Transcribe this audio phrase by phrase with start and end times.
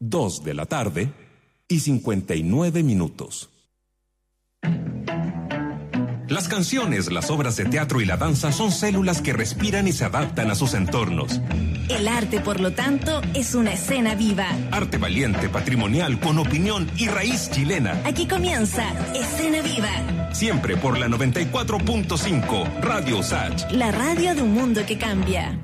[0.00, 1.12] 2 de la tarde
[1.68, 3.50] y 59 minutos.
[6.28, 10.04] Las canciones, las obras de teatro y la danza son células que respiran y se
[10.04, 11.40] adaptan a sus entornos.
[11.88, 14.46] El arte, por lo tanto, es una escena viva.
[14.70, 17.98] Arte valiente, patrimonial, con opinión y raíz chilena.
[18.04, 18.84] Aquí comienza
[19.14, 20.34] Escena Viva.
[20.34, 23.72] Siempre por la 94.5 Radio Sach.
[23.72, 25.58] La radio de un mundo que cambia.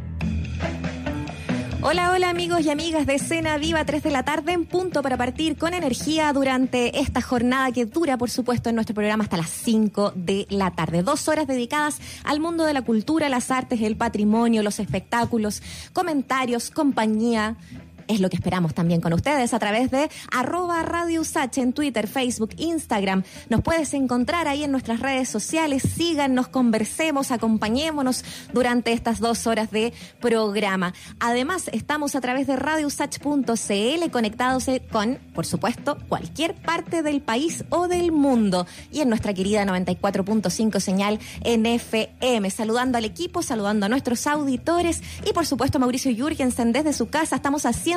[1.86, 5.18] Hola, hola amigos y amigas de Escena Viva, 3 de la tarde en punto para
[5.18, 9.50] partir con energía durante esta jornada que dura, por supuesto, en nuestro programa hasta las
[9.50, 11.02] 5 de la tarde.
[11.02, 15.62] Dos horas dedicadas al mundo de la cultura, las artes, el patrimonio, los espectáculos,
[15.92, 17.58] comentarios, compañía,
[18.08, 22.06] es lo que esperamos también con ustedes a través de arroba Radio Usach en Twitter,
[22.06, 23.24] Facebook, Instagram.
[23.48, 25.82] Nos puedes encontrar ahí en nuestras redes sociales.
[25.82, 30.94] Síganos, conversemos, acompañémonos durante estas dos horas de programa.
[31.20, 37.88] Además, estamos a través de radiousach.cl conectados con, por supuesto, cualquier parte del país o
[37.88, 38.66] del mundo.
[38.92, 42.50] Y en nuestra querida 94.5 señal en FM.
[42.50, 47.36] Saludando al equipo, saludando a nuestros auditores y, por supuesto, Mauricio Jürgensen desde su casa.
[47.36, 47.93] Estamos haciendo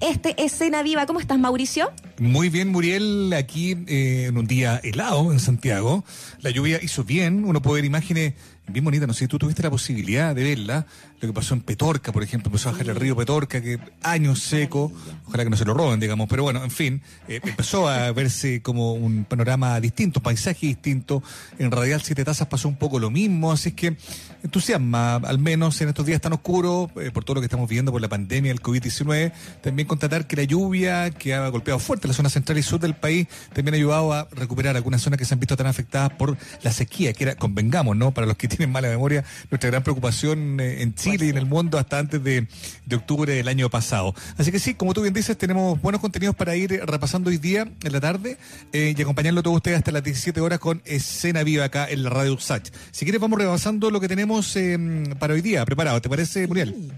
[0.00, 1.06] este Escena Viva.
[1.06, 1.90] ¿Cómo estás, Mauricio?
[2.18, 6.04] Muy bien, Muriel, aquí eh, en un día helado en Santiago.
[6.40, 8.34] La lluvia hizo bien, uno puede ver imágenes
[8.72, 10.86] bien bonitas, no sé si tú tuviste la posibilidad de verla,
[11.20, 14.40] lo que pasó en Petorca, por ejemplo, empezó a bajar el río Petorca, que años
[14.40, 14.92] seco,
[15.26, 18.62] ojalá que no se lo roben, digamos, pero bueno, en fin, eh, empezó a verse
[18.62, 21.22] como un panorama distinto, paisaje distinto,
[21.58, 23.96] en Radial Siete Tazas pasó un poco lo mismo, así es que
[24.42, 27.92] entusiasma, al menos en estos días tan oscuros, eh, por todo lo que estamos viviendo
[27.92, 29.32] por la pandemia del COVID-19,
[29.62, 32.94] también constatar que la lluvia que ha golpeado fuerte la zona central y sur del
[32.94, 36.36] país también ha ayudado a recuperar algunas zonas que se han visto tan afectadas por
[36.62, 38.12] la sequía, que era, convengamos, ¿no?
[38.12, 41.46] Para los que tienen mala memoria, nuestra gran preocupación eh, en Chile y en el
[41.46, 42.46] mundo hasta antes de,
[42.84, 44.14] de, octubre del año pasado.
[44.36, 47.66] Así que sí, como tú bien dices, tenemos buenos contenidos para ir repasando hoy día
[47.82, 48.36] en la tarde
[48.74, 52.10] eh, y acompañarlo todos ustedes hasta las 17 horas con Escena Viva acá en la
[52.10, 52.70] radio USACH.
[52.90, 54.78] Si quieres, vamos repasando lo que tenemos eh,
[55.18, 56.02] para hoy día preparado.
[56.02, 56.92] ¿Te parece, Muriel?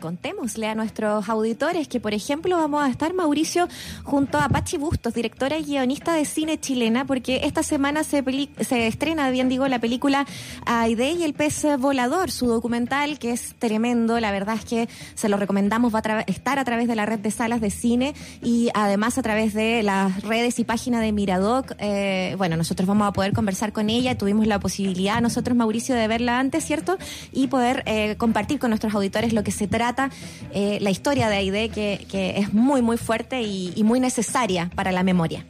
[0.00, 3.68] Contémosle a nuestros auditores que, por ejemplo, vamos a estar, Mauricio,
[4.04, 8.22] junto a Pachi Bustos, directora y guionista de cine chilena, porque esta semana se,
[8.60, 10.24] se estrena, bien digo, la película
[10.66, 14.20] Aide y el pez volador, su documental, que es tremendo.
[14.20, 17.18] La verdad es que se lo recomendamos, va a estar a través de la red
[17.18, 21.72] de salas de cine y además a través de las redes y página de Miradoc.
[21.78, 24.16] Eh, bueno, nosotros vamos a poder conversar con ella.
[24.16, 26.98] Tuvimos la posibilidad, nosotros, Mauricio, de verla antes, ¿cierto?
[27.32, 29.87] Y poder eh, compartir con nuestros auditores lo que se trata
[30.52, 34.70] eh, la historia de Aide, que, que, es muy, muy fuerte y, y muy necesaria
[34.74, 35.44] para la memoria.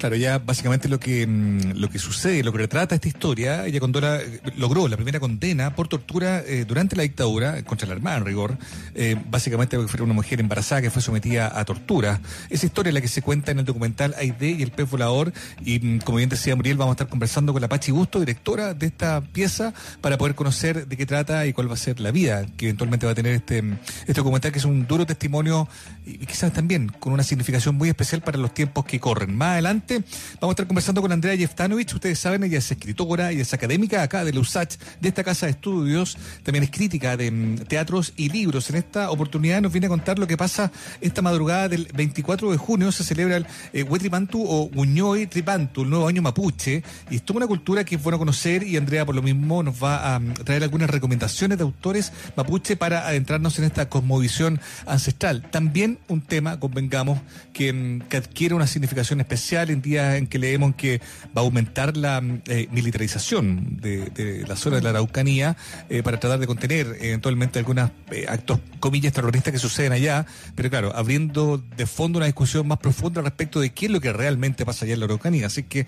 [0.00, 3.80] Claro, ya básicamente lo que mm, lo que sucede, lo que retrata esta historia, ella
[3.80, 8.16] Condora eh, logró la primera condena por tortura eh, durante la dictadura contra la Armada
[8.16, 8.56] en rigor,
[8.94, 12.22] eh, básicamente porque fue una mujer embarazada que fue sometida a tortura.
[12.48, 15.34] Esa historia es la que se cuenta en el documental Aide y el pez volador
[15.62, 18.72] y mm, como bien decía Muriel, vamos a estar conversando con la Pachi Gusto, directora
[18.72, 22.10] de esta pieza, para poder conocer de qué trata y cuál va a ser la
[22.10, 23.62] vida que eventualmente va a tener este,
[24.06, 25.68] este documental, que es un duro testimonio
[26.06, 29.36] y quizás también con una significación muy especial para los tiempos que corren.
[29.36, 31.94] Más adelante Vamos a estar conversando con Andrea Jeftanovich.
[31.94, 35.46] Ustedes saben, ella es escritora y es académica acá de la USACH, de esta casa
[35.46, 36.16] de estudios.
[36.44, 38.70] También es crítica de mm, teatros y libros.
[38.70, 42.56] En esta oportunidad nos viene a contar lo que pasa esta madrugada del 24 de
[42.56, 42.92] junio.
[42.92, 43.84] Se celebra el eh,
[44.32, 46.82] o Guñoy Tripantu, el nuevo año mapuche.
[47.10, 49.82] Y es toda una cultura que es bueno conocer y Andrea por lo mismo nos
[49.82, 55.50] va a mm, traer algunas recomendaciones de autores mapuche para adentrarnos en esta cosmovisión ancestral.
[55.50, 57.20] También un tema, convengamos,
[57.52, 61.00] que, mm, adquiere una significación especial días en que leemos que
[61.36, 65.56] va a aumentar la eh, militarización de, la zona de la Araucanía
[65.88, 70.70] eh, para tratar de contener eventualmente algunos eh, actos, comillas, terroristas que suceden allá, pero
[70.70, 74.64] claro, abriendo de fondo una discusión más profunda respecto de qué es lo que realmente
[74.64, 75.46] pasa allá en la Araucanía.
[75.46, 75.86] Así que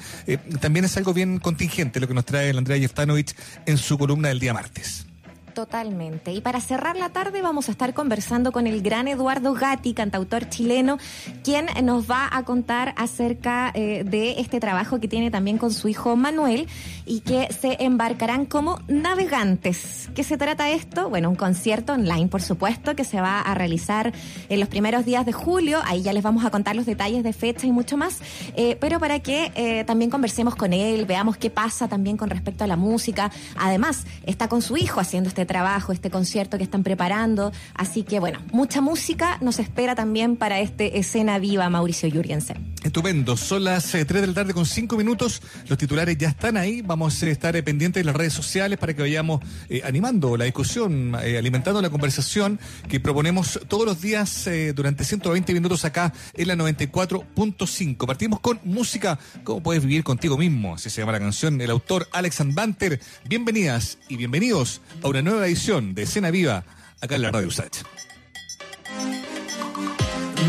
[0.60, 3.34] también es algo bien contingente lo que nos trae el Andrea Jeftanovich
[3.66, 5.06] en su columna del día martes.
[5.54, 6.32] Totalmente.
[6.32, 10.48] Y para cerrar la tarde vamos a estar conversando con el gran Eduardo Gatti, cantautor
[10.48, 10.98] chileno,
[11.44, 15.88] quien nos va a contar acerca eh, de este trabajo que tiene también con su
[15.88, 16.68] hijo Manuel
[17.04, 20.08] y que se embarcarán como navegantes.
[20.14, 21.10] ¿Qué se trata esto?
[21.10, 24.12] Bueno, un concierto online, por supuesto, que se va a realizar
[24.48, 25.80] en los primeros días de julio.
[25.84, 28.20] Ahí ya les vamos a contar los detalles de fecha y mucho más.
[28.56, 32.64] Eh, pero para que eh, también conversemos con él, veamos qué pasa también con respecto
[32.64, 33.30] a la música.
[33.56, 37.52] Además, está con su hijo haciendo este trabajo, este concierto que están preparando.
[37.74, 42.72] Así que bueno, mucha música nos espera también para este escena viva, Mauricio Jürgensen.
[42.82, 46.82] Estupendo, son las 3 de la tarde con 5 minutos, los titulares ya están ahí,
[46.82, 49.40] vamos a estar pendientes de las redes sociales para que vayamos
[49.84, 52.58] animando la discusión, alimentando la conversación
[52.88, 58.04] que proponemos todos los días durante 120 minutos acá en la 94.5.
[58.04, 60.74] Partimos con música, ¿cómo puedes vivir contigo mismo?
[60.74, 63.00] Así se llama la canción, el autor Alex Banter.
[63.28, 66.64] Bienvenidas y bienvenidos a una nueva edición de Escena Viva
[67.00, 67.78] acá en la Radio Usach.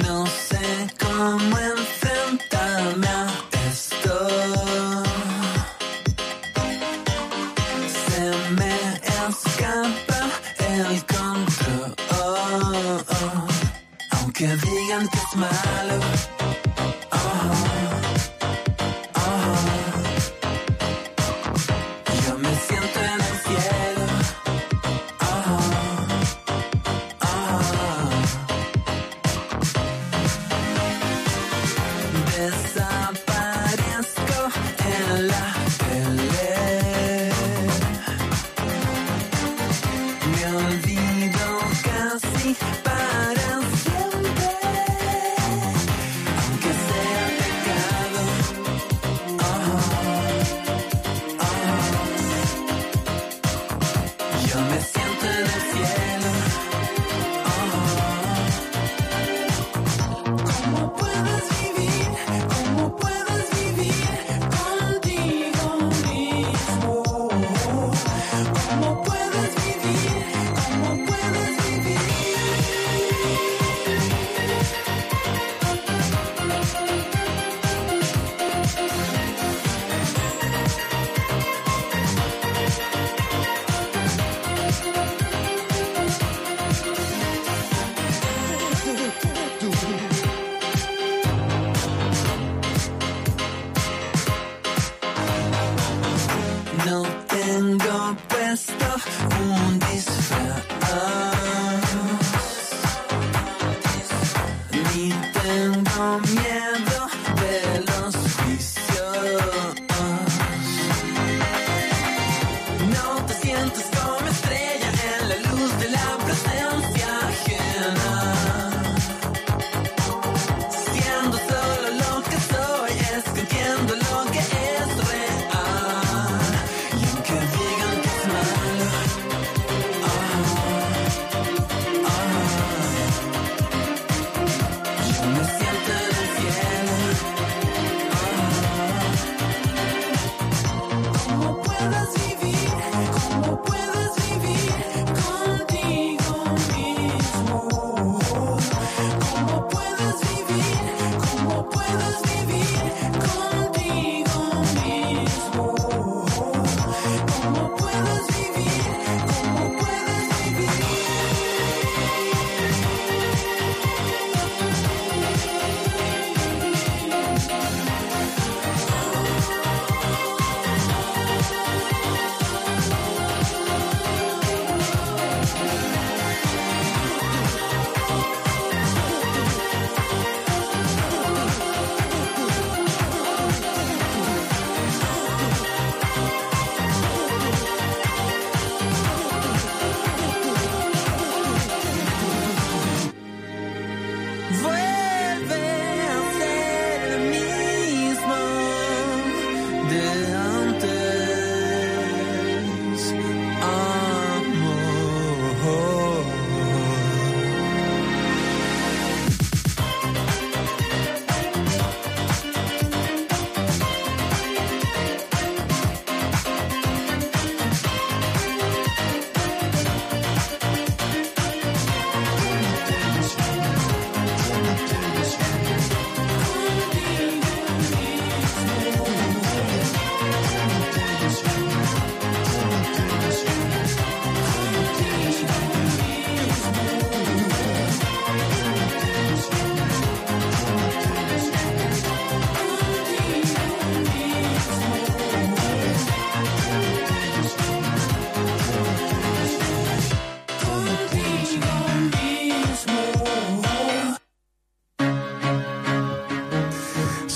[0.05, 3.27] No sé cómo enfrentarme a
[3.69, 4.27] esto.
[8.05, 8.25] Se
[8.57, 8.75] me
[9.29, 10.21] escapa
[10.59, 11.95] el control.
[14.11, 15.72] Aunque digan que es malo.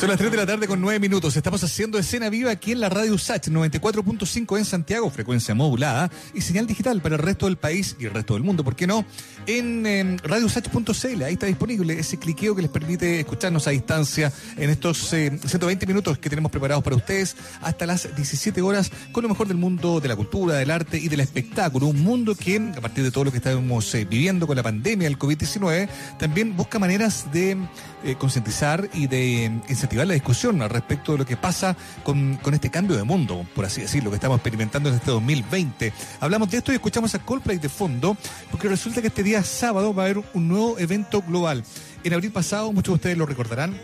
[0.08, 1.36] Las 3 de la tarde con 9 minutos.
[1.36, 6.40] Estamos haciendo escena viva aquí en la radio USACH 94.5 en Santiago, frecuencia modulada y
[6.40, 8.64] señal digital para el resto del país y el resto del mundo.
[8.64, 9.06] ¿Por qué no?
[9.48, 14.70] En eh, radiousach.cl, ahí está disponible ese cliqueo que les permite escucharnos a distancia en
[14.70, 19.30] estos eh, 120 minutos que tenemos preparados para ustedes hasta las 17 horas con lo
[19.30, 21.88] mejor del mundo de la cultura, del arte y del espectáculo.
[21.88, 25.08] Un mundo que, a partir de todo lo que estamos eh, viviendo con la pandemia
[25.08, 25.88] del COVID-19,
[26.20, 27.56] también busca maneras de
[28.04, 32.54] eh, concientizar y de incentivar la discusión al respecto de lo que pasa con, con
[32.54, 35.94] este cambio de mundo, por así decirlo, que estamos experimentando en este 2020.
[36.20, 38.18] Hablamos de esto y escuchamos a Coldplay de fondo,
[38.52, 41.64] porque resulta que este día sábado va a haber un nuevo evento global.
[42.04, 43.76] En abril pasado, muchos de ustedes lo recordarán,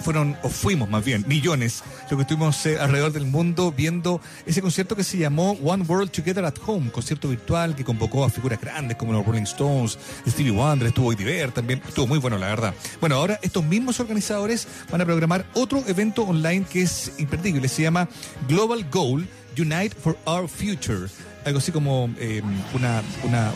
[0.00, 4.62] fueron, o fuimos más bien, millones, lo que estuvimos eh, alrededor del mundo viendo ese
[4.62, 8.60] concierto que se llamó One World Together at Home, concierto virtual que convocó a figuras
[8.60, 12.74] grandes como los Rolling Stones, Stevie Wonder, estuvo Diver también, estuvo muy bueno la verdad.
[13.00, 17.82] Bueno, ahora estos mismos organizadores van a programar otro evento online que es imperdible, se
[17.82, 18.08] llama
[18.48, 19.28] Global Goal
[19.58, 21.08] Unite for Our Future
[21.44, 22.42] algo así como eh,
[22.74, 23.52] una, una-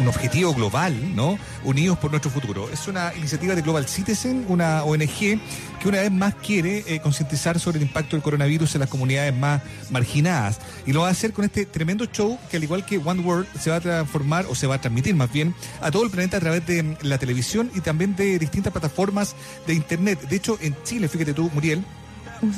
[0.00, 1.38] un, objetivo global, ¿no?
[1.64, 2.70] Unidos por nuestro futuro.
[2.70, 5.38] Es una iniciativa de Global Citizen, una ONG
[5.80, 9.34] que una vez más quiere eh, concientizar sobre el impacto del coronavirus en las comunidades
[9.36, 10.60] más marginadas.
[10.86, 13.46] Y lo va a hacer con este tremendo show que al igual que One World
[13.58, 16.36] se va a transformar o se va a transmitir más bien a todo el planeta
[16.36, 19.34] a través de la televisión y también de distintas plataformas
[19.66, 20.20] de internet.
[20.28, 21.84] De hecho, en Chile, fíjate tú, Muriel,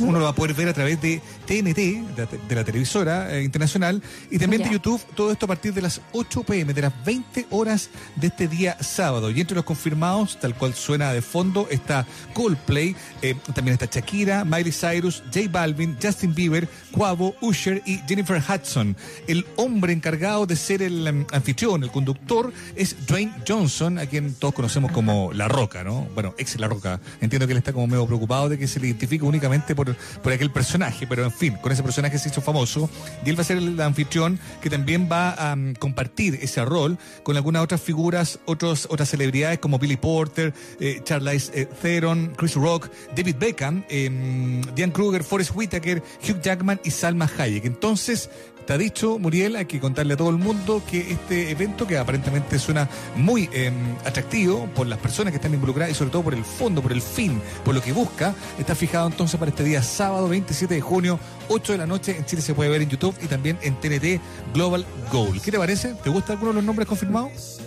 [0.01, 3.35] uno lo va a poder ver a través de TNT, de la, de la televisora
[3.35, 6.83] eh, internacional, y también de YouTube, todo esto a partir de las 8 pm, de
[6.83, 9.31] las 20 horas de este día sábado.
[9.31, 14.45] Y entre los confirmados, tal cual suena de fondo, está Coldplay, eh, también está Shakira,
[14.45, 18.97] Miley Cyrus, J Balvin, Justin Bieber, Quavo, Usher y Jennifer Hudson.
[19.27, 24.35] El hombre encargado de ser el em, anfitrión, el conductor, es Dwayne Johnson, a quien
[24.35, 26.09] todos conocemos como La Roca, ¿no?
[26.15, 27.01] Bueno, ex La Roca.
[27.21, 30.33] Entiendo que él está como medio preocupado de que se le identifique únicamente por, por
[30.33, 32.91] aquel personaje, pero en fin, con ese personaje se hizo famoso
[33.25, 36.99] y él va a ser el anfitrión que también va a mm, compartir ese rol
[37.23, 42.91] con algunas otras figuras, otros, otras celebridades como Billy Porter, eh, eh, Theron, Chris Rock,
[43.15, 47.65] David Beckham, eh, Diane Kruger, Forrest Whitaker, Hugh Jackman y Salma Hayek.
[47.65, 48.31] Entonces,
[48.67, 52.59] Está dicho, Muriel, hay que contarle a todo el mundo que este evento, que aparentemente
[52.59, 53.71] suena muy eh,
[54.05, 57.01] atractivo por las personas que están involucradas y sobre todo por el fondo, por el
[57.01, 61.21] fin, por lo que busca, está fijado entonces para este día sábado 27 de junio,
[61.47, 62.17] 8 de la noche.
[62.17, 64.21] En Chile se puede ver en YouTube y también en TNT
[64.53, 65.41] Global Goal.
[65.41, 65.95] ¿Qué te parece?
[66.03, 67.61] ¿Te gusta alguno de los nombres confirmados?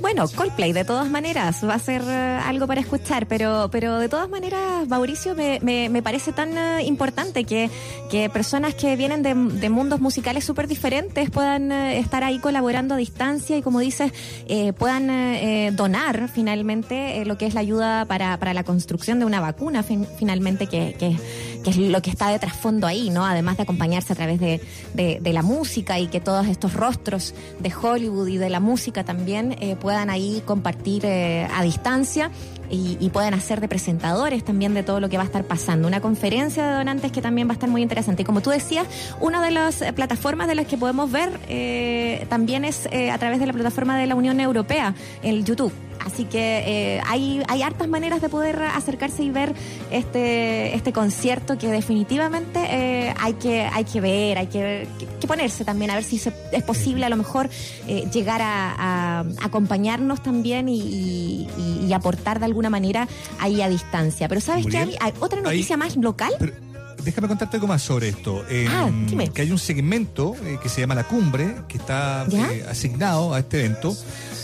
[0.00, 4.08] Bueno, Coldplay, de todas maneras, va a ser eh, algo para escuchar, pero, pero de
[4.08, 7.70] todas maneras, Mauricio, me, me, me parece tan eh, importante que,
[8.10, 12.94] que personas que vienen de, de mundos musicales súper diferentes puedan eh, estar ahí colaborando
[12.94, 14.12] a distancia y, como dices,
[14.46, 19.18] eh, puedan eh, donar finalmente eh, lo que es la ayuda para, para la construcción
[19.18, 21.16] de una vacuna, fin- finalmente, que, que,
[21.62, 23.24] que es lo que está de trasfondo ahí, ¿no?
[23.24, 24.60] Además de acompañarse a través de,
[24.94, 29.56] de, la música y que todos estos rostros de Hollywood y de la música también
[29.60, 32.30] eh, puedan ahí compartir eh, a distancia.
[32.68, 35.86] Y, y puedan hacer de presentadores también de todo lo que va a estar pasando.
[35.86, 38.22] Una conferencia de donantes que también va a estar muy interesante.
[38.22, 38.86] Y como tú decías,
[39.20, 43.18] una de las eh, plataformas de las que podemos ver eh, también es eh, a
[43.18, 45.72] través de la plataforma de la Unión Europea, el YouTube.
[46.06, 46.62] Así que
[46.96, 49.52] eh, hay, hay hartas maneras de poder acercarse y ver
[49.90, 54.86] este, este concierto que definitivamente eh, hay, que, hay que ver, hay que,
[55.20, 57.50] que ponerse también, a ver si se- es posible a lo mejor
[57.88, 63.08] eh, llegar a, a acompañarnos también y, y- y- y aportar de alguna manera
[63.40, 64.28] ahí a distancia.
[64.28, 64.78] Pero ¿sabes qué?
[64.78, 66.32] Hay, hay otra noticia ahí- más local.
[66.38, 66.52] Pero
[67.06, 68.44] déjame contarte algo más sobre esto.
[68.50, 69.30] Eh, Ah, dime.
[69.30, 73.38] Que hay un segmento eh, que se llama La Cumbre, que está eh, asignado a
[73.38, 73.96] este evento,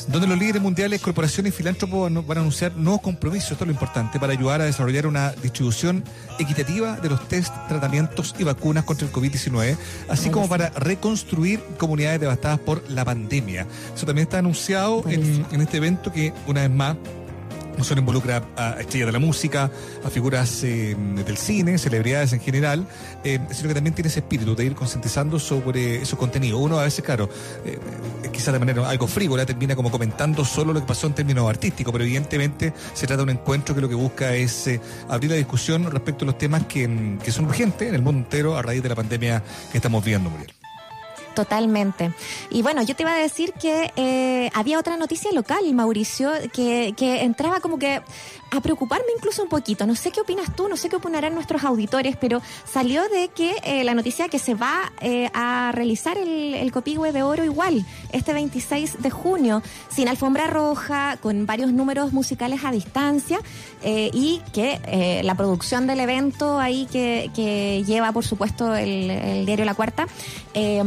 [0.08, 3.72] donde los líderes mundiales, corporaciones y filántropos van a anunciar nuevos compromisos, esto es lo
[3.72, 6.04] importante, para ayudar a desarrollar una distribución
[6.38, 9.76] equitativa de los test, tratamientos y vacunas contra el COVID-19,
[10.08, 13.66] así como para reconstruir comunidades devastadas por la pandemia.
[13.94, 16.96] Eso también está anunciado en este evento que, una vez más,
[17.80, 19.70] solo involucra a estrellas de la música,
[20.04, 22.86] a figuras eh, del cine, celebridades en general,
[23.24, 26.60] eh, sino que también tiene ese espíritu de ir concientizando sobre esos contenidos.
[26.60, 27.28] Uno a veces, claro,
[27.64, 27.78] eh,
[28.32, 31.92] quizás de manera algo frívola, termina como comentando solo lo que pasó en términos artísticos,
[31.92, 34.70] pero evidentemente se trata de un encuentro que lo que busca es
[35.08, 38.56] abrir la discusión respecto a los temas que, que son urgentes en el mundo entero
[38.56, 40.61] a raíz de la pandemia que estamos viendo, Muriel.
[41.34, 42.12] Totalmente.
[42.50, 46.94] Y bueno, yo te iba a decir que eh, había otra noticia local, Mauricio, que,
[46.96, 48.02] que entraba como que
[48.52, 49.86] a preocuparme incluso un poquito.
[49.86, 53.56] No sé qué opinas tú, no sé qué opinarán nuestros auditores, pero salió de que
[53.64, 57.84] eh, la noticia que se va eh, a realizar el, el Copihue de Oro igual,
[58.12, 63.40] este 26 de junio, sin alfombra roja, con varios números musicales a distancia
[63.82, 69.46] eh, y que la producción del evento ahí que, que lleva, por supuesto, el, el
[69.46, 70.06] diario La Cuarta,
[70.54, 70.82] eh,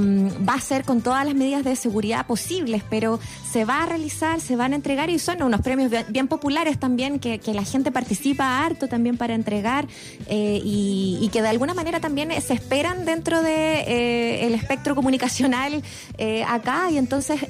[0.47, 3.19] va a ser con todas las medidas de seguridad posibles, pero
[3.51, 7.19] se va a realizar, se van a entregar y son unos premios bien, populares también
[7.19, 9.87] que la gente participa harto también para entregar
[10.27, 14.95] eh, y, y que de alguna manera también se esperan dentro de eh, el espectro
[14.95, 15.81] comunicacional
[16.17, 16.89] eh, acá.
[16.91, 17.41] Y entonces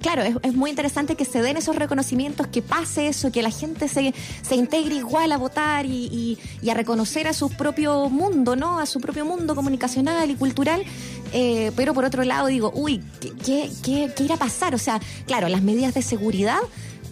[0.00, 3.88] claro es, muy interesante que se den esos reconocimientos que pase eso que la gente
[3.88, 8.78] se, se integre igual a votar y, y- a reconocer a su propio mundo no
[8.78, 10.82] a su propio mundo comunicacional y cultural.
[11.32, 14.74] Pero por otro lado digo uy ¿qué, qué, qué- qué irá a pasar?
[14.74, 16.58] o sea claro las medidas de seguridad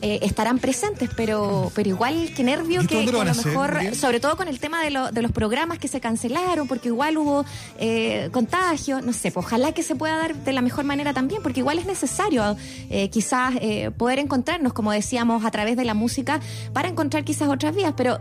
[0.02, 4.36] eh, estarán presentes, pero pero igual que nervio ¿Y que, a lo mejor, sobre todo
[4.36, 7.44] con el tema de, lo- de los programas que se cancelaron, porque igual hubo
[7.78, 11.42] eh, contagio, no sé, pues ojalá que se pueda dar de la mejor manera también,
[11.42, 12.56] porque igual es necesario
[12.88, 16.40] eh, quizás eh, poder encontrarnos, como decíamos, a través de la música,
[16.72, 18.18] para encontrar quizás otras vías, pero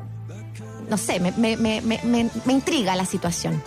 [0.89, 3.61] no sé, me, me, me, me, me- me intriga la situación.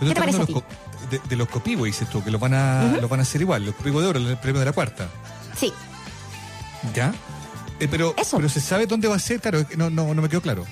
[0.00, 0.52] Pero ¿Qué te parece a ti?
[0.52, 0.68] hablando
[1.10, 3.64] de de, los copihue, dices tú, que los van a, los van a hacer igual,
[3.64, 5.06] los copihue de oro, el premio de la cuarta.
[5.56, 5.72] Sí,
[6.94, 7.12] ¿Ya?
[7.80, 8.36] Eh, pero, Eso.
[8.36, 10.64] pero se sabe dónde va a ser, claro, no, no, no me quedó claro.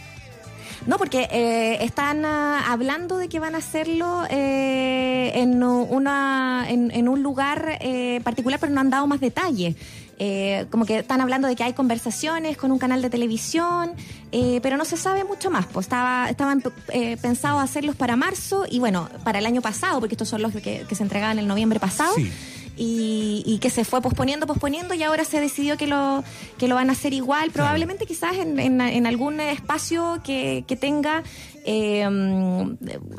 [0.87, 6.91] No, porque eh, están ah, hablando de que van a hacerlo eh, en, una, en,
[6.91, 9.77] en un lugar eh, particular, pero no han dado más detalles.
[10.19, 13.93] Eh, como que están hablando de que hay conversaciones con un canal de televisión,
[14.31, 15.67] eh, pero no se sabe mucho más.
[15.67, 20.15] Pues estaba, estaban eh, pensados hacerlos para marzo y bueno, para el año pasado, porque
[20.15, 22.15] estos son los que, que se entregaban el noviembre pasado.
[22.15, 22.31] Sí.
[22.77, 26.25] Y, y que se fue posponiendo, posponiendo y ahora se decidió que lo,
[26.57, 30.75] que lo van a hacer igual, probablemente quizás en, en- en algún espacio que, que
[30.77, 31.23] tenga
[31.67, 32.09] eh,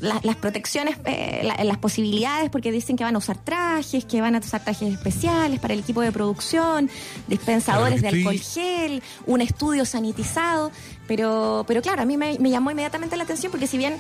[0.02, 4.22] la- las protecciones, eh, la- las posibilidades, porque dicen que van a usar trajes, que
[4.22, 6.90] van a usar trajes especiales para el equipo de producción,
[7.28, 10.72] dispensadores de alcohol gel, un estudio sanitizado,
[11.08, 13.96] pero, pero claro, a mí me, me llamó inmediatamente la atención porque si bien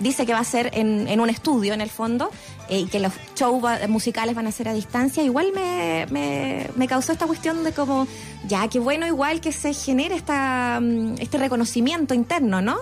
[0.00, 2.30] dice que va a ser en, en un estudio en el fondo
[2.68, 6.86] eh, y que los shows musicales van a ser a distancia, igual me, me, me
[6.88, 8.06] causó esta cuestión de como,
[8.46, 12.76] ya, qué bueno igual que se genere esta, mm, este reconocimiento interno, ¿no?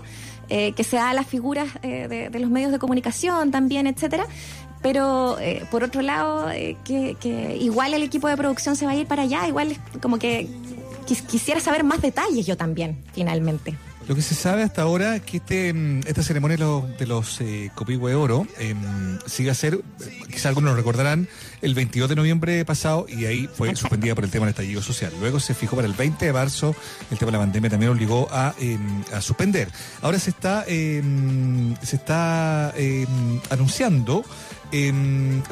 [0.51, 4.27] Eh, que se da a las figuras eh, de, los medios de comunicación también, etcétera.
[4.83, 6.49] Pero eh, por otro lado,
[6.85, 10.19] que, que igual el equipo de producción se va a ir para allá, igual como
[10.19, 10.47] que
[11.07, 13.75] quis- quisiera saber más detalles yo también, finalmente.
[14.07, 17.67] Lo que se sabe hasta ahora es que este, mm, esta ceremonia de los, de
[17.67, 18.75] eh, Copihue Oro eh,
[19.27, 21.27] sigue a ser, eh, quizá algunos lo recordarán,
[21.63, 25.13] el 22 de noviembre pasado y ahí fue suspendida por el tema del estallido social.
[25.21, 26.77] Luego se fijó para el 20 de marzo,
[27.11, 28.79] el tema de la pandemia también obligó a, eh,
[29.13, 29.69] a suspender.
[30.03, 31.03] Ahora se está, eh,
[31.83, 32.75] se está
[33.49, 34.25] anunciando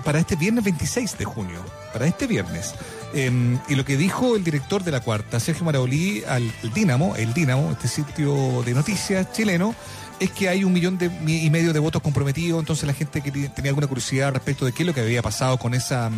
[0.04, 2.74] para este viernes 26 de junio, para este viernes.
[3.14, 7.34] Eh, y lo que dijo el director de la cuarta, Sergio Marabolí, al Dínamo, el
[7.34, 9.74] Dínamo, este sitio de noticias chileno,
[10.22, 13.30] es que hay un millón de, y medio de votos comprometidos, entonces la gente que
[13.30, 16.10] tenía alguna curiosidad respecto de qué es lo que había pasado con esa,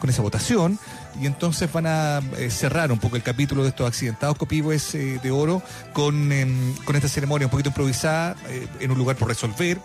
[0.00, 0.78] con esa votación,
[1.20, 5.20] y entonces van a eh, cerrar un poco el capítulo de estos accidentados copihue eh,
[5.22, 5.62] de oro
[5.92, 9.78] con, em, con esta ceremonia un poquito improvisada, eh, en un lugar por resolver,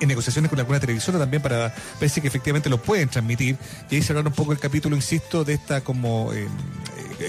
[0.00, 3.56] en negociaciones con alguna televisora también para ver si que efectivamente lo pueden transmitir.
[3.90, 6.48] Y ahí cerrar un poco el capítulo, insisto, de esta como eh,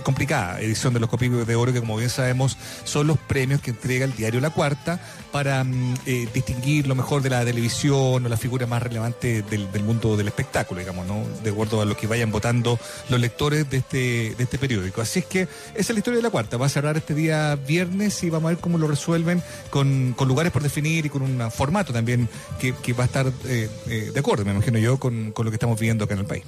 [0.03, 3.71] complicada edición de los Copihue de Oro que como bien sabemos son los premios que
[3.71, 4.99] entrega el diario La Cuarta
[5.31, 9.71] para mm, eh, distinguir lo mejor de la televisión o la figura más relevante del,
[9.71, 11.23] del mundo del espectáculo, digamos, ¿no?
[11.43, 15.01] De acuerdo a lo que vayan votando los lectores de este, de este periódico.
[15.01, 16.57] Así es que esa es la historia de La Cuarta.
[16.57, 20.27] Va a cerrar este día viernes y vamos a ver cómo lo resuelven con, con
[20.27, 24.11] lugares por definir y con un formato también que, que va a estar eh, eh,
[24.13, 26.43] de acuerdo, me imagino yo, con, con lo que estamos viviendo acá en el país.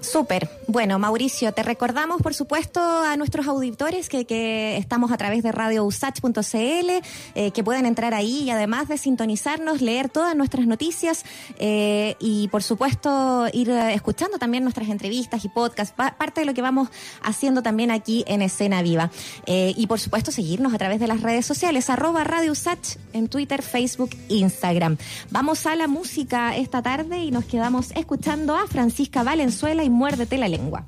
[0.00, 0.48] Súper.
[0.66, 6.90] Bueno, Mauricio, te recordamos, por supuesto, a nuestros auditores que, estamos a través de radiousach.cl,
[7.34, 11.24] eh, que pueden entrar ahí y además de sintonizarnos, leer todas nuestras noticias
[11.58, 16.46] eh, y, por supuesto, ir eh, escuchando también nuestras entrevistas y podcasts, pa- parte de
[16.46, 16.88] lo que vamos
[17.22, 19.10] haciendo también aquí en Escena Viva.
[19.46, 23.28] Eh, y, por supuesto, seguirnos a través de las redes sociales, arroba Radio Usach en
[23.28, 24.96] Twitter, Facebook, Instagram.
[25.30, 30.36] Vamos a la música esta tarde y nos quedamos escuchando a Francisca Valenzuela y muérdete
[30.36, 30.84] la lengua.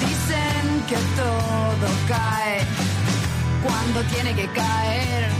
[0.00, 2.58] Dicen que todo cae
[3.62, 5.35] cuando tiene que caer.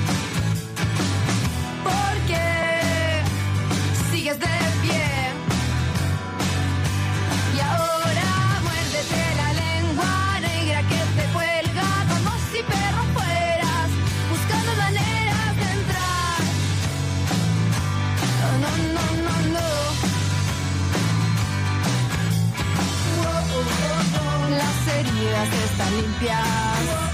[25.37, 27.06] Heridas están limpias.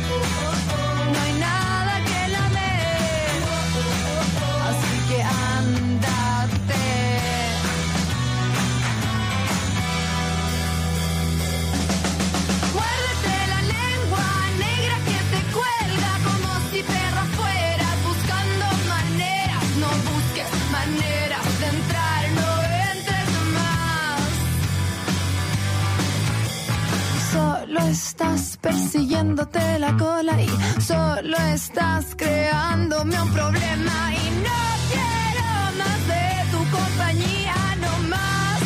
[27.72, 30.48] Solo estás persiguiéndote la cola y
[30.82, 38.60] solo estás creándome un problema y no quiero más de tu compañía, no más.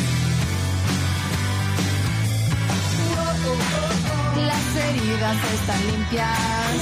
[4.45, 6.77] Las heridas están limpias.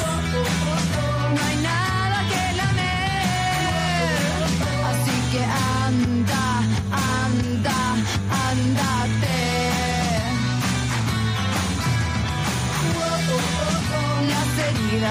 [1.35, 4.15] No hay nada que lamer.
[4.89, 5.45] Así que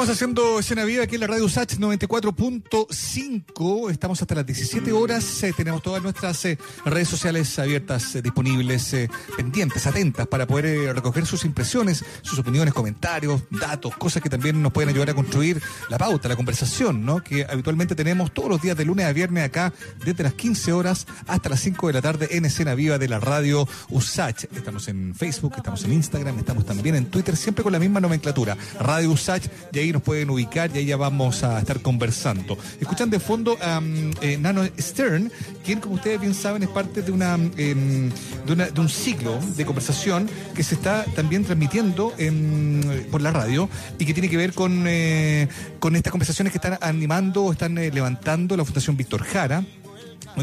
[0.00, 3.90] Estamos haciendo escena viva aquí en la radio USACH 94.5.
[3.90, 5.42] Estamos hasta las 17 horas.
[5.42, 8.96] Eh, tenemos todas nuestras eh, redes sociales abiertas, eh, disponibles,
[9.36, 14.72] pendientes, atentas para poder recoger sus impresiones, sus opiniones, comentarios, datos, cosas que también nos
[14.72, 15.60] pueden ayudar a construir
[15.90, 17.22] la pauta, la conversación, ¿no?
[17.22, 19.70] Que habitualmente tenemos todos los días de lunes a viernes acá,
[20.02, 23.20] desde las 15 horas hasta las 5 de la tarde en escena viva de la
[23.20, 24.44] radio USACH.
[24.56, 28.56] Estamos en Facebook, estamos en Instagram, estamos también en Twitter, siempre con la misma nomenclatura,
[28.78, 32.56] Radio USACH, y ahí nos pueden ubicar y ahí ya vamos a estar conversando.
[32.80, 35.30] Escuchan de fondo a um, eh, Nano Stern,
[35.64, 38.10] quien, como ustedes bien saben, es parte de, una, em,
[38.46, 43.30] de, una- de un ciclo de conversación que se está también transmitiendo en- por la
[43.30, 45.48] radio y que tiene que ver con, eh,
[45.78, 49.64] con estas conversaciones que están animando o están eh, levantando la Fundación Víctor Jara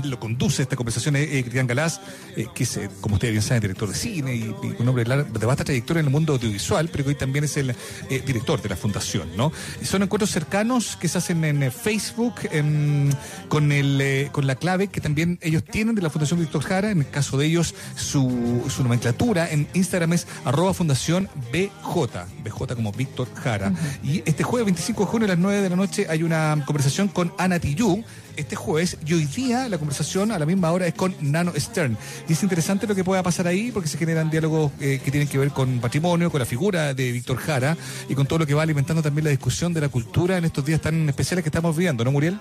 [0.03, 2.01] lo conduce esta conversación es eh, Cristian Galás,
[2.35, 5.03] eh, que es, eh, como ustedes bien saben, director de cine y, y un hombre
[5.03, 7.75] de, de vasta trayectoria en el mundo audiovisual, pero que hoy también es el
[8.09, 9.51] eh, director de la fundación, ¿no?
[9.83, 13.09] Son encuentros cercanos que se hacen en eh, Facebook em,
[13.49, 16.91] con el eh, con la clave que también ellos tienen de la Fundación Víctor Jara,
[16.91, 22.75] en el caso de ellos su, su nomenclatura en Instagram es arroba fundación BJ, BJ
[22.75, 23.73] como Víctor Jara.
[24.03, 27.07] Y este jueves 25 de junio a las 9 de la noche hay una conversación
[27.07, 28.03] con Ana Tillú,
[28.37, 31.97] este jueves y hoy día la conversación a la misma hora es con Nano Stern.
[32.29, 35.27] Y es interesante lo que pueda pasar ahí porque se generan diálogos eh, que tienen
[35.27, 37.75] que ver con patrimonio, con la figura de Víctor Jara
[38.07, 40.63] y con todo lo que va alimentando también la discusión de la cultura en estos
[40.65, 42.39] días tan especiales que estamos viviendo, ¿no, Muriel?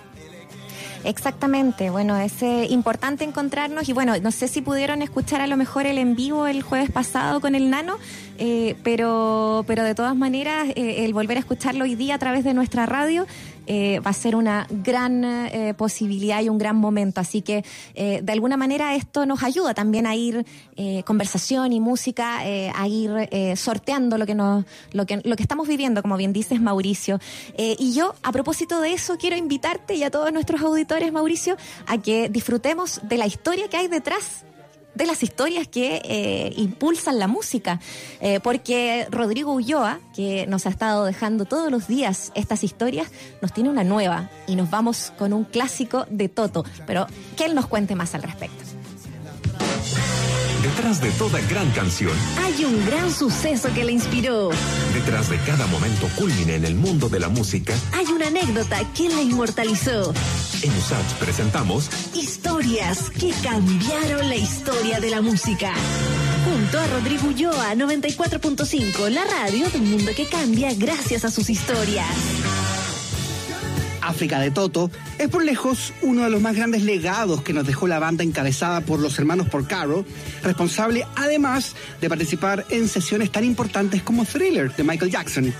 [1.05, 5.57] Exactamente, bueno, es eh, importante encontrarnos y bueno, no sé si pudieron escuchar a lo
[5.57, 7.97] mejor el en vivo el jueves pasado con el Nano,
[8.39, 12.55] eh, pero, pero de todas maneras el volver a escucharlo hoy día a través de
[12.55, 13.25] nuestra radio
[13.67, 18.21] eh, va a ser una gran eh, posibilidad y un gran momento, así que eh,
[18.23, 20.47] de alguna manera esto nos ayuda también a ir
[21.05, 26.03] conversación y música, a ir sorteando lo que, nos, lo, que, lo que estamos viviendo,
[26.03, 27.19] como bien dices Mauricio.
[27.57, 31.99] Y yo, a propósito de eso, quiero invitarte y a todos nuestros auditores, Mauricio, a
[31.99, 34.46] que disfrutemos de la historia que hay detrás
[34.97, 37.81] de las historias que eh, impulsan la música,
[38.21, 43.09] Eh, porque Rodrigo Ulloa, que nos ha estado dejando todos los días estas historias,
[43.43, 47.07] nos tiene una nueva y nos vamos con un clásico de Toto, pero
[47.37, 48.65] que él nos cuente más al respecto.
[50.77, 52.13] Detrás de toda gran canción,
[52.45, 54.51] Hay un gran suceso que la inspiró.
[54.93, 59.09] detrás de cada momento culmine en el mundo de la música, Hay una anécdota que
[59.09, 60.13] la inmortalizó.
[60.63, 65.73] en USACH presentamos Historias que cambiaron la historia de la música.
[66.45, 72.07] Junto a Rodrigo Ulloa, 94.5, la radio del mundo que cambia gracias a sus historias.
[74.07, 77.87] África de Toto es por lejos uno de los más grandes legados que nos dejó
[77.89, 80.05] la banda encabezada por los hermanos Porcaro,
[80.43, 85.53] responsable además de participar en sesiones tan importantes como Thriller de Michael Jackson.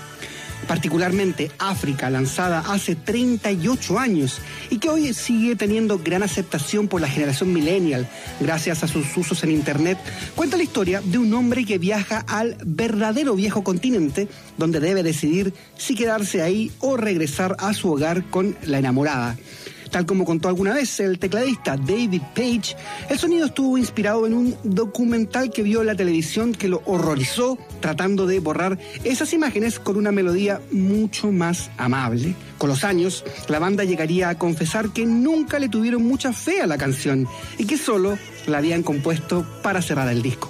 [0.67, 4.39] Particularmente África, lanzada hace 38 años
[4.69, 8.07] y que hoy sigue teniendo gran aceptación por la generación millennial
[8.39, 9.97] gracias a sus usos en Internet,
[10.35, 15.53] cuenta la historia de un hombre que viaja al verdadero viejo continente donde debe decidir
[15.77, 19.37] si quedarse ahí o regresar a su hogar con la enamorada.
[19.91, 22.75] Tal como contó alguna vez el tecladista David Page,
[23.09, 27.57] el sonido estuvo inspirado en un documental que vio en la televisión que lo horrorizó
[27.79, 32.35] tratando de borrar esas imágenes con una melodía mucho más amable.
[32.57, 36.67] Con los años, la banda llegaría a confesar que nunca le tuvieron mucha fe a
[36.67, 40.49] la canción y que solo la habían compuesto para cerrar el disco.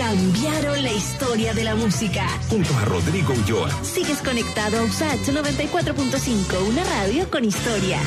[0.00, 2.26] Cambiaron la historia de la música.
[2.48, 3.70] junto a Rodrigo Ulloa.
[3.84, 8.02] Sigues conectado a USACH 94.5, una radio con historias.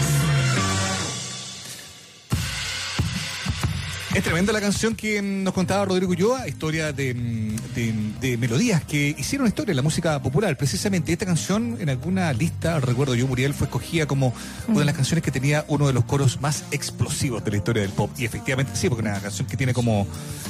[4.15, 7.32] Es tremenda la canción que nos contaba Rodrigo Ulloa, historia de, mm,
[8.23, 10.55] de- melodías que hicieron historia en la música popular.
[10.57, 14.33] Precisamente esta canción, en alguna lista, recuerdo yo, Muriel, fue escogida como
[14.67, 17.81] una de las canciones que tenía uno de los coros más explosivos de la historia
[17.81, 18.09] del pop.
[18.17, 20.07] Y efectivamente sí, porque es una canción que tiene como,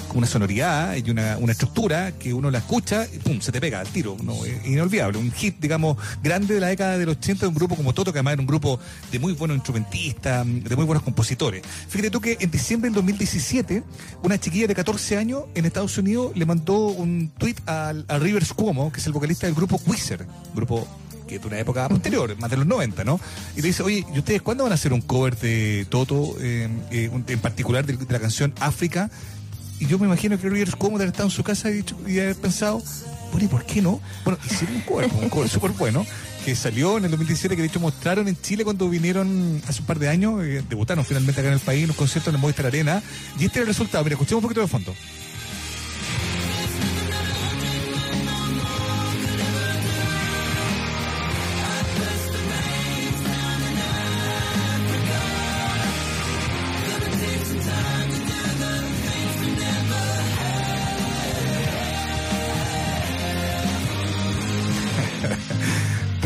[0.08, 3.60] como una sonoridad y una, una estructura que uno la escucha y pum, se te
[3.60, 4.16] pega al tiro.
[4.24, 4.46] ¿no?
[4.46, 5.18] Es inolvidable.
[5.18, 8.20] Un hit, digamos, grande de la década del 80 de un grupo como Toto, que
[8.20, 8.80] además era un grupo
[9.12, 11.64] de muy buenos instrumentistas, de muy buenos compositores.
[11.90, 13.84] Fíjate tú que en diciembre del 2017,
[14.22, 18.54] una chiquilla de 14 años en Estados Unidos le mandó un tweet al, a Rivers
[18.54, 20.88] Cuomo, que es el vocalista del grupo Wizard, grupo
[21.28, 23.20] que de una época posterior, más de los 90, ¿no?
[23.56, 26.68] Y le dice, oye, ¿y ustedes cuándo van a hacer un cover de Toto, eh,
[26.92, 29.10] eh, en particular de, la canción África?
[29.80, 32.36] Y yo me imagino que Rivers Cuomo haber estado en su casa y, dicho- haber
[32.36, 32.82] pensado,
[33.32, 34.00] bueno, ¿y por qué no?
[34.24, 36.06] Bueno, hicieron un cover, un cover súper bueno,
[36.46, 39.88] que salió en el 2017, que de hecho mostraron en Chile cuando vinieron hace un
[39.88, 42.42] par de años, eh, debutaron finalmente acá en el país en un concierto en el
[42.42, 43.02] Movistar Arena,
[43.40, 44.04] y este era el resultado.
[44.04, 44.94] Mira, escuchemos un poquito de fondo.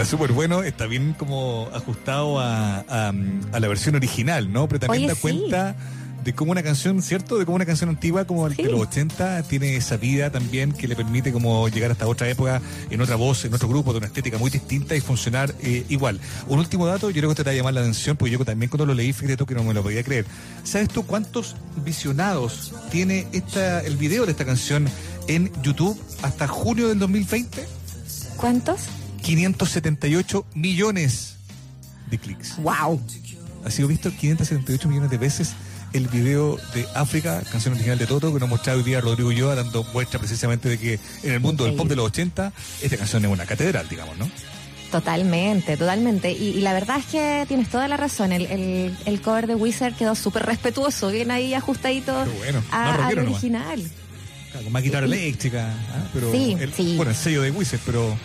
[0.07, 3.13] Súper bueno, está bien como ajustado a, a-
[3.51, 4.67] a la versión original, ¿no?
[4.67, 5.21] Pero también Oye, da sí.
[5.21, 5.75] cuenta
[6.23, 7.37] de cómo una canción, ¿cierto?
[7.37, 8.63] De cómo una canción antigua como el Sí.
[8.63, 12.61] de los 80 tiene esa vida también que le permite como llegar hasta otra época,
[12.89, 16.19] en otra voz, en otro grupo, de una estética muy distinta y funcionar eh, igual.
[16.49, 18.69] Un último dato, yo creo que te va a llamar la atención, porque yo también
[18.69, 20.25] cuando lo leí, fíjate tú que no me lo podía creer.
[20.65, 24.89] ¿Sabes tú cuántos visionados tiene esta, el video de esta canción
[25.29, 27.65] en YouTube hasta junio del 2020?
[28.35, 28.81] ¿Cuántos?
[29.27, 31.35] 578 millones
[32.09, 32.55] de clics.
[32.59, 33.01] ¡Wow!
[33.65, 35.51] Ha sido visto 578 millones de veces
[35.91, 39.55] el video de África, canción original de Toto, que nos mostraba hoy día Rodrigo Ulloa,
[39.55, 43.25] dando muestra precisamente de que en el mundo del pop de los 80, esta canción
[43.25, 44.29] es una catedral, digamos, ¿no?
[44.91, 46.31] Totalmente, totalmente.
[46.31, 48.31] Y, y la verdad es que tienes toda la razón.
[48.31, 52.97] El, el, el cover de Wizard quedó súper respetuoso, bien ahí ajustadito bueno, a- al
[53.01, 53.43] rockero nomás.
[53.43, 53.81] original.
[54.51, 56.07] Claro, Con más guitarra eléctrica, ¿ah?
[56.13, 56.95] pero Sí, el, sí.
[56.95, 58.17] bueno, el sello de Wizard, pero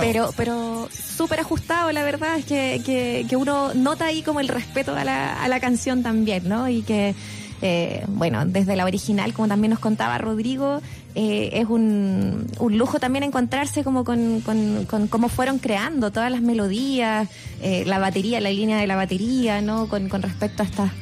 [0.00, 4.48] Pero, pero súper ajustado, la verdad es que, que, que uno nota ahí como el
[4.48, 6.68] respeto a la, a la canción también, ¿no?
[6.68, 7.14] Y que,
[7.62, 10.80] eh, bueno, desde la original, como también nos contaba Rodrigo,
[11.14, 16.30] eh, es un, un lujo también encontrarse como con, con, con cómo fueron creando todas
[16.30, 17.28] las melodías,
[17.60, 19.88] eh, la batería, la línea de la batería, ¿no?
[19.88, 20.92] Con, con respecto a estas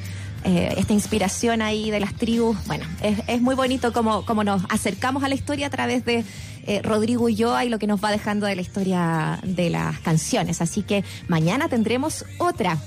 [0.44, 2.56] eh, esta inspiración ahí de las tribus.
[2.66, 6.24] Bueno, es, es muy bonito como, como nos acercamos a la historia a través de
[6.66, 10.60] eh, Rodrigo Ulloa y lo que nos va dejando de la historia de las canciones.
[10.60, 12.78] Así que mañana tendremos otra.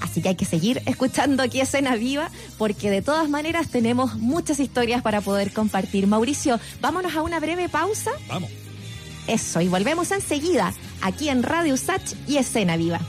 [0.00, 4.58] Así que hay que seguir escuchando aquí Escena Viva porque de todas maneras tenemos muchas
[4.58, 6.06] historias para poder compartir.
[6.06, 8.10] Mauricio, vámonos a una breve pausa.
[8.28, 8.50] Vamos.
[9.26, 13.00] Eso, y volvemos enseguida aquí en Radio Sach y Escena Viva.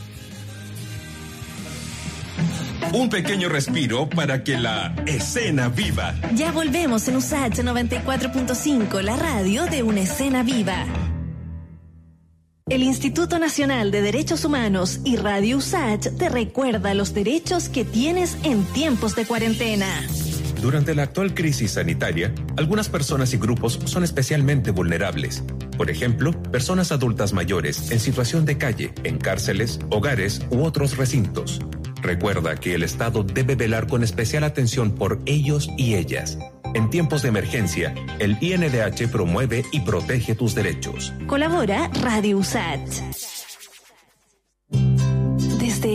[2.94, 6.14] Un pequeño respiro para que la escena viva.
[6.36, 10.86] Ya volvemos en USACH 94.5, la radio de una escena viva.
[12.70, 18.38] El Instituto Nacional de Derechos Humanos y Radio USACH te recuerda los derechos que tienes
[18.44, 19.88] en tiempos de cuarentena.
[20.62, 25.44] Durante la actual crisis sanitaria, algunas personas y grupos son especialmente vulnerables.
[25.76, 31.62] Por ejemplo, personas adultas mayores en situación de calle, en cárceles, hogares u otros recintos.
[32.02, 36.38] Recuerda que el Estado debe velar con especial atención por ellos y ellas.
[36.74, 41.14] En tiempos de emergencia, el INDH promueve y protege tus derechos.
[41.28, 43.02] Colabora Radio USACH.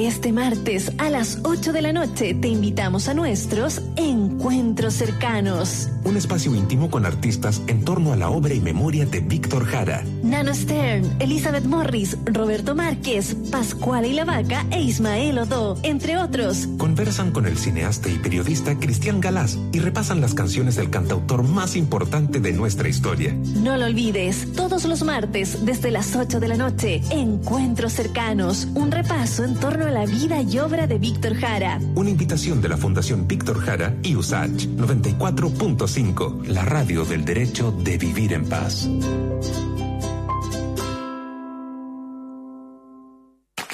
[0.06, 5.88] Este martes a las 8 de la noche te invitamos a nuestros encuentros cercanos.
[6.04, 10.04] Un espacio íntimo con artistas en torno a la obra y memoria de Víctor Jara.
[10.22, 16.68] Nano Stern, Elizabeth Morris, Roberto Márquez, Pascual y la Vaca e Ismael Odó, entre otros.
[16.78, 21.74] Conversan con el cineasta y periodista Cristian Galás y repasan las canciones del cantautor más
[21.74, 23.34] importante de nuestra historia.
[23.56, 28.92] No lo olvides, todos los martes desde las 8 de la noche, Encuentros cercanos, un
[28.92, 31.80] repaso en torno a la vida y obra de Víctor Jara.
[31.94, 37.96] Una invitación de la Fundación Víctor Jara y USACH 94.5, la radio del derecho de
[37.96, 38.86] vivir en paz.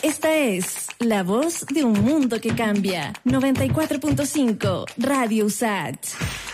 [0.01, 3.13] Esta es la voz de un mundo que cambia.
[3.25, 6.07] 94.5 Radio USACH.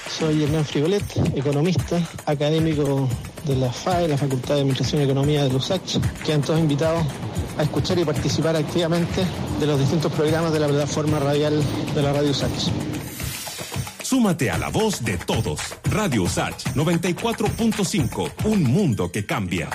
[0.08, 1.04] Soy Hernán Frigolet,
[1.34, 3.06] economista, académico
[3.44, 5.98] de la FAE, la Facultad de Administración y Economía de LUSACH.
[6.24, 7.04] Quedan todos invitados
[7.58, 9.26] a escuchar y participar activamente
[9.60, 11.62] de los distintos programas de la plataforma radial
[11.94, 12.70] de la Radio USACH.
[14.02, 15.60] Súmate a la voz de todos.
[15.84, 19.68] Radio USACH 94.5, un mundo que cambia.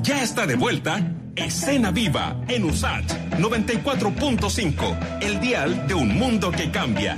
[0.00, 6.70] Ya está de vuelta Escena Viva en USACH 94.5, el dial de un mundo que
[6.70, 7.16] cambia.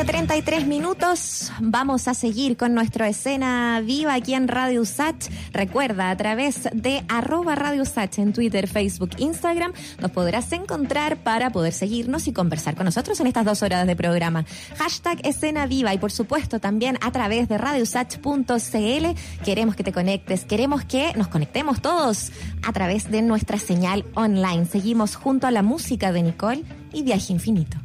[0.00, 5.28] De 33 minutos, vamos a seguir con nuestra escena viva aquí en Radio Sach.
[5.52, 11.50] Recuerda, a través de arroba Radio Sach en Twitter, Facebook, Instagram, nos podrás encontrar para
[11.50, 14.46] poder seguirnos y conversar con nosotros en estas dos horas de programa.
[14.78, 19.44] Hashtag escena viva y por supuesto también a través de radiosach.cl.
[19.44, 22.32] Queremos que te conectes, queremos que nos conectemos todos
[22.62, 24.64] a través de nuestra señal online.
[24.64, 27.76] Seguimos junto a la música de Nicole y Viaje Infinito.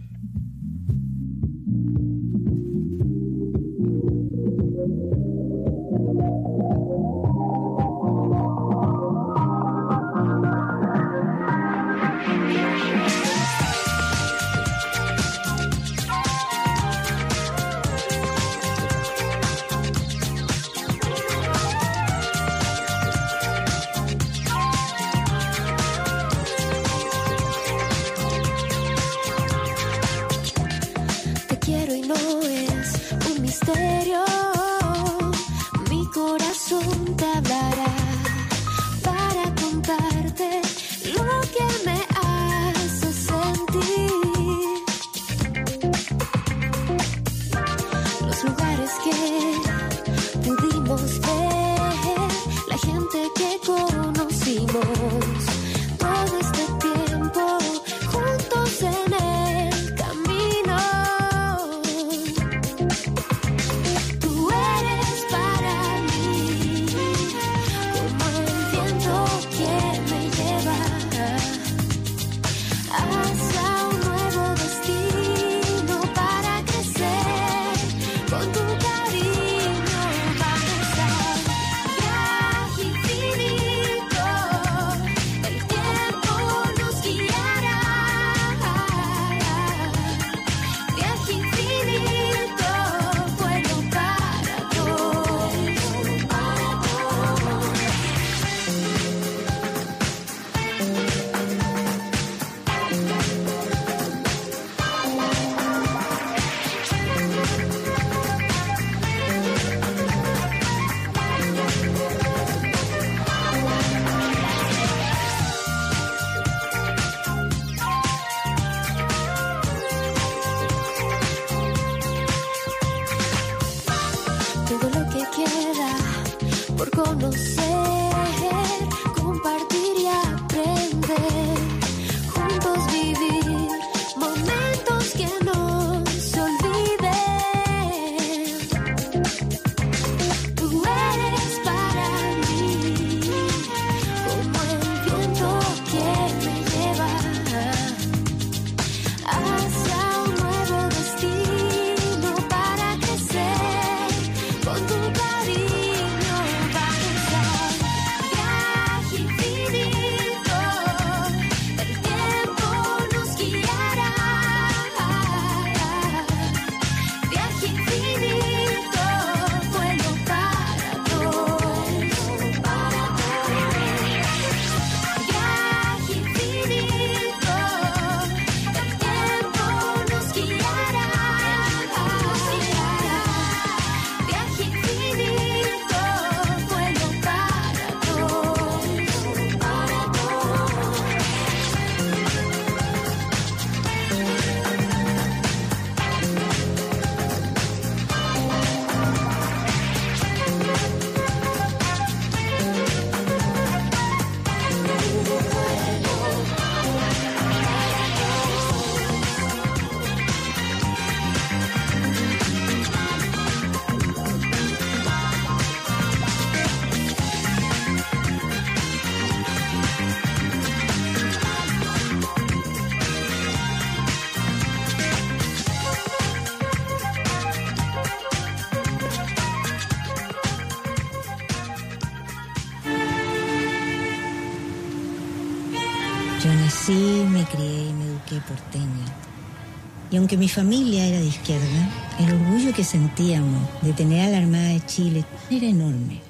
[240.46, 241.90] Mi familia era de izquierda,
[242.20, 246.22] el orgullo que sentíamos de tener a la Armada de Chile era enorme.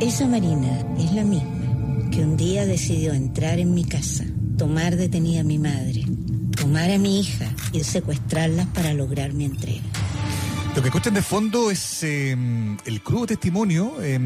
[0.00, 4.24] Esa Marina es la misma que un día decidió entrar en mi casa,
[4.58, 6.04] tomar detenida a mi madre,
[6.56, 9.84] tomar a mi hija y secuestrarlas para lograr mi entrega.
[10.74, 12.36] Lo que escuchan de fondo es eh,
[12.84, 14.18] el crudo testimonio eh,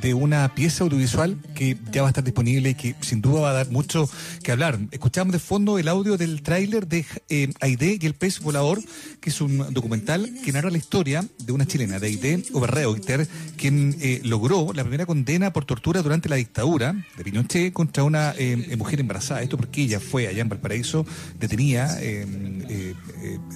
[0.00, 3.50] de una pieza audiovisual que ya va a estar disponible y que sin duda va
[3.50, 4.08] a dar mucho
[4.42, 4.78] que hablar.
[4.90, 8.80] Escuchamos de fondo el audio del tráiler de eh, Aide y el pez volador,
[9.20, 13.26] que es un documental que narra la historia de una chilena, de Aide Oberreuter,
[13.56, 18.34] quien eh, logró la primera condena por tortura durante la dictadura de Pinochet contra una
[18.36, 19.42] eh, mujer embarazada.
[19.42, 21.06] Esto porque ella fue allá en Valparaíso
[21.38, 22.94] detenida, eh,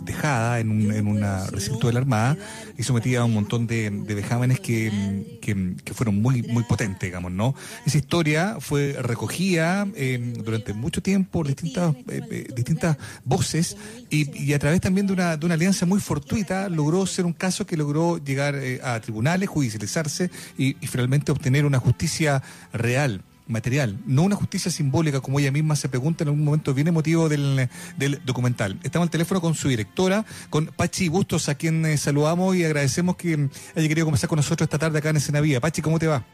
[0.05, 2.37] dejada en un en una recinto de la Armada
[2.77, 7.33] y sometida a un montón de, de vejámenes que, que- fueron muy, muy potentes, digamos,
[7.33, 7.55] ¿no?
[7.87, 13.77] Esa historia fue recogida eh, durante mucho tiempo por distintas, eh, eh, distintas voces
[14.11, 17.33] y, y a través también de una, de una alianza muy fortuita logró ser un
[17.33, 22.43] caso que logró llegar eh, a tribunales, judicializarse y finalmente obtener una justicia
[22.73, 26.89] real material, no una justicia simbólica como ella misma se pregunta en algún momento bien
[26.89, 28.79] emotivo del, del documental.
[28.83, 33.17] Estamos al teléfono con su directora, con Pachi Bustos, a quien eh, saludamos y agradecemos
[33.17, 35.61] que haya querido conversar con nosotros esta tarde acá en Escena Vía.
[35.61, 36.25] Pachi, ¿cómo te va?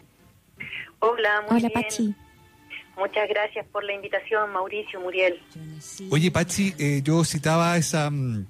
[0.99, 1.73] Hola, muy Hola, bien.
[1.73, 2.15] Pachi.
[2.97, 5.41] Muchas gracias por la invitación, Mauricio, Muriel.
[6.11, 8.11] Oye, Pachi, eh, yo citaba esa...
[8.11, 8.47] mm,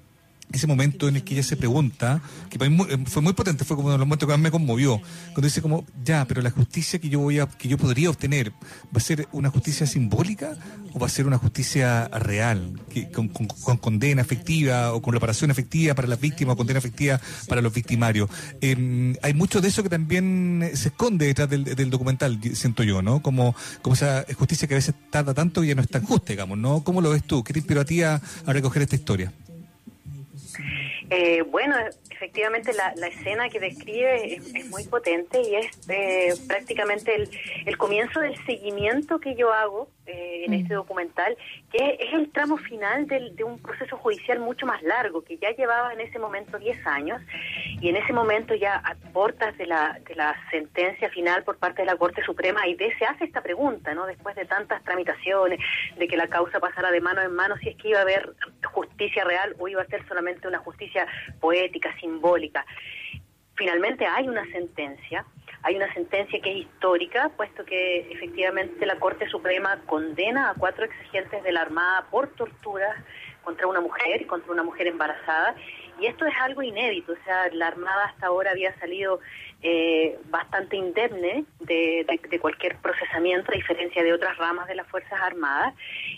[0.51, 3.75] ese momento en el que ella se pregunta, que para mí fue muy potente, fue
[3.75, 4.99] como uno de los momentos que más me conmovió,
[5.33, 8.51] cuando dice como, ya, pero la justicia que yo voy a, que yo podría obtener,
[8.51, 10.55] ¿va a ser una justicia simbólica
[10.93, 15.13] o va a ser una justicia real, que, con, con- con condena efectiva o con
[15.13, 17.19] reparación efectiva para las víctimas o condena efectiva
[17.49, 18.29] para los victimarios?
[18.61, 23.21] Eh, hay mucho de eso que también se esconde detrás del, documental, siento yo, ¿no?
[23.21, 26.31] Como, como esa justicia que a veces tarda tanto y ya no es tan justa,
[26.33, 26.83] digamos, ¿no?
[26.83, 27.43] ¿Cómo lo ves tú?
[27.43, 29.33] ¿Qué te inspiró a ti a, a recoger esta historia?
[30.57, 30.84] Awesome.
[31.09, 31.75] Eh, bueno,
[32.09, 37.29] efectivamente la, la escena que describe es, es muy potente y es eh, prácticamente el,
[37.65, 41.35] el comienzo del seguimiento que yo hago eh, en este documental,
[41.71, 45.49] que es el tramo final del- de un proceso judicial mucho más largo, que ya
[45.55, 47.21] llevaba en ese momento 10 años
[47.81, 51.81] y en ese momento ya a portas de la, de la sentencia final por parte
[51.81, 54.05] de la Corte Suprema, y se hace esta pregunta, ¿no?
[54.05, 55.59] Después de tantas tramitaciones,
[55.97, 58.31] de que la causa pasara de mano en mano, si es que iba a haber
[58.63, 60.94] justicia real o iba a ser solamente una justicia
[61.39, 62.65] poética, simbólica.
[63.55, 65.25] Finalmente hay una sentencia,
[65.63, 70.85] hay una sentencia que es histórica, puesto que efectivamente la Corte Suprema condena a cuatro
[70.85, 73.03] exigentes de la Armada por tortura
[73.43, 75.55] contra una mujer y contra una mujer embarazada.
[75.99, 79.19] Y esto es algo inédito, o sea, la Armada hasta ahora había salido
[79.61, 82.05] eh, bastante indemne de,
[82.39, 85.73] cualquier procesamiento, a diferencia de otras ramas de las Fuerzas Armadas.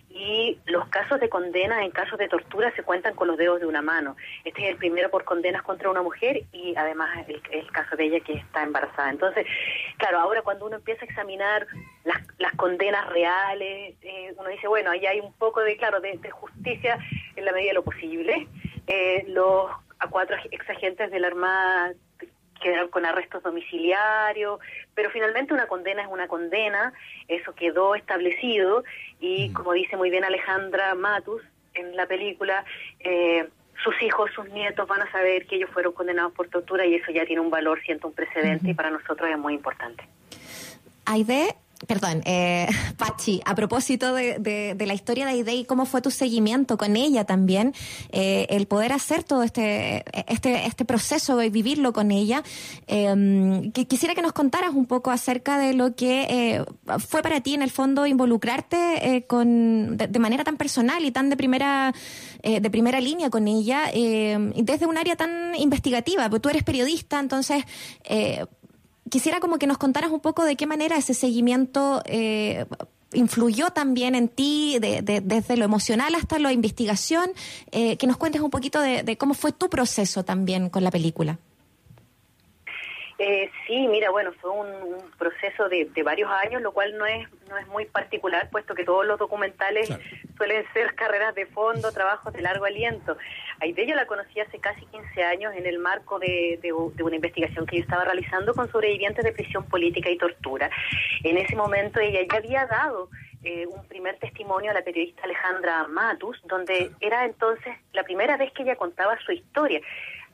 [0.09, 3.67] Y los casos de condenas en casos de tortura se cuentan con los dedos de
[3.67, 4.17] una mano.
[4.43, 8.05] Este es el primero por condenas contra una mujer y además el, el caso de
[8.05, 9.11] ella que está embarazada.
[9.11, 9.45] Entonces,
[9.97, 11.67] claro, ahora cuando uno empieza a examinar
[12.03, 16.17] las, las condenas reales, eh, uno dice, bueno, ahí hay un poco de, claro, de,
[16.17, 16.97] de justicia
[17.35, 18.47] en la medida de lo posible.
[18.87, 19.69] Eh, los
[19.99, 21.93] a cuatro ex agentes de la Armada
[22.61, 24.59] quedaron con arrestos domiciliarios,
[24.95, 26.93] pero finalmente una condena es una condena,
[27.27, 28.83] eso quedó establecido
[29.19, 31.41] y como dice muy bien Alejandra Matus
[31.73, 32.65] en la película,
[32.99, 33.47] eh,
[33.83, 37.11] sus hijos, sus nietos van a saber que ellos fueron condenados por tortura y eso
[37.11, 40.03] ya tiene un valor, siento un precedente y para nosotros es muy importante.
[41.05, 42.67] Aide, perdón, eh,
[42.97, 47.73] Pachi, a propósito de, la historia de Aide cómo fue tu seguimiento con ella también,
[48.11, 52.43] eh, el poder hacer todo este, este, este proceso y vivirlo con ella,
[52.87, 56.65] que quisiera que nos contaras un poco acerca de lo que eh,
[56.99, 61.29] fue para ti en el fondo involucrarte con, de, de manera tan personal y tan
[61.29, 61.93] de primera,
[62.41, 67.19] de primera línea con ella, y desde un área tan investigativa, porque tú eres periodista,
[67.19, 67.63] entonces...
[69.09, 72.65] quisiera como que nos contaras un poco de qué manera ese seguimiento eh,
[73.13, 77.31] influyó también en ti, de- de- desde lo emocional hasta la investigación,
[77.71, 81.39] eh, que nos cuentes un poquito de cómo fue tu proceso también con la película.
[83.19, 87.05] Eh, sí, mira, bueno, fue un, un proceso de, de varios años, lo cual no
[87.07, 89.89] es no es muy particular, puesto que todos los documentales
[90.35, 93.17] suelen ser carreras de fondo, trabajos de largo aliento.
[93.59, 97.03] Aide yo la conocí hace casi 15 años en el marco de, de u- de
[97.03, 100.69] una investigación que yo estaba realizando con sobrevivientes de prisión política y tortura.
[101.23, 103.09] En ese momento ella ya había dado
[103.43, 108.51] eh, un primer testimonio a la periodista Alejandra Matus, donde era entonces la primera vez
[108.51, 109.79] que ella contaba su historia.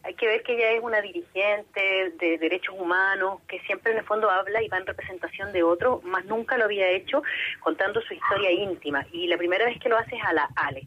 [0.04, 4.04] Hay que ver que ella es una dirigente de derechos humanos que siempre en el
[4.04, 7.24] fondo habla y va en representación de otro, más nunca lo había hecho
[7.62, 9.06] contando su historia íntima.
[9.14, 10.86] Y la primera vez que lo hace es a la Ale.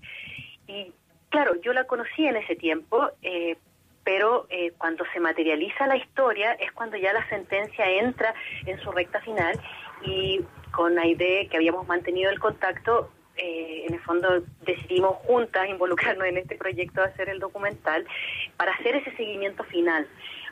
[0.66, 0.92] Y
[1.30, 3.56] claro, yo la conocí en ese tiempo, eh,
[4.04, 8.34] pero eh, cuando se materializa la historia es cuando ya la sentencia entra
[8.66, 9.58] en su recta final
[10.02, 16.26] y con Aide, que habíamos mantenido el contacto, eh, en el fondo decidimos juntas involucrarnos
[16.26, 18.06] en este proyecto de hacer el documental
[18.56, 20.06] para hacer ese seguimiento final.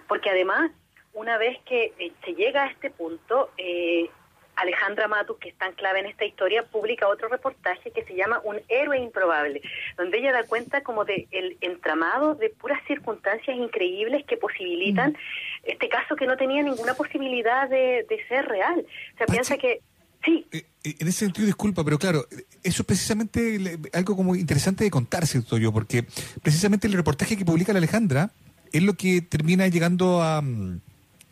[0.09, 0.70] Porque además,
[1.12, 4.09] una vez que eh, se llega a este punto, eh,
[4.57, 8.41] Alejandra Matus, que es tan clave en esta historia, publica otro reportaje que se llama
[8.45, 9.61] Un héroe improbable,
[9.97, 15.16] donde ella da cuenta como de el entramado de puras circunstancias increíbles que posibilitan
[15.64, 18.87] este caso que no tenía ninguna posibilidad de, de ser real.
[19.14, 19.80] O sea, piensa que
[20.25, 20.64] sí, Eh,
[21.01, 22.27] En ese sentido, disculpa, pero claro,
[22.62, 26.07] eso es precisamente algo como interesante de contar, siento yo, porque
[26.43, 28.31] precisamente el reportaje que publica la Alejandra
[28.72, 30.81] es lo que termina llegando a, mm,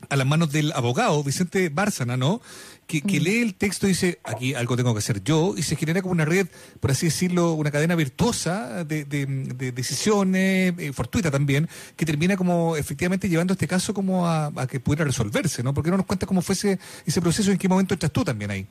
[0.08, 2.40] a las manos del abogado Vicente Bárcena, ¿no?
[2.86, 5.76] Que, que lee el texto y dice, aquí algo tengo que hacer yo, y se
[5.76, 6.46] genera como una red,
[6.80, 12.36] por así decirlo, una cadena virtuosa de, de- de decisiones, eh, fortuita también, que termina
[12.36, 15.72] como efectivamente llevando este caso como a, a que pudiera resolverse, ¿no?
[15.74, 18.24] Porque no nos cuenta cómo fue ese, ese proceso y en qué momento estás tú
[18.24, 18.66] también ahí.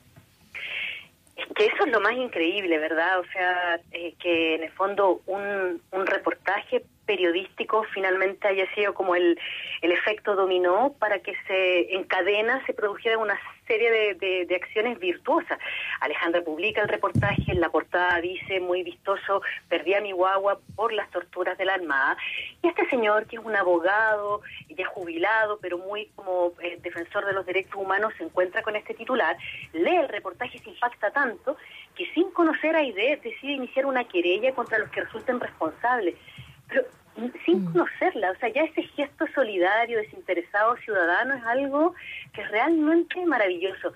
[1.54, 3.20] Que eso es lo más increíble, ¿verdad?
[3.20, 9.14] O sea, eh, que en el fondo un, un reportaje periodístico finalmente haya sido como
[9.14, 9.38] el,
[9.82, 15.58] el efecto dominó para que se encadena, se produjera una serie de, de- acciones virtuosas.
[16.00, 20.92] Alejandra publica el reportaje, en la portada dice muy vistoso, perdí a mi guagua por
[20.92, 22.16] las torturas de la Armada.
[22.62, 24.40] Y este señor, que es un abogado,
[24.70, 28.94] ya jubilado, pero muy como eh, defensor de los derechos humanos, se encuentra con este
[28.94, 29.36] titular,
[29.74, 31.56] lee el reportaje y se impacta tanto
[31.94, 36.14] que sin conocer a ID decide iniciar una querella contra los que resulten responsables.
[36.68, 36.84] Pero
[37.44, 41.94] sin conocerla, o sea, ya ese gesto solidario, desinteresado, ciudadano es algo
[42.32, 43.92] que es realmente maravilloso.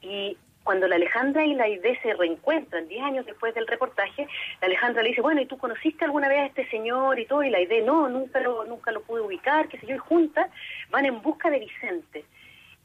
[0.00, 4.28] Y cuando la Alejandra y la ID se reencuentran 10 años después del reportaje,
[4.60, 7.42] la Alejandra le dice, bueno, ¿y tú conociste alguna vez a este señor y todo?
[7.42, 10.50] Y la ID, no, nunca lo, nunca lo pude ubicar, qué sé yo, y juntas
[10.90, 12.24] van en busca de Vicente.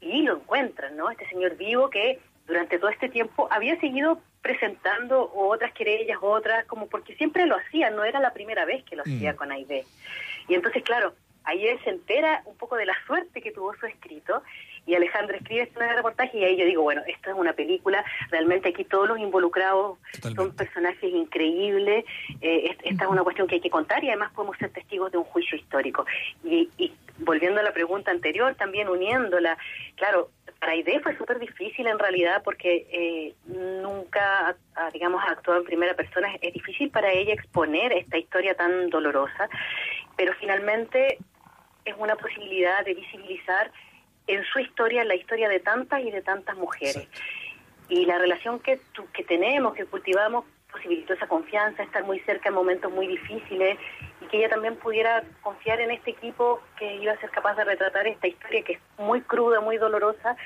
[0.00, 1.10] Y lo encuentran, ¿no?
[1.10, 6.86] Este señor vivo que durante todo este tiempo había seguido presentando otras querellas, otras, como
[6.86, 9.84] porque siempre lo hacía, no era la primera vez que lo hacía con Aide.
[10.48, 13.86] Y entonces, claro, ahí él se entera un poco de la suerte que tuvo su
[13.86, 14.42] escrito
[14.86, 18.68] y Alejandra escribe este reportaje y ahí yo digo, bueno, esto es una película, realmente
[18.68, 19.98] aquí todos los involucrados
[20.34, 22.04] son personajes increíbles,
[22.40, 25.10] eh, es- esta es una cuestión que hay que contar y además podemos ser testigos
[25.12, 26.06] de un juicio histórico.
[26.44, 29.58] Y, y volviendo a la pregunta anterior, también uniéndola,
[29.96, 30.30] claro,
[30.60, 34.56] para Aide fue súper difícil en realidad porque eh, nunca,
[34.92, 36.28] digamos, ha actuado en primera persona.
[36.40, 39.48] Es difícil para ella exponer esta historia tan dolorosa,
[40.16, 41.18] pero finalmente
[41.84, 43.70] es una posibilidad de visibilizar
[44.26, 47.08] en su historia la historia de tantas y de tantas mujeres.
[47.88, 52.48] Y la relación que, tu- que tenemos, que cultivamos, posibilitó esa confianza, estar muy cerca
[52.48, 53.78] en momentos muy difíciles
[54.20, 57.64] y que ella también pudiera confiar en este equipo que iba a ser capaz de
[57.64, 60.36] retratar esta historia que es muy cruda, muy dolorosa,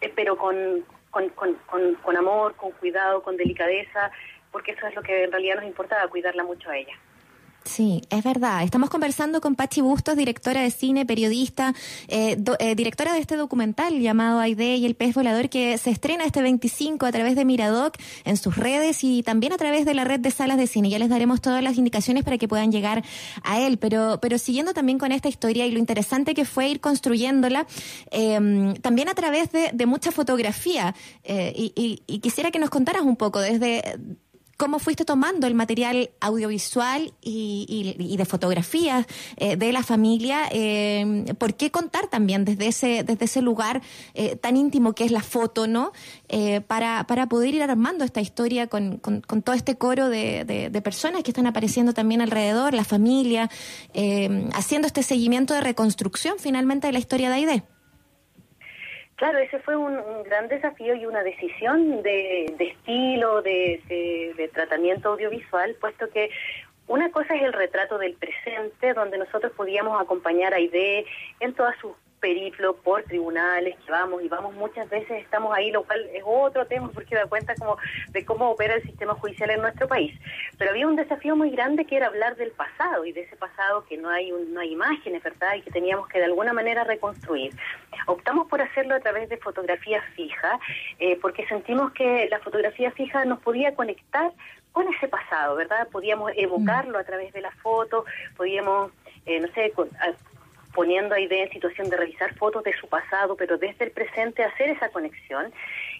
[0.00, 4.10] eh, pero con, con, con, con, con amor, con cuidado, con delicadeza,
[4.52, 6.94] porque eso es lo que en realidad nos importaba, cuidarla mucho a ella.
[7.66, 8.62] Sí, es verdad.
[8.62, 11.74] Estamos conversando con Pachi Bustos, directora de cine, periodista,
[12.06, 15.90] eh, do- eh, directora de este documental llamado Aide y el pez volador que se
[15.90, 19.94] estrena este 25 a través de Miradoc en sus redes y también a través de
[19.94, 20.90] la red de salas de cine.
[20.90, 23.02] Ya les daremos todas las indicaciones para que puedan llegar
[23.42, 23.78] a él.
[23.78, 27.66] Pero, pero siguiendo también con esta historia y lo interesante que fue ir construyéndola,
[28.12, 30.94] eh, también a través de, mucha fotografía.
[31.24, 33.82] Eh, y, y- y quisiera que nos contaras un poco desde
[34.56, 40.42] cómo fuiste tomando el material audiovisual y, y- y de fotografías eh, de la familia,
[40.50, 43.82] eh, por qué contar también desde ese, desde ese lugar
[44.14, 45.92] eh, tan íntimo que es la foto, ¿no?
[46.28, 50.70] Eh, para, para poder ir armando esta historia con, con- todo este coro de, de-
[50.70, 53.50] de personas que están apareciendo también alrededor, la familia,
[54.54, 57.62] haciendo este seguimiento de reconstrucción finalmente de la historia de Aide.
[59.16, 65.10] Claro, ese fue un, gran desafío y una decisión de, de estilo, de, de- tratamiento
[65.10, 66.30] audiovisual, puesto que
[66.86, 71.04] una cosa es el retrato del presente, donde nosotros podíamos acompañar a Aide
[71.40, 75.84] en toda su periplo por tribunales que vamos y vamos muchas veces estamos ahí lo
[75.84, 77.76] cual es otro tema porque da cuenta como
[78.10, 80.18] de cómo opera el sistema judicial en nuestro país.
[80.58, 83.84] Pero había un desafío muy grande que era hablar del pasado y de ese pasado
[83.84, 86.84] que no hay un- no hay imágenes verdad y que teníamos que de alguna manera
[86.84, 87.52] reconstruir.
[88.06, 90.58] Optamos por hacerlo a través de fotografía fija
[90.98, 94.32] eh, porque sentimos que la fotografía fija nos podía conectar
[94.72, 95.88] con ese pasado, ¿verdad?
[95.90, 98.04] Podíamos evocarlo a través de la foto,
[98.36, 98.90] podíamos,
[99.24, 100.14] eh, no sé, con- a-
[100.76, 104.44] poniendo a idea en situación de revisar fotos de su pasado, pero desde el presente
[104.44, 105.50] hacer esa conexión.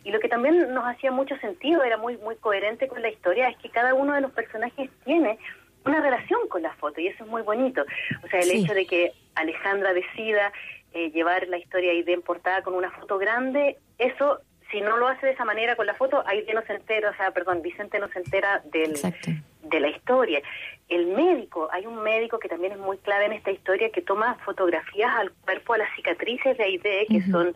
[0.05, 3.49] Y lo que también nos hacía mucho sentido, era muy, muy coherente con la historia,
[3.49, 5.39] es que cada uno de los personajes tiene
[5.87, 7.85] una relación con la foto y eso es muy bonito.
[8.23, 8.63] O sea, el Sí.
[8.65, 10.53] hecho de que Alejandra decida
[10.93, 14.41] eh, llevar la historia Aide en portada con una foto grande, eso,
[14.71, 17.17] si no lo hace de esa manera con la foto, Aide no se entera, o
[17.17, 19.31] sea, perdón, Vicente no se entera del, Exacto.
[19.63, 20.43] de la historia.
[20.89, 24.37] El médico, hay un médico que también es muy clave en esta historia que toma
[24.45, 27.55] fotografías al cuerpo, a las cicatrices de Aide, que son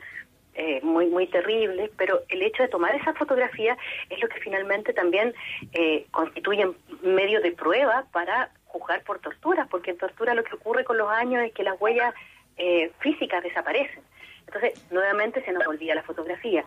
[0.55, 4.93] eh, muy muy terribles, pero el hecho de tomar esa fotografía es lo que finalmente
[4.93, 5.33] también
[5.73, 6.69] eh, constituye
[7.03, 11.09] medio de prueba para juzgar por tortura, porque en tortura lo que ocurre con los
[11.09, 12.13] años es que las huellas
[12.57, 14.03] eh, físicas desaparecen.
[14.47, 16.65] Entonces, nuevamente se nos olvida la fotografía.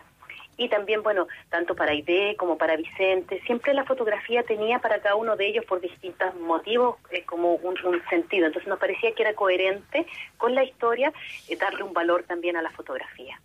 [0.56, 5.16] Y también, bueno, tanto para Aide como para Vicente, siempre la fotografía tenía para cada
[5.16, 8.46] uno de ellos, por distintos motivos, eh, como un, un sentido.
[8.46, 11.12] Entonces nos parecía que era coherente con la historia
[11.48, 13.40] eh, darle un valor también a la fotografía.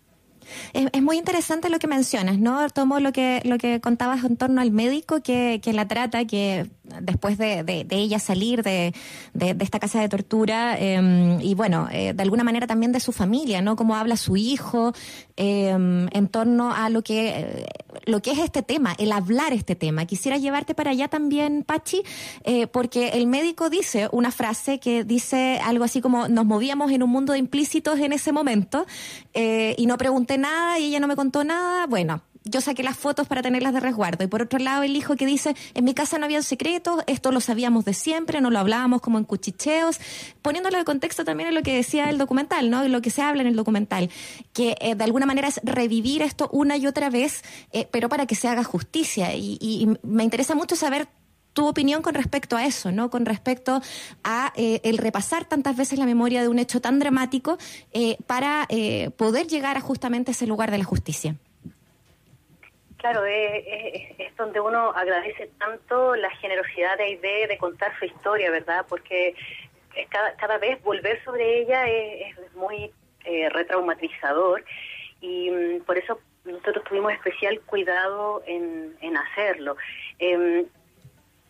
[0.74, 2.68] Es, es muy interesante lo que mencionas, ¿no?
[2.70, 6.66] Tomo lo que lo que contabas en torno al médico que, que la trata, que
[7.02, 8.94] después de, de- ella salir de,
[9.34, 13.12] de- esta casa de tortura eh, y bueno, eh, de alguna manera también de su
[13.12, 13.76] familia, ¿no?
[13.76, 14.94] Cómo habla su hijo
[15.38, 17.66] eh, en torno a lo que eh,
[18.06, 20.06] lo que es este tema, el hablar este tema.
[20.06, 22.02] Quisiera llevarte para allá también, Pachi,
[22.44, 27.04] eh, porque el médico dice una frase que dice algo así como nos movíamos en
[27.04, 28.86] un mundo de implícitos en ese momento
[29.34, 31.88] y no pregunté nada y ella no me contó nada.
[31.88, 32.22] Bueno.
[32.50, 34.24] Yo saqué las fotos para tenerlas de resguardo.
[34.24, 37.32] Y por otro lado, el hijo que dice, en mi casa no había secretos, esto
[37.32, 40.00] lo sabíamos de siempre, no lo hablábamos como en cuchicheos,
[40.42, 42.84] poniéndolo de contexto también en lo que decía el documental, ¿no?
[42.84, 44.10] En lo que se habla en el documental,
[44.54, 48.26] que eh, de alguna manera es revivir esto una y otra vez, eh, pero para
[48.26, 49.36] que se haga justicia.
[49.36, 51.08] Y, y- me interesa mucho saber
[51.54, 53.10] tu opinión con respecto a eso, ¿no?
[53.10, 53.82] Con respecto
[54.24, 57.58] a eh, el repasar tantas veces la memoria de un hecho tan dramático
[57.92, 61.36] eh, para eh, poder llegar a justamente ese lugar de la justicia.
[63.00, 63.64] Claro, es,
[64.20, 68.86] es- donde uno agradece tanto la generosidad de Aide de contar su historia, ¿verdad?
[68.88, 69.36] Porque
[70.10, 72.92] cada, cada vez volver sobre ella es, es muy
[73.26, 74.64] eh, retraumatizador
[75.22, 79.76] y mm, por eso nosotros tuvimos especial cuidado en, en hacerlo.
[80.20, 80.66] Em,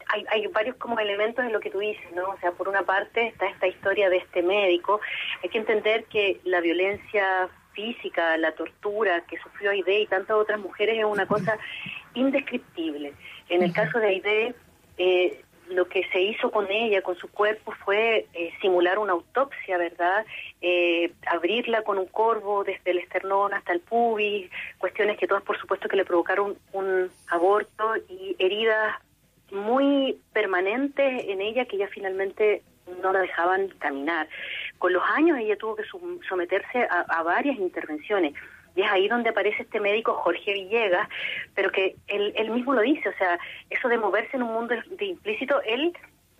[0.08, 2.30] hay, hay varios como elementos en lo que tú dices, ¿no?
[2.30, 5.00] O sea, por una parte está esta historia de este médico.
[5.44, 10.60] Hay que entender que la violencia física, la tortura que sufrió Aide y tantas otras
[10.60, 11.58] mujeres es una cosa
[12.14, 13.14] indescriptible.
[13.50, 14.56] En el caso de Aide,
[14.98, 19.78] eh, lo que se hizo con ella, con su cuerpo, fue eh, simular una autopsia,
[19.78, 20.26] ¿verdad?
[20.62, 25.60] Eh, abrirla con un corvo desde el esternón hasta el pubis, cuestiones que todas, por
[25.60, 28.96] supuesto, que le provocaron un aborto y heridas
[29.52, 32.64] muy permanentes en ella que ya finalmente
[33.02, 34.28] no la dejaban caminar.
[34.78, 35.84] Con los años ella tuvo que
[36.28, 38.34] someterse a, a varias intervenciones.
[38.76, 41.10] Y es ahí donde aparece este médico Jorge Villegas,
[41.56, 44.76] pero que él, él mismo lo dice, o sea, eso de moverse en un mundo
[44.90, 45.94] de implícito, él,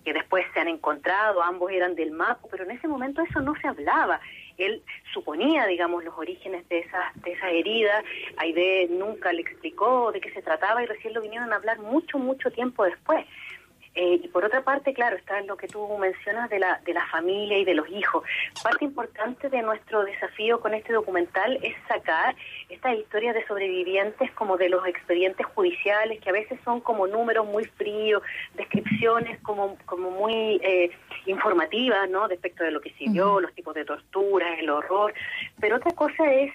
[0.04, 3.54] que después se han encontrado, ambos eran del MAPO, pero en ese momento eso no
[3.56, 4.20] se hablaba.
[4.56, 4.82] Él
[5.12, 8.04] suponía, digamos, los orígenes de esas, de esas heridas,
[8.36, 12.18] Aide nunca le explicó de qué se trataba y recién lo vinieron a hablar mucho,
[12.18, 13.24] mucho tiempo después.
[13.94, 17.06] Eh, y por otra parte, claro, está lo que tú mencionas de la, de la
[17.08, 18.22] familia y de los hijos.
[18.62, 22.36] Parte importante de nuestro desafío con este documental es sacar
[22.68, 27.46] estas historias de sobrevivientes como de los expedientes judiciales, que a veces son como números
[27.46, 28.22] muy fríos,
[28.54, 30.90] descripciones como, como muy eh,
[31.26, 32.28] informativas, ¿no?
[32.28, 35.12] Respecto de lo que vio, los tipos de torturas, el horror.
[35.58, 36.52] Pero otra cosa es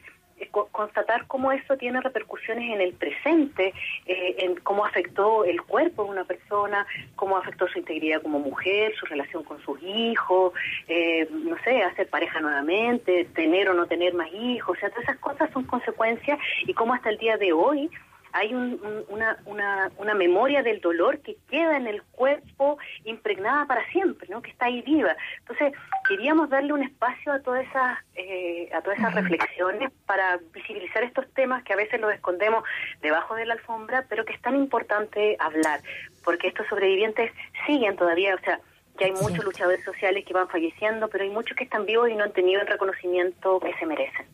[0.72, 3.74] constatar cómo eso tiene repercusiones en el presente,
[4.06, 8.94] eh, en cómo afectó el cuerpo de una persona, cómo afectó su integridad como mujer,
[8.96, 10.54] su relación con sus hijos,
[10.88, 15.04] eh, no sé, hacer pareja nuevamente, tener o no tener más hijos, o sea, todas
[15.04, 17.90] esas cosas son consecuencias y cómo hasta el día de hoy
[18.38, 23.66] hay un- un- una, una, una memoria del dolor que queda en el cuerpo impregnada
[23.66, 24.42] para siempre, ¿no?
[24.42, 25.16] que está ahí viva.
[25.40, 25.72] Entonces,
[26.08, 31.26] queríamos darle un espacio a todas esas, eh, a todas esas reflexiones para visibilizar estos
[31.34, 32.64] temas que a veces los escondemos
[33.02, 35.80] debajo de la alfombra, pero que es tan importante hablar,
[36.26, 37.32] porque estos sobrevivientes
[37.66, 38.60] siguen todavía, o sea,
[38.98, 42.16] que hay muchos luchadores sociales que van falleciendo, pero hay muchos que están vivos y
[42.16, 44.26] no han tenido el reconocimiento que se merecen.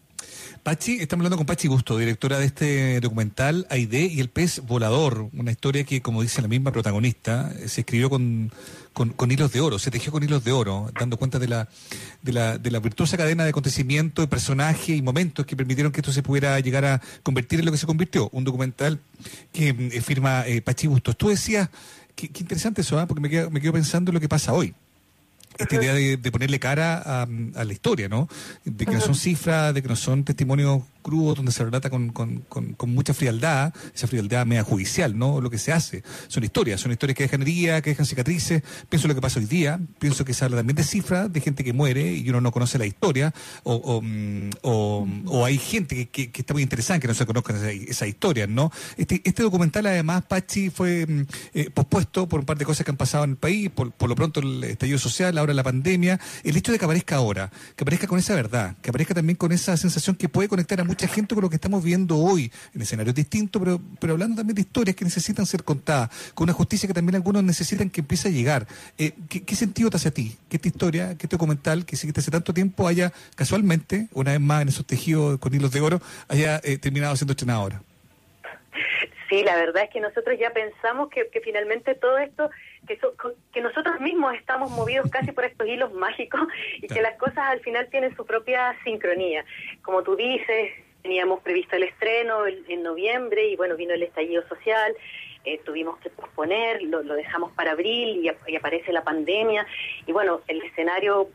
[0.64, 5.28] Pachi, estamos hablando con Pachi Busto, directora de este documental Aide y el pez volador,
[5.34, 8.51] una historia que, como dice la misma protagonista, eh, se escribió con,
[8.93, 11.68] con, hilos de oro, se tejió con hilos de oro, dando cuenta de la,
[12.22, 16.01] de la, de la virtuosa cadena de acontecimientos, de personajes y momentos que permitieron que
[16.01, 18.99] esto se pudiera llegar a convertir en lo que se convirtió, un documental
[19.51, 21.18] que eh, firma eh, Pachi Bustos.
[21.18, 21.70] Tú decías,
[22.16, 23.07] qué interesante eso, ¿ah?
[23.07, 24.76] porque me quedo, me quedo pensando en lo que pasa hoy
[25.58, 28.28] esta idea de, de ponerle cara a, a la historia, ¿no?
[28.66, 32.10] De que no son cifras, de que no son testimonios crudos donde se relata con,
[32.10, 35.41] con, con, con mucha frialdad, esa frialdad media judicial, ¿no?
[35.41, 36.04] Lo que se hace.
[36.28, 38.64] Son historias, son historias que dejan heridas, que dejan cicatrices.
[38.89, 41.41] Pienso en lo que pasa hoy día, pienso que se habla también de cifras, de
[41.41, 43.34] gente que muere y uno no conoce la historia,
[43.64, 44.04] o, o,
[44.62, 47.56] o, o hay gente que, que, que está muy interesada en que no se conozcan
[47.58, 48.72] esa, esa historia, ¿no?
[48.97, 51.08] Este, este documental, además, Pachi, fue
[51.54, 54.10] eh, pospuesto por un par de cosas que han pasado en el país, por, por
[54.10, 56.20] lo pronto el estallido social, ahora la pandemia.
[56.44, 59.52] El hecho de que aparezca ahora, que aparezca con esa verdad, que aparezca también con
[59.52, 62.82] esa sensación que puede conectar a mucha gente con lo que estamos viendo hoy, en
[62.82, 66.88] escenarios distintos, pero, pero hablando también de historias que necesitan ser contadas, con una justicia
[66.88, 68.68] que también algunos necesitan que empiece a llegar.
[68.98, 72.22] Eh, ¿qué, sentido te hace a ti que esta historia, que este documental, que seguiste
[72.22, 76.02] hace tanto tiempo, haya casualmente, una vez más en esos tejidos con hilos de oro,
[76.28, 77.82] haya eh, terminado siendo estrenado ahora?
[79.30, 82.50] Sí, la verdad es que nosotros ya pensamos que, que finalmente todo esto,
[82.88, 83.13] que, so-
[83.53, 86.41] que nosotros mismos estamos movidos casi por estos hilos mágicos
[86.77, 89.45] y que las cosas al final tienen su propia sincronía.
[89.82, 90.71] Como tú dices,
[91.01, 94.93] teníamos previsto el estreno en, noviembre y bueno, vino el estallido social.
[95.43, 99.65] eh, tuvimos que posponer, lo, lo dejamos para abril y, ap- y aparece la pandemia.
[100.05, 101.29] Y bueno, el escenario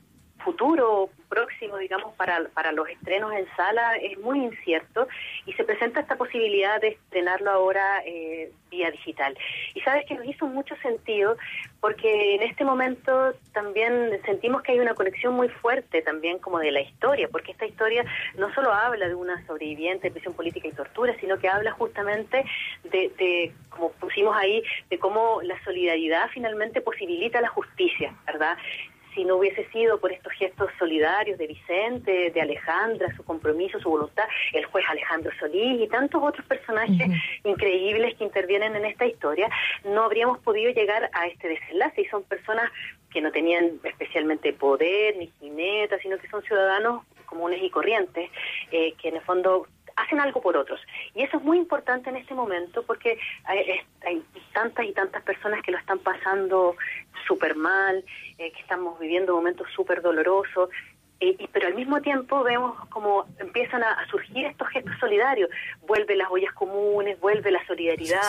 [0.47, 5.09] futuro próximo, digamos, para, para los estrenos en sala es muy incierto
[5.45, 9.37] y se presenta esta posibilidad de estrenarlo ahora eh, vía digital.
[9.75, 11.37] Y sabes que nos hizo mucho sentido
[11.81, 16.71] porque en este momento también sentimos que hay una conexión muy fuerte también como de
[16.71, 18.05] la historia, porque esta historia
[18.39, 22.45] no solo habla de una sobreviviente de prisión política y tortura, sino que habla justamente
[22.85, 28.57] de, de como pusimos ahí, de cómo la solidaridad finalmente posibilita la justicia, ¿verdad?
[29.17, 33.89] Si no hubiese sido por estos gestos solidarios de Vicente, de Alejandra, su compromiso, su
[33.89, 37.09] voluntad, el juez Alejandro Solís y tantos otros personajes
[37.45, 39.49] increíbles que intervienen en esta historia,
[39.85, 42.03] no habríamos podido llegar a este desenlace.
[42.03, 42.71] Y son personas
[43.11, 48.31] que no tenían especialmente poder ni jineta, sino que son ciudadanos comunes y corrientes,
[48.71, 50.81] eh, que en el fondo hacen algo por otros.
[51.15, 54.23] Y eso es muy importante en este momento porque hay, es- hay
[54.53, 56.77] tantas y tantas personas que lo están pasando
[57.27, 58.05] súper mal,
[58.39, 60.69] eh, que estamos viviendo momentos súper dolorosos.
[61.19, 65.49] Eh, y- pero al mismo tiempo vemos como empiezan a, a surgir estos gestos solidarios.
[65.87, 68.21] Vuelven las ollas comunes, vuelve la solidaridad,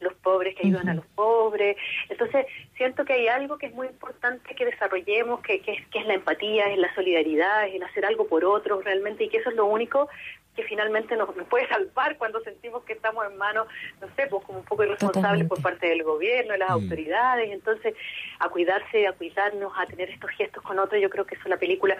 [0.00, 1.76] los pobres que ayudan a los pobres.
[2.08, 2.46] Entonces,
[2.76, 6.06] siento que hay algo que es muy importante que desarrollemos, que, que es, que es
[6.06, 9.50] la empatía, es la solidaridad, es el hacer algo por otros realmente, y que eso
[9.50, 10.08] es lo único
[10.56, 13.68] que finalmente nos, nos puede salvar cuando sentimos que estamos en manos,
[14.00, 17.52] no sé, pues como un poco irresponsables por parte del gobierno, de las autoridades.
[17.52, 17.94] Entonces,
[18.40, 21.58] a cuidarse, a cuidarnos, a tener estos gestos con otros, yo creo que eso la
[21.58, 21.96] película,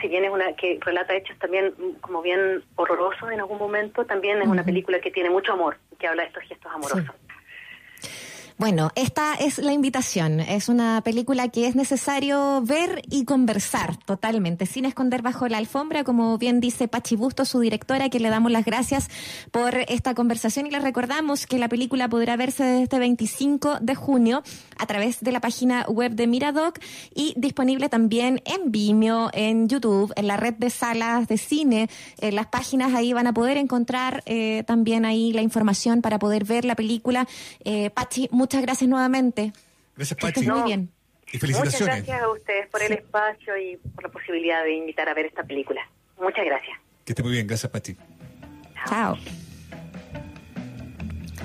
[0.00, 4.04] si bien es una que relata hechos también mm, como bien horrorosos en algún momento,
[4.04, 7.14] también es una película que tiene mucho amor, que habla de estos gestos amorosos.
[8.62, 10.38] Bueno, esta es la invitación.
[10.38, 16.04] Es una película que es necesario ver y conversar totalmente, sin esconder bajo la alfombra,
[16.04, 19.08] como bien dice Pachi Busto, su directora, que le damos las gracias
[19.50, 23.96] por esta conversación y le recordamos que la película podrá verse desde este 25 de
[23.96, 24.44] junio
[24.78, 26.78] a través de la página web de Miradoc
[27.12, 32.36] y disponible también en Vimeo, en YouTube, en la red de salas de cine, en
[32.36, 36.64] las páginas ahí van a poder encontrar eh, también ahí la información para poder ver
[36.64, 37.26] la película.
[37.64, 38.28] Eh, Pachi,
[38.60, 39.52] gracias nuevamente.
[39.96, 40.50] Gracias, Que estés Pachi.
[40.60, 40.90] muy bien.
[41.32, 41.96] Y Muchas felicitaciones.
[42.06, 45.42] gracias a ustedes por el espacio y por la posibilidad de invitar a ver esta
[45.44, 45.80] película.
[46.20, 46.76] Muchas gracias.
[47.06, 47.96] Que esté muy bien, gracias, Pachi.
[48.88, 49.16] Chao.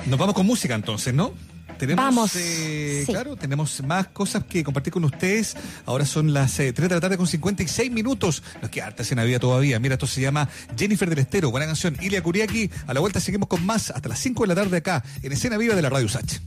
[0.05, 1.33] Nos vamos con música entonces, ¿no?
[1.77, 3.11] Tenemos, Vamos, eh, sí.
[3.11, 5.55] claro, tenemos más cosas que compartir con ustedes.
[5.85, 8.41] Ahora son las eh, 3 de la tarde con 56 minutos.
[8.63, 9.79] Nos queda harta escena vida todavía.
[9.79, 11.51] Mira, esto se llama Jennifer del Estero.
[11.51, 11.95] Buena canción.
[12.01, 12.71] Ilia Kuriaki.
[12.87, 15.57] A la vuelta seguimos con más hasta las 5 de la tarde acá en Escena
[15.57, 16.39] Viva de la Radio Sach.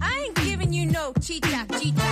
[0.00, 2.07] I ain't giving you no chicha, chicha.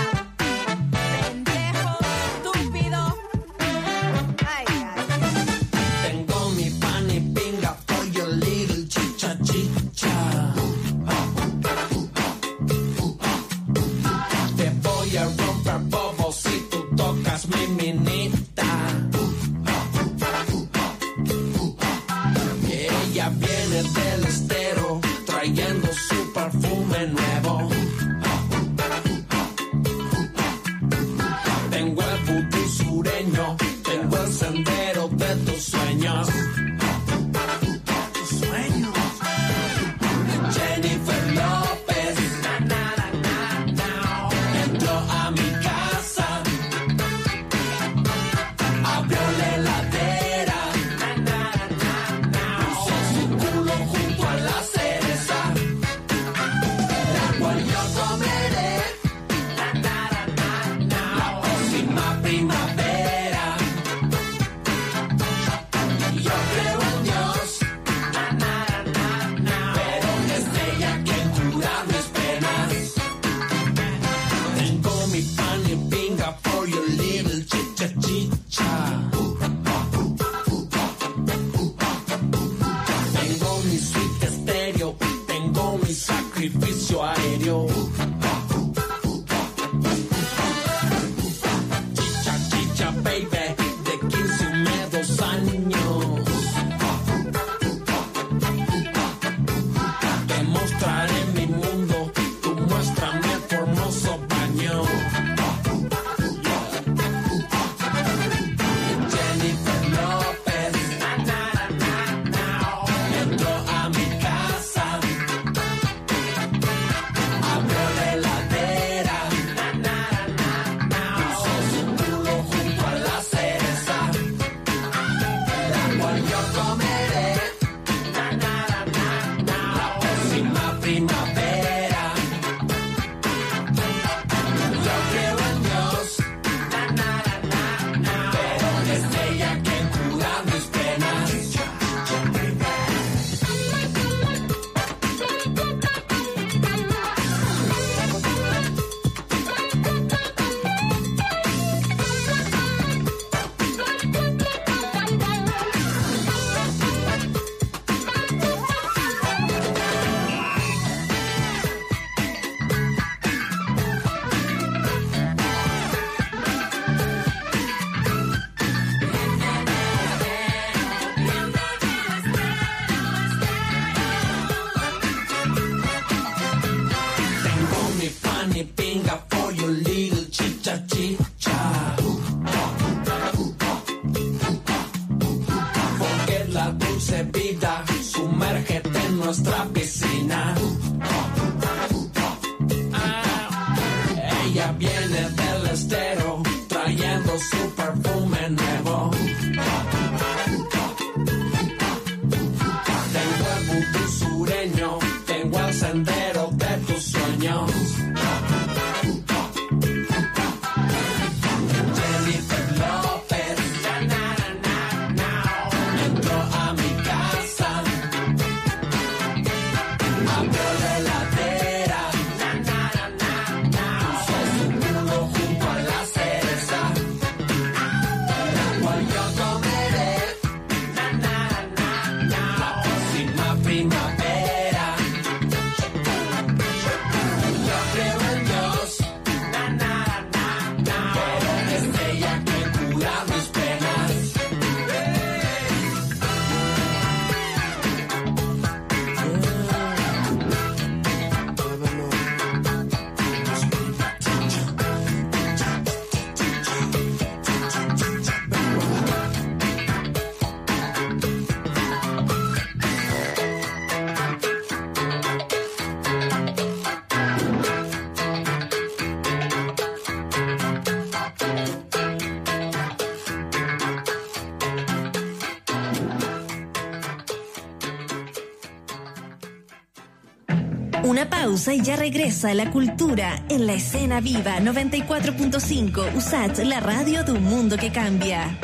[281.57, 287.31] Pausa y ya regresa la cultura en la escena viva 94.5 USAT, la radio de
[287.31, 288.59] un mundo que cambia.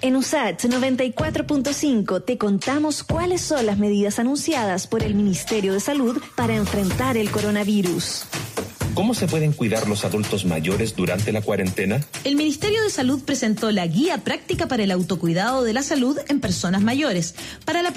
[0.00, 6.20] En USAT 94.5 te contamos cuáles son las medidas anunciadas por el Ministerio de Salud
[6.34, 8.24] para enfrentar el coronavirus.
[8.94, 12.04] ¿Cómo se pueden cuidar los adultos mayores durante la cuarentena?
[12.24, 16.40] El Ministerio de Salud presentó la Guía Práctica para el Autocuidado de la Salud en
[16.40, 17.34] Personas Mayores,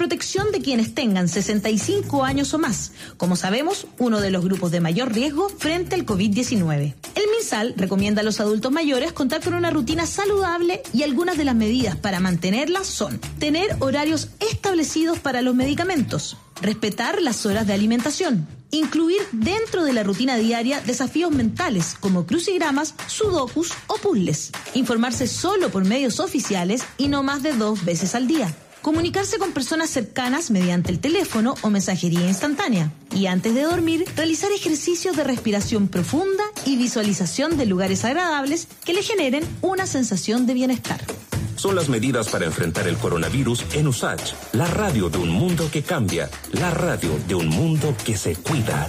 [0.06, 4.80] protección de quienes tengan 65 años o más, como sabemos, uno de los grupos de
[4.80, 6.94] mayor riesgo frente al COVID-19.
[7.16, 11.44] El MinSal recomienda a los adultos mayores contar con una rutina saludable y algunas de
[11.44, 17.72] las medidas para mantenerla son tener horarios establecidos para los medicamentos, respetar las horas de
[17.72, 25.26] alimentación, incluir dentro de la rutina diaria desafíos mentales como crucigramas, sudokus o puzzles, informarse
[25.26, 28.54] solo por medios oficiales y no más de dos veces al día.
[28.86, 32.92] Comunicarse con personas cercanas mediante el teléfono o mensajería instantánea.
[33.12, 38.94] Y antes de dormir, realizar ejercicios de respiración profunda y visualización de lugares agradables que
[38.94, 41.00] le generen una sensación de bienestar.
[41.56, 45.82] Son las medidas para enfrentar el coronavirus en USACH, la radio de un mundo que
[45.82, 48.88] cambia, la radio de un mundo que se cuida.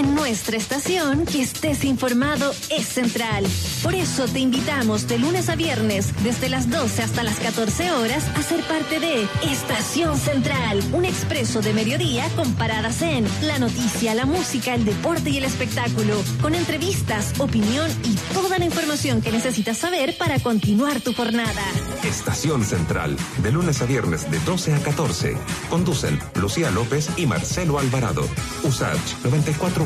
[0.00, 3.44] En nuestra estación, que estés informado es central.
[3.82, 8.26] Por eso te invitamos de lunes a viernes, desde las 12 hasta las 14 horas,
[8.34, 14.14] a ser parte de Estación Central, un expreso de mediodía con paradas en la noticia,
[14.14, 19.32] la música, el deporte y el espectáculo, con entrevistas, opinión y toda la información que
[19.32, 21.62] necesitas saber para continuar tu jornada.
[22.04, 25.36] Estación Central, de lunes a viernes de 12 a 14.
[25.68, 28.26] Conducen Lucía López y Marcelo Alvarado.
[28.64, 29.24] USACH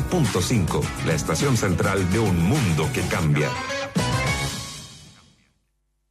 [0.09, 3.49] 94.5, la estación central de un mundo que cambia.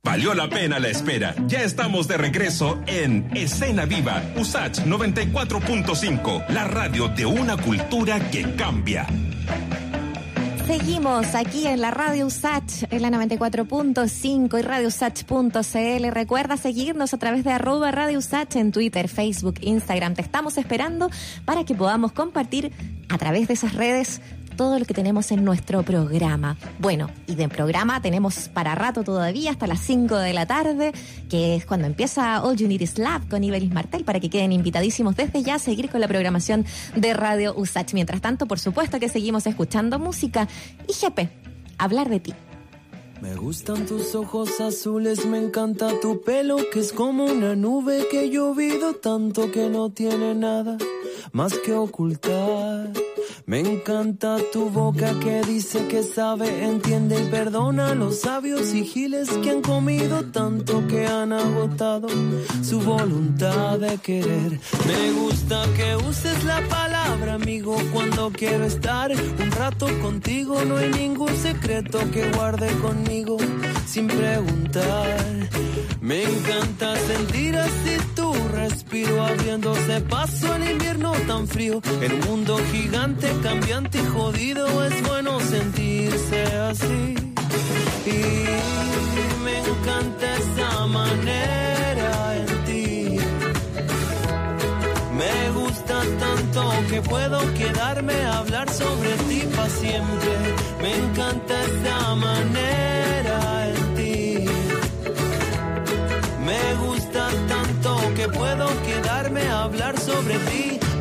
[0.03, 1.34] Valió la pena la espera.
[1.47, 8.55] Ya estamos de regreso en Escena Viva, USACH 94.5, la radio de una cultura que
[8.55, 9.07] cambia.
[10.66, 16.10] Seguimos aquí en la Radio USACH, en la 94.5 y radiosach.cl.
[16.10, 20.14] Recuerda seguirnos a través de arroba Radio USACH en Twitter, Facebook, Instagram.
[20.14, 21.10] Te estamos esperando
[21.44, 22.72] para que podamos compartir
[23.10, 24.22] a través de esas redes
[24.57, 26.57] todo lo que tenemos en nuestro programa.
[26.78, 30.92] Bueno, y de programa tenemos para rato todavía, hasta las 5 de la tarde,
[31.28, 34.52] que es cuando empieza All You Need Is Love con Ibelis Martel, para que queden
[34.52, 37.94] invitadísimos desde ya a seguir con la programación de Radio USACH.
[37.94, 40.48] Mientras tanto, por supuesto que seguimos escuchando música.
[40.88, 41.30] Y Jepe,
[41.78, 42.34] hablar de ti.
[43.25, 48.29] Me gustan tus ojos azules, me encanta tu pelo que es como una nube que
[48.29, 50.77] llovido tanto que no tiene nada
[51.33, 52.93] más que ocultar.
[53.47, 58.85] Me encanta tu boca que dice que sabe, entiende y perdona a los sabios y
[58.85, 62.09] giles que han comido tanto que han agotado
[62.62, 64.61] su voluntad de querer.
[64.87, 70.62] Me gusta que uses la palabra amigo cuando quiero estar un rato contigo.
[70.64, 73.13] No hay ningún secreto que guarde conmigo
[73.86, 75.16] sin preguntar.
[76.00, 81.80] Me encanta sentir así tu respiro abriéndose paso en invierno tan frío.
[82.10, 87.14] Un mundo gigante, cambiante y jodido es bueno sentirse así.
[88.06, 88.20] Y
[89.44, 93.18] me encanta esa manera en ti.
[95.18, 100.32] Me gusta tanto que puedo quedarme a hablar sobre ti para siempre.
[100.82, 104.45] Me encanta esa manera en ti.
[106.45, 110.74] Me gusta tanto que puedo quedarme a hablar sobre ti.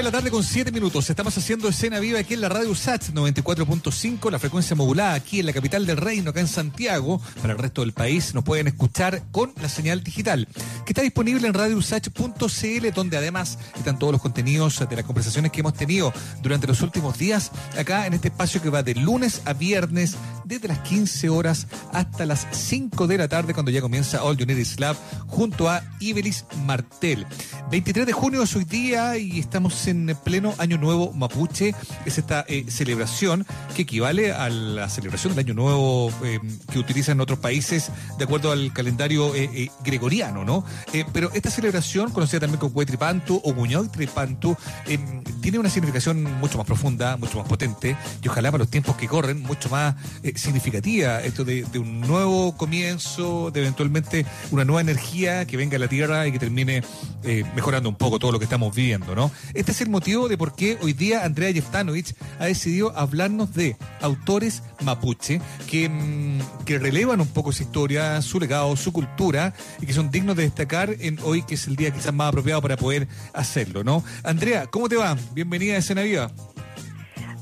[0.00, 1.10] de la tarde con 7 minutos.
[1.10, 5.46] Estamos haciendo escena viva aquí en la radio USACH 94.5, la frecuencia modulada aquí en
[5.46, 7.20] la capital del reino, acá en Santiago.
[7.42, 10.48] Para el resto del país nos pueden escuchar con la señal digital,
[10.86, 15.60] que está disponible en radiousach.cl, donde además están todos los contenidos de las conversaciones que
[15.60, 19.52] hemos tenido durante los últimos días, acá en este espacio que va de lunes a
[19.52, 24.40] viernes, desde las 15 horas hasta las 5 de la tarde, cuando ya comienza All
[24.40, 24.96] Is Love,
[25.26, 27.26] junto a Ibelis Martel.
[27.70, 31.74] 23 de junio es hoy día y estamos en pleno Año Nuevo Mapuche.
[32.06, 36.40] Es esta eh, celebración que equivale a la celebración del Año Nuevo eh,
[36.72, 40.64] que utilizan otros países de acuerdo al calendario eh, eh, gregoriano, ¿no?
[41.12, 44.56] Pero esta celebración, conocida también como Huetripantu o Muñoitripantu,
[44.86, 44.98] eh,
[45.40, 49.08] tiene una significación mucho más profunda, mucho más potente y ojalá para los tiempos que
[49.08, 49.94] corren, mucho más
[50.34, 51.20] significativa.
[51.20, 55.88] Esto de, de un nuevo comienzo, de eventualmente una nueva energía que venga a la
[55.88, 56.82] Tierra y que termine
[57.24, 59.30] eh, mejorando un poco todo lo que estamos viviendo, ¿no?
[59.54, 63.76] Este es el motivo de por qué hoy día Andrea Jeftanovich ha decidido hablarnos de
[64.02, 65.40] autores mapuche
[65.70, 70.10] que, mm, que relevan un poco su historia, su legado, su cultura y que son
[70.10, 73.82] dignos de destacar en hoy que es el día quizás más apropiado para poder hacerlo,
[73.82, 74.04] ¿no?
[74.22, 75.16] Andrea, ¿cómo te va?
[75.32, 76.30] Bienvenida a Escena Viva.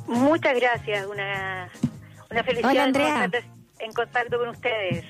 [0.06, 1.68] Muchas gracias, una,
[2.30, 3.14] una felicidad Hola, en Andrea.
[3.30, 3.48] contacto-
[3.80, 5.04] en contacto con ustedes.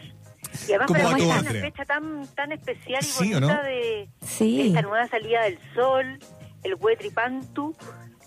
[0.67, 1.63] Y además ¿Cómo para una Andrea?
[1.63, 3.63] fecha tan tan especial y Sí, ¿o bonita no?
[3.65, 4.69] de Sí.
[4.69, 6.19] esta nueva salida del sol,
[6.65, 7.75] el Huetripantu,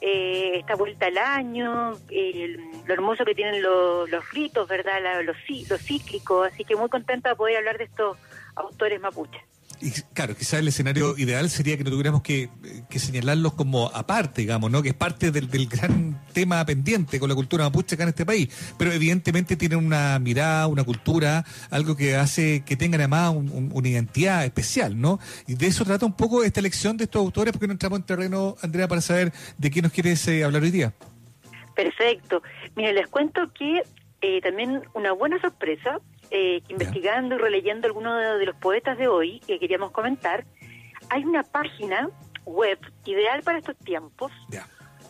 [0.01, 5.01] eh, esta vuelta al año, el- lo hermoso que tienen los, los ritos, ¿verdad?
[5.01, 5.37] La- los,
[5.69, 8.17] los cíclicos, así que muy contenta de poder hablar de estos
[8.55, 9.41] autores mapuches.
[9.83, 12.49] Y claro, quizás el escenario ideal sería que no tuviéramos que,
[12.95, 14.83] señalarlos como aparte, digamos, ¿no?
[14.83, 18.23] Que es parte del, del gran tema pendiente con la cultura mapuche acá en este
[18.25, 18.47] país.
[18.77, 23.87] Pero evidentemente tienen una mirada, una cultura, algo que hace que tengan además un- una
[23.89, 25.19] identidad especial, ¿no?
[25.47, 28.05] Y de eso trata un poco esta elección de estos autores, porque no entramos en
[28.05, 30.93] terreno, Andrea, para saber de qué nos quieres eh, hablar hoy día.
[31.75, 32.43] Perfecto.
[32.75, 33.81] Mire, les cuento que
[34.21, 35.97] eh, también una buena sorpresa,
[36.31, 40.45] eh, que investigando y releyendo algunos de, los poetas de hoy que queríamos comentar,
[41.09, 42.09] hay una página
[42.45, 44.31] web ideal para estos tiempos,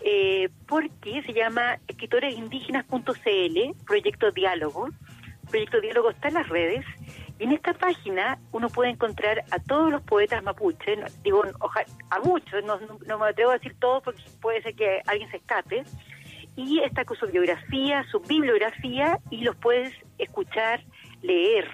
[0.04, 4.90] eh, porque se llama escritoresindígenas.cl, Proyecto Diálogo.
[5.50, 6.86] Proyecto Diálogo está en las redes.
[7.40, 11.86] Y en esta página uno puede encontrar a todos los poetas mapuche, no- digo, oja-
[12.12, 15.30] a muchos, no, no- no me atrevo a decir todos porque puede ser que alguien
[15.32, 15.84] se escape.
[16.56, 20.84] Y está con su biografía, su bibliografía, y los puedes escuchar,
[21.22, 21.68] leer.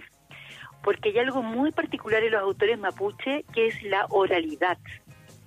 [0.84, 4.78] Porque hay algo muy particular en los autores mapuche, que es la oralidad.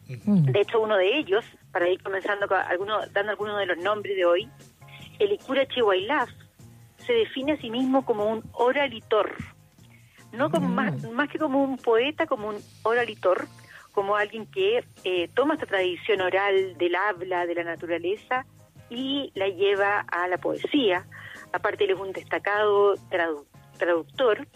[0.07, 4.17] De hecho, uno de ellos, para ir comenzando con alguno, dando algunos de los nombres
[4.17, 4.49] de hoy,
[5.19, 6.29] el Ikura Chihuailaf
[6.99, 9.35] se define a sí mismo como un oralitor.
[10.33, 13.47] No como más, más que como un poeta, como un oralitor,
[13.93, 18.45] como alguien que eh, toma esta tradición oral del habla, de la naturaleza,
[18.91, 21.07] y la lleva a la poesía.
[21.53, 23.45] Aparte, él es un destacado tradu-
[23.81, 24.47] traductor.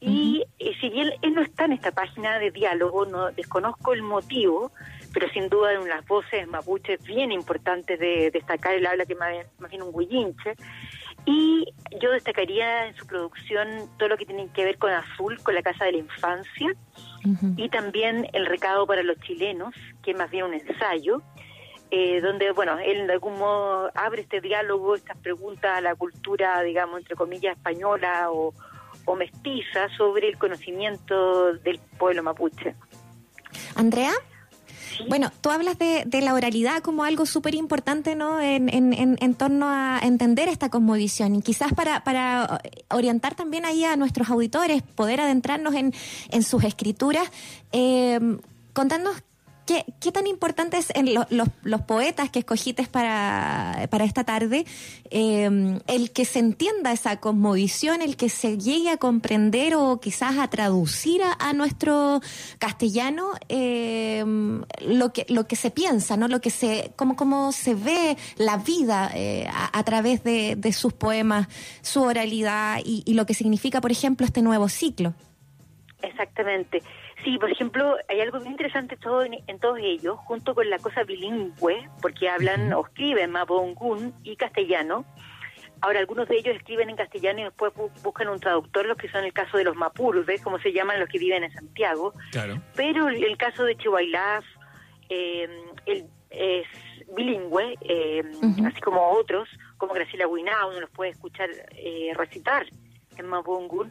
[0.00, 4.02] Y eh, si bien él no está en esta página de diálogo, no desconozco el
[4.02, 4.70] motivo,
[5.12, 9.34] pero sin duda de unas voces mapuches bien importantes de destacar el habla que más,
[9.58, 10.54] más bien un huillinche.
[11.26, 11.66] Y
[12.00, 15.62] yo destacaría en su producción todo lo que tiene que ver con Azul, con la
[15.62, 16.72] Casa de la Infancia,
[17.56, 21.20] y también El Recado para los Chilenos, que es más bien un ensayo,
[21.90, 26.60] eh, donde, bueno, él de algún modo abre este diálogo, estas preguntas a la cultura,
[26.62, 28.52] digamos, entre comillas, española o,
[29.04, 32.74] o mestiza sobre el conocimiento del pueblo mapuche.
[33.74, 34.12] Andrea.
[35.08, 38.40] Bueno, tú hablas de, de la oralidad como algo súper importante, ¿no?
[38.40, 42.60] En, en, en, en torno a entender esta cosmovisión y quizás para, para
[42.90, 45.94] orientar también ahí a nuestros auditores, poder adentrarnos en,
[46.30, 47.30] en sus escrituras,
[47.70, 48.18] eh,
[48.72, 49.22] contándonos
[49.68, 54.64] ¿qué, qué tan importantes en lo- los, los poetas que escogiste para, para esta tarde,
[55.10, 60.38] eh, el que se entienda esa cosmovisión, el que se llegue a comprender o quizás
[60.38, 62.22] a traducir a, nuestro
[62.58, 64.24] castellano eh,
[64.86, 68.56] lo que lo que se piensa, no, lo que se cómo cómo se ve la
[68.56, 71.48] vida eh, a, través de, sus poemas,
[71.82, 75.14] su oralidad y lo que significa, por ejemplo, este nuevo ciclo.
[76.02, 76.82] Exactamente.
[77.28, 80.78] Sí, por ejemplo, hay algo bien interesante todo en, en todos ellos, junto con la
[80.78, 85.04] cosa bilingüe, porque hablan o escriben mapungún y castellano.
[85.82, 89.10] Ahora, algunos de ellos escriben en castellano y después bu- buscan un traductor, los que
[89.10, 92.14] son el caso de los mapurves, como se llaman los que viven en Santiago.
[92.32, 92.62] Claro.
[92.74, 94.46] Pero el, el caso de Chihuahilaf
[95.10, 95.46] eh,
[95.84, 96.66] él es
[97.14, 98.22] bilingüe, eh,
[98.66, 102.64] así como otros, como Graciela Huiná, uno los puede escuchar eh, recitar
[103.18, 103.90] en Mapungún.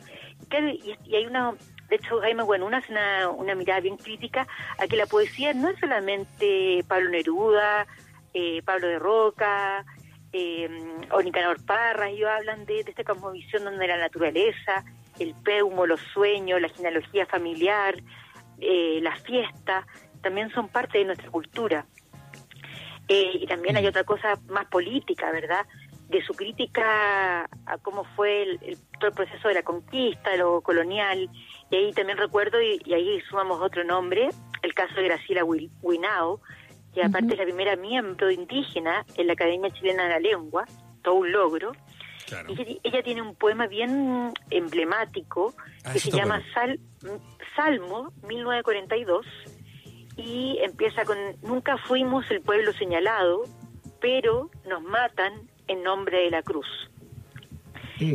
[0.49, 1.53] Claro, y, y hay una,
[1.89, 4.47] de hecho, Jaime hace una, una mirada bien crítica
[4.77, 7.87] a que la poesía no es solamente Pablo Neruda,
[8.33, 9.85] eh, Pablo de Roca,
[10.33, 10.69] eh,
[11.11, 11.57] o Nicanor
[12.09, 14.83] ellos hablan de, de esta cosmovisión donde la naturaleza,
[15.19, 17.95] el peumo, los sueños, la genealogía familiar,
[18.59, 19.87] eh, la fiesta,
[20.21, 21.85] también son parte de nuestra cultura.
[23.07, 25.65] Eh, y también hay otra cosa más política, ¿verdad?
[26.09, 30.61] De su crítica a cómo fue el, el- todo el proceso de la conquista, lo
[30.61, 31.29] colonial.
[31.69, 34.29] Y ahí también recuerdo, y, y ahí sumamos otro nombre,
[34.61, 36.39] el caso de Graciela Wi- Huinao,
[36.93, 40.65] que aparte es la primera miembro indígena en la Academia Chilena de la Lengua,
[41.03, 41.73] todo un logro.
[42.49, 45.53] Y ella, ella tiene un poema bien emblemático
[45.83, 46.79] Ah, que se llama Sal-
[47.55, 49.25] Salmo 1942
[50.17, 53.43] y empieza con Nunca fuimos el pueblo señalado,
[54.01, 55.33] pero nos matan
[55.67, 56.67] en nombre de la cruz.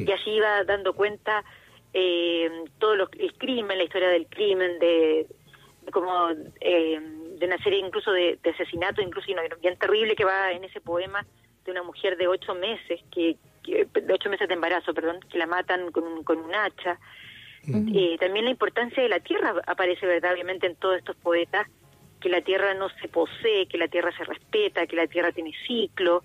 [0.06, 1.44] Y así va dando cuenta
[1.92, 5.26] eh, todo lo, el crimen, la historia del crimen, de,
[5.82, 6.30] de como
[6.60, 7.00] eh,
[7.38, 10.64] de una serie incluso de, de asesinatos, incluso y no, bien terrible que va en
[10.64, 11.26] ese poema
[11.64, 15.38] de una mujer de ocho meses, que, que- de ocho meses de embarazo, perdón, que
[15.38, 16.98] la matan con un, con un hacha.
[17.94, 20.32] Eh, también la importancia de la tierra aparece, ¿verdad?
[20.32, 21.68] Obviamente en todos estos poetas,
[22.20, 25.52] que la tierra no se posee, que la tierra se respeta, que la tierra tiene
[25.66, 26.22] ciclo,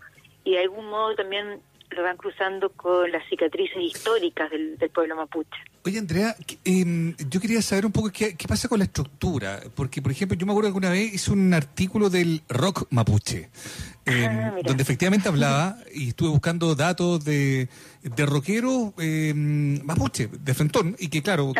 [0.47, 1.59] y de algún modo también
[1.89, 5.59] lo van cruzando con las cicatrices históricas del, pueblo mapuche.
[5.83, 9.59] Oye, Andrea, em, yo quería saber un poco qué, qué pasa con la estructura.
[9.75, 13.49] Porque, por ejemplo, yo me acuerdo que alguna vez hice un artículo del rock mapuche,
[14.07, 17.67] Ah, donde efectivamente hablaba y estuve buscando datos de,
[18.03, 21.51] de rockeros em, mapuche, de Frentón, y que, claro,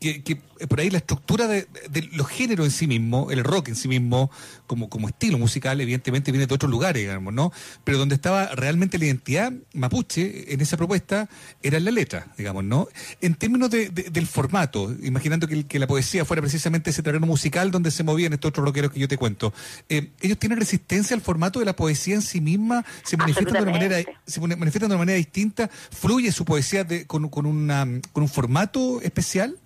[0.00, 3.68] que, que por ahí la estructura de, de los géneros en sí mismo, el rock
[3.68, 4.30] en sí mismo,
[4.66, 7.52] como, como estilo musical, evidentemente viene de otros lugares, digamos, ¿no?
[7.84, 11.28] Pero donde estaba realmente la identidad mapuche en esa propuesta
[11.62, 12.88] era en la letra, digamos, ¿no?
[13.20, 17.26] En términos de- de- del formato, imaginando que, que la poesía fuera precisamente ese terreno
[17.26, 19.52] musical donde se movían estos otros rockeros que yo te cuento,
[19.88, 22.84] eh, ¿ellos tienen resistencia al formato de la poesía en sí misma?
[23.02, 23.96] ¿Se manifiestan de una manera,
[24.26, 25.68] se mani- manifiestan de una manera distinta?
[25.68, 29.56] ¿Fluye su poesía de- con, con, una, con un formato especial?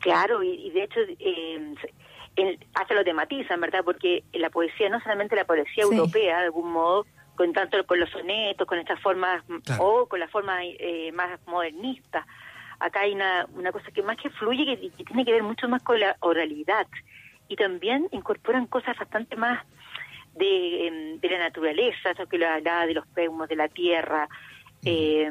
[0.00, 1.74] Claro, y, y de hecho eh,
[2.36, 3.80] el- hasta lo tematizan, ¿verdad?
[3.84, 5.94] Porque la poesía, no solamente la poesía Sí.
[5.94, 7.06] europea, de algún modo,
[7.36, 9.42] con tanto con los sonetos, con estas formas,
[9.78, 12.26] o con las formas eh, más modernistas.
[12.80, 15.68] Acá hay una, una cosa que más que fluye, que, que tiene que ver mucho
[15.68, 16.86] más con la oralidad.
[17.48, 19.64] Y también incorporan cosas bastante más
[20.38, 24.28] de, em, de la naturaleza, eso que lo hablaba de los peumos, de la tierra,
[24.84, 25.30] eh,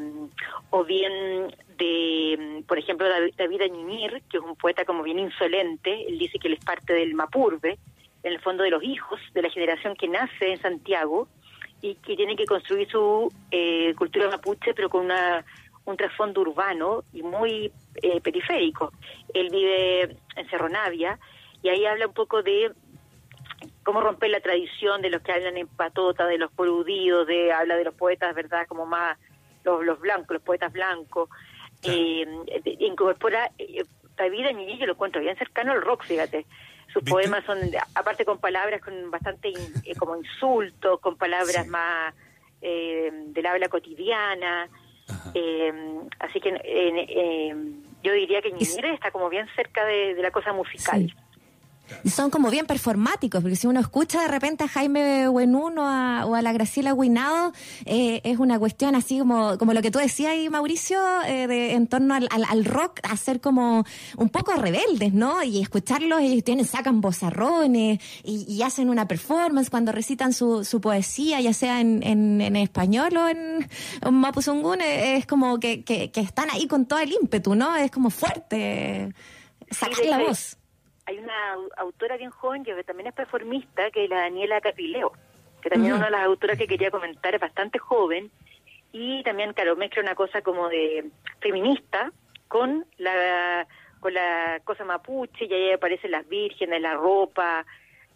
[0.70, 5.20] o bien de, em, por ejemplo, David, David Añimir, que es un poeta como bien
[5.20, 7.78] insolente, él dice que él es parte del Mapurbe,
[8.24, 11.28] en el fondo de los hijos de la generación que nace en Santiago
[11.82, 15.46] y que tiene que construir su eh, cultura mapuche, pero con una,
[15.86, 17.72] un trasfondo urbano y muy
[18.02, 18.92] eh, periférico.
[19.34, 21.20] Él vive en Cerro Navia
[21.64, 22.72] y ahí habla un poco de
[23.88, 27.78] cómo romper la tradición de los que hablan en patota, de los poludidos, de habla
[27.78, 28.68] de los poetas, ¿verdad?
[28.68, 29.18] Como más
[29.64, 31.30] los, los blancos, los poetas blancos.
[31.84, 32.26] Eh,
[32.80, 33.86] incorpora, eh,
[34.18, 34.48] David
[34.78, 36.46] yo lo encuentro bien cercano al rock, fíjate.
[36.92, 37.60] Sus poemas son,
[37.96, 42.14] aparte con palabras con bastante in- eh, como insultos, con palabras más
[42.62, 44.68] eh, del habla cotidiana.
[45.34, 45.72] Eh,
[46.20, 46.50] así que
[48.04, 51.14] yo diría que Ñiñir está como bien cerca de, de la cosa musical.
[52.04, 55.88] Y son como bien performáticos, porque si uno escucha de repente a Jaime Buenún o
[55.88, 57.54] a, o a la Graciela Guinado,
[57.86, 61.74] eh, es una cuestión así como, como lo que tú decías ahí, Mauricio, eh, de,
[61.74, 63.86] en torno al, al, al rock, a ser como
[64.18, 65.44] un poco rebeldes, ¿no?
[65.44, 70.82] Y escucharlos, ellos tienen, sacan bozarrones y, y hacen una performance cuando recitan su, su
[70.82, 73.68] poesía, ya sea en, en, en español o en,
[74.02, 77.76] en Mapuzungún, eh, es como que, que, que están ahí con todo el ímpetu, ¿no?
[77.76, 79.14] Es como fuerte,
[79.72, 80.58] sacar la voz.
[81.08, 85.14] Hay una au- autora bien joven que también es performista, que es la Daniela Capileo,
[85.62, 88.30] que también es una de las autoras que quería comentar, es bastante joven,
[88.92, 91.10] y también, claro, mezcla una cosa como de
[91.40, 92.12] feminista
[92.48, 93.66] con la
[94.00, 97.66] con la cosa mapuche, y ahí aparecen las vírgenes, la ropa,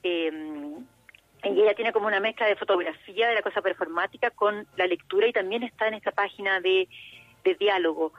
[0.03, 0.31] eh,
[1.43, 5.27] y ella tiene como una mezcla de fotografía de la cosa performática con la lectura
[5.27, 6.88] y también está en esta página de,
[7.43, 8.13] de diálogo.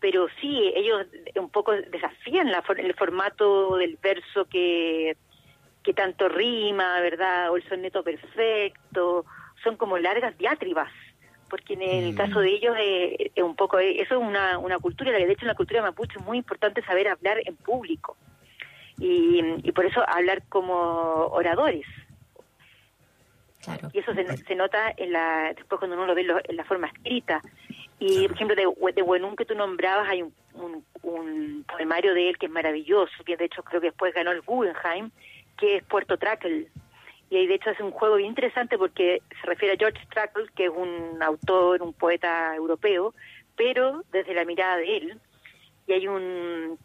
[0.00, 1.06] Pero sí, ellos
[1.36, 5.16] un poco desafían la, for- el formato del verso que,
[5.82, 7.50] que tanto rima, ¿verdad?
[7.50, 9.24] O el soneto perfecto.
[9.64, 10.92] Son como largas diatribas.
[11.48, 12.16] Porque en el Mm.
[12.16, 15.42] caso de ellos eh, es un poco, eh, eso es una, una cultura, de hecho
[15.42, 18.16] en la cultura mapuche es muy importante saber hablar en público.
[18.98, 20.72] Y, y por eso hablar como
[21.26, 21.86] oradores.
[23.62, 23.90] Claro.
[23.92, 26.88] Y eso se, se nota en la, después cuando uno lo ve en la forma
[26.88, 27.40] escrita.
[27.98, 32.38] Y, por ejemplo, de, de que tú nombrabas, hay un, un, un poemario de él
[32.38, 35.10] que es maravilloso, que de hecho creo que después ganó el Guggenheim,
[35.56, 36.68] que es Puerto Trackle.
[37.30, 40.46] Y ahí de hecho hace un juego bien interesante porque se refiere a George Trackle,
[40.54, 43.14] que es un autor, un poeta europeo,
[43.56, 45.20] pero desde la mirada de él.
[45.86, 46.78] Y hay un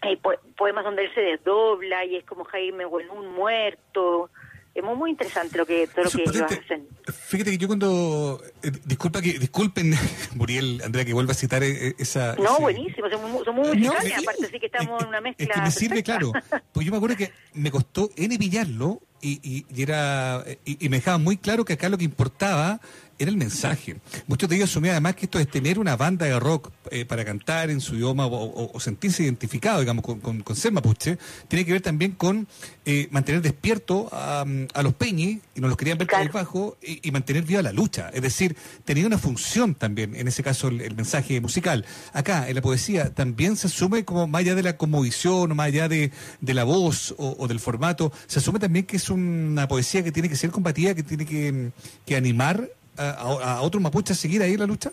[0.00, 4.30] hay po- poemas donde él se desdobla y es como Jaime Buenún muerto.
[4.74, 6.86] Es muy, muy interesante lo que todo lo que ellos hacen.
[7.28, 8.42] Fíjate que yo cuando...
[8.62, 9.92] eh, disculpa que, disculpen,
[10.34, 12.34] Muriel, Andrea, que vuelva a citar eh, esa...
[12.36, 15.44] No, ese- buenísimo, son muy, son muy No, aparte sí que estamos en una mezcla.
[15.46, 16.18] Es que me sirve, perfecta.
[16.48, 16.62] claro.
[16.72, 20.88] Pues yo me acuerdo que me costó N pillarlo y, y- y era y, y
[20.88, 22.80] me dejaba muy claro que acá lo que importaba
[23.22, 23.96] era el mensaje.
[24.26, 27.24] Muchos de ellos asumían además que esto es tener una banda de rock eh, para
[27.24, 31.18] cantar en su idioma o, o- o sentirse identificado, digamos, con, con- con ser mapuche,
[31.48, 32.46] tiene que ver también con
[32.84, 34.44] eh, mantener despierto a,
[34.74, 38.10] a los peñis, y nos los querían ver bajo y, y mantener viva la lucha.
[38.12, 41.84] Es decir, tenía una función también, en ese caso, el, el mensaje musical.
[42.12, 45.66] Acá, en la poesía, también se asume como más allá de la conmovisión, o más
[45.68, 49.68] allá de, de la voz o, o del formato, se asume también que es una
[49.68, 51.70] poesía que tiene que ser combativa, que tiene que,
[52.04, 54.90] que animar a, otros mapuches a seguir ahí la lucha.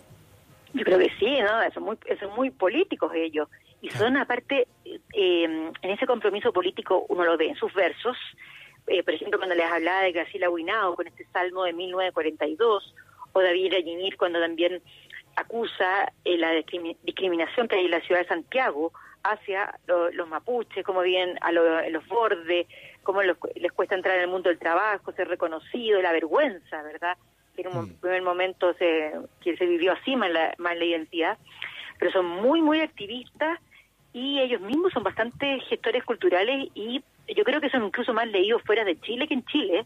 [0.74, 1.72] Yo creo que sí, ¿no?
[1.74, 3.48] Son muy, son muy políticos ellos.
[3.82, 8.18] Y son, aparte, eh, en ese compromiso político uno lo ve en sus versos.
[8.88, 12.96] Eh, por ejemplo, cuando les hablaba de Graciela Huinao con este salmo de 1942,
[13.34, 14.82] o David Rayimir cuando también
[15.36, 18.92] acusa eh, la discrimi- discriminación que hay en la ciudad de Santiago
[19.24, 22.68] hacia lo- los mapuches, cómo viven a lo- en los bordes,
[23.04, 27.18] cómo los- les cuesta entrar en el mundo del trabajo, ser reconocido, la vergüenza, ¿verdad?
[27.62, 29.12] Que en un primer momento se,
[29.42, 31.38] que se vivió así mal la, mal la identidad,
[31.98, 33.60] pero son muy, muy activistas
[34.14, 37.04] y ellos mismos son bastante gestores culturales y
[37.36, 39.86] yo creo que son incluso más leídos fuera de Chile que en Chile.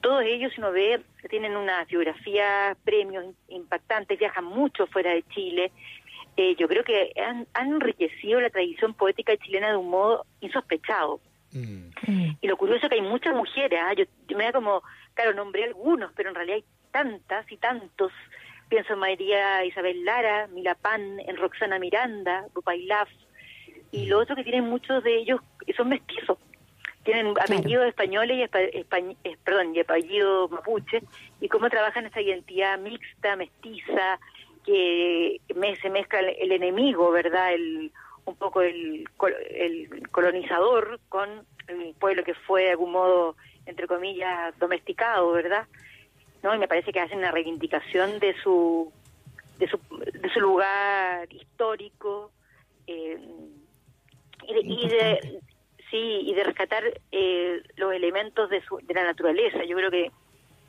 [0.00, 5.72] Todos ellos, si uno ve, tienen una biografía, premios impactantes, viajan mucho fuera de Chile.
[6.38, 11.20] Eh, yo creo que han, han enriquecido la tradición poética chilena de un modo insospechado.
[11.52, 13.92] Y lo curioso es que hay muchas mujeres, ¿ah?
[13.94, 14.82] yo, yo me da como,
[15.14, 18.12] claro, nombré algunos, pero en realidad hay tantas y tantos.
[18.68, 23.08] Pienso en María Isabel Lara, Mila Pan, en Roxana Miranda, Rupailaf,
[23.90, 25.40] y lo otro que tienen muchos de ellos
[25.76, 26.38] son mestizos.
[27.02, 31.02] Tienen apellidos españoles y, espa- españ- eh, perdón, y apellidos mapuche,
[31.40, 34.20] y cómo trabajan esa identidad mixta, mestiza,
[34.64, 37.54] que me- se mezcla el, el enemigo, ¿verdad?
[37.54, 37.90] El,
[38.26, 39.08] un poco el,
[39.50, 41.28] el colonizador con
[41.66, 43.34] el pueblo que fue de algún modo,
[43.66, 45.66] entre comillas, domesticado, ¿verdad?
[46.42, 46.54] ¿No?
[46.54, 48.92] Y me parece que hacen una reivindicación de su,
[49.58, 52.30] de su, de su lugar histórico
[52.86, 53.18] eh,
[54.48, 55.40] y, de, y de-
[55.90, 59.64] sí y de rescatar eh, los elementos de, su, de la naturaleza.
[59.64, 60.10] Yo creo que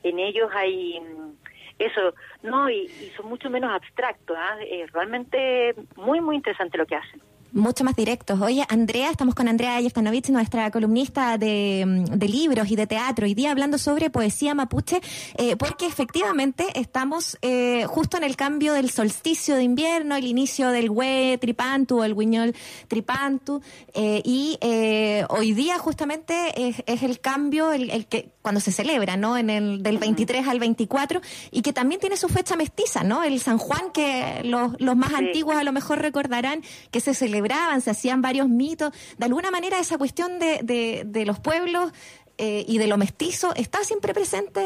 [0.04, 1.32] en ellos hay mm,
[1.80, 4.38] eso, no y, y son mucho menos abstractos.
[4.62, 7.22] Eh, realmente muy muy interesante lo que hacen.
[7.54, 8.40] Mucho más directos.
[8.42, 13.26] Oye, Andrea, estamos con Andrea Yeftanovich, nuestra columnista de, mm, de libros y de teatro,
[13.26, 15.02] hoy día hablando sobre poesía mapuche,
[15.38, 20.70] eh, porque efectivamente estamos eh, justo en el cambio del solsticio de invierno, el inicio
[20.70, 22.56] del hue tripantu o el guiñol
[22.88, 23.62] tripantu,
[23.94, 28.72] eh, y eh, hoy día justamente es, es el cambio, el, el que cuando se
[28.72, 29.38] celebra, ¿no?
[29.38, 31.22] En el del 23 al 24,
[31.52, 33.24] y que también tiene su fecha mestiza, ¿no?
[33.24, 37.82] El San Juan, que los, los más antiguos a lo mejor recordarán que se celebraban,
[37.82, 38.92] se hacían varios mitos.
[39.18, 41.92] De alguna manera esa cuestión de, de, de los pueblos
[42.38, 44.62] eh, y de lo mestizo está siempre presente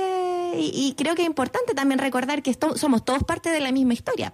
[0.57, 4.33] y, creo que es importante también recordar que somos todos parte de la misma historia.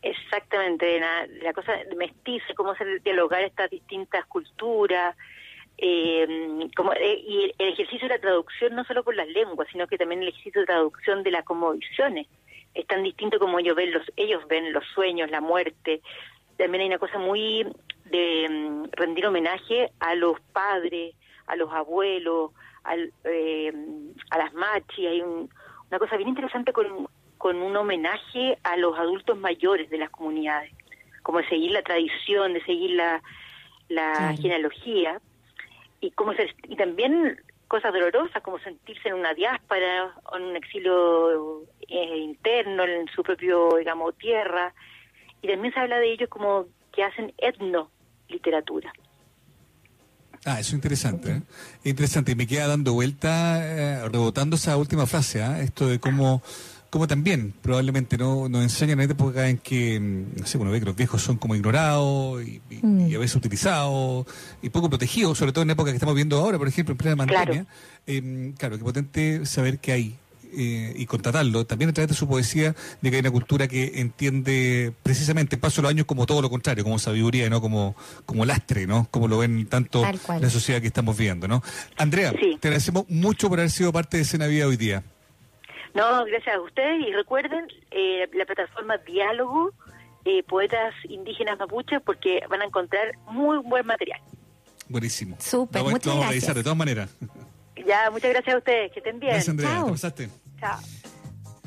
[0.00, 5.14] Exactamente, la, la cosa de mestizo, cómo hacer dialogar estas distintas culturas,
[5.76, 9.86] eh, como, eh, y el, ejercicio de la traducción no solo por las lenguas, sino
[9.86, 12.26] que también el ejercicio de traducción de las conmovisiones.
[12.74, 16.00] Es tan distinto como ellos ven los, ellos ven los sueños, la muerte.
[16.56, 17.66] También hay una cosa muy
[18.04, 21.14] de mm, rendir homenaje a los padres,
[21.46, 22.50] a los abuelos,
[22.84, 23.72] al, eh,
[24.30, 25.06] a las machis.
[25.08, 25.48] Hay un-
[25.90, 27.06] una cosa bien interesante con,
[27.38, 30.72] con un homenaje a los adultos mayores de las comunidades,
[31.22, 33.22] como de seguir la tradición, de seguir la,
[33.88, 34.36] la Claro.
[34.40, 35.20] genealogía
[36.00, 37.38] y como se- y también
[37.68, 43.22] cosas dolorosas como sentirse en una diáspora o en un exilio eh, interno en su
[43.22, 44.74] propio digamos tierra
[45.42, 47.90] y también se habla de ellos como que hacen etno
[48.28, 48.92] literatura
[50.44, 51.30] Ah, eso es interesante.
[51.30, 51.42] ¿eh?
[51.84, 52.32] Interesante.
[52.32, 55.60] Y me queda dando vuelta, eh, rebotando esa última frase, ¿ah?
[55.60, 56.42] esto de cómo,
[56.90, 60.80] cómo también probablemente no nos enseñan en época en que, mm, no sé, uno ve
[60.80, 63.08] que los viejos son como ignorados y, y- Mm.
[63.08, 64.26] y a veces utilizados
[64.62, 67.16] y poco protegidos, sobre todo en época que estamos viendo ahora, por ejemplo, en plena
[67.16, 67.66] pandemia.
[68.08, 70.18] Eh, claro, qué potente saber que hay.
[70.52, 74.00] Eh, y constatarlo también a través de su poesía de que hay una cultura que
[74.00, 77.96] entiende precisamente paso los años como todo lo contrario como sabiduría y no como
[78.26, 80.02] como lastre no como lo ven tanto
[80.40, 81.62] la sociedad que estamos viviendo, ¿no?
[81.96, 85.02] Andrea, te agradecemos mucho por haber sido parte de Escena Vida hoy día.
[85.94, 89.72] no gracias a ustedes y recuerden eh, la plataforma diálogo
[90.24, 94.20] eh, poetas indígenas mapuches porque van a encontrar muy buen material
[94.88, 95.36] Buenísimo.
[95.40, 96.28] Súper, muchas vamos a gracias.
[96.28, 97.08] revisar de todas maneras.
[97.86, 99.84] ya muchas gracias a ustedes que estén bien Gracias, Andrea.
[99.84, 100.28] ¿Te pasaste?
[100.62, 100.78] Chao.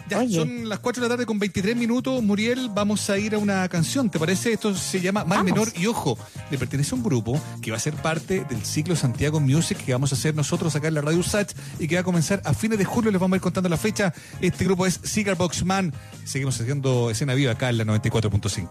[0.08, 2.22] Ya, son las 4 de la tarde con 23 minutos.
[2.22, 4.10] Muriel, vamos a ir a una canción.
[4.10, 4.54] ¿Te parece?
[4.54, 6.18] Esto se llama Mal Menor y Ojo.
[6.52, 9.94] Le pertenece a un grupo que va a ser parte del ciclo Santiago Music que
[9.94, 12.54] vamos a hacer nosotros acá en la Radio Sach y que va a comenzar a
[12.54, 13.10] fines de julio.
[13.10, 14.14] Les vamos a ir contando la fecha.
[14.42, 15.92] Este grupo es Cigar Box Man.
[16.24, 18.70] Seguimos haciendo escena viva acá en la 94.5.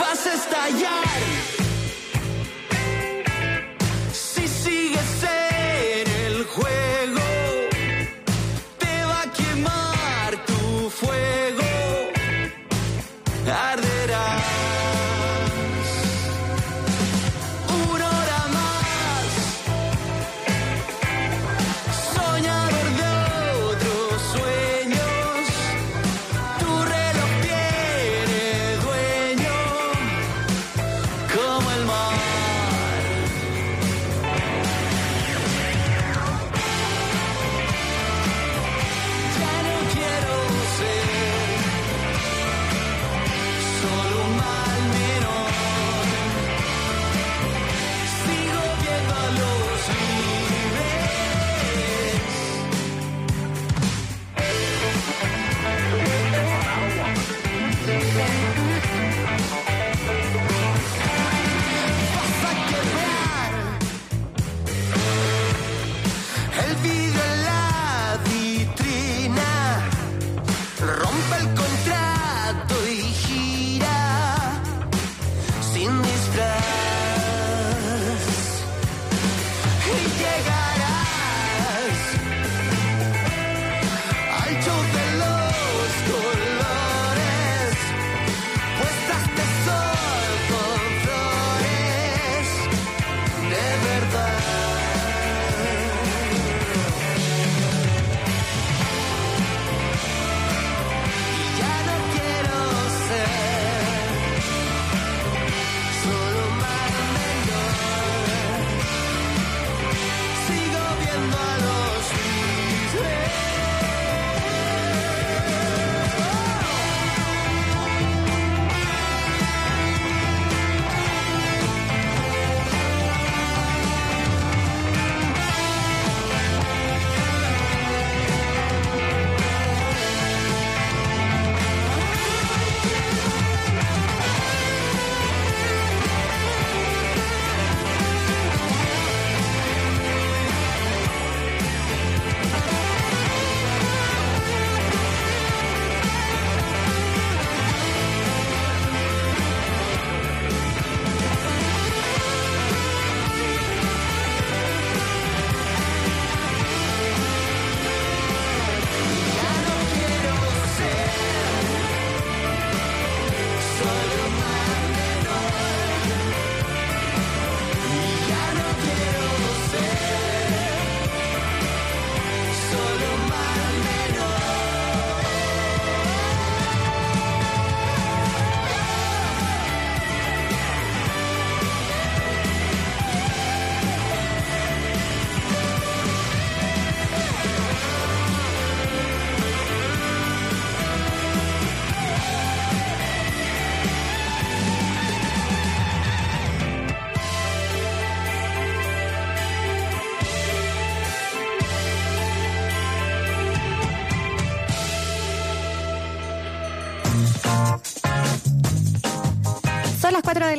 [0.00, 1.04] Vas a estallar
[4.12, 6.87] si sigues en el juego.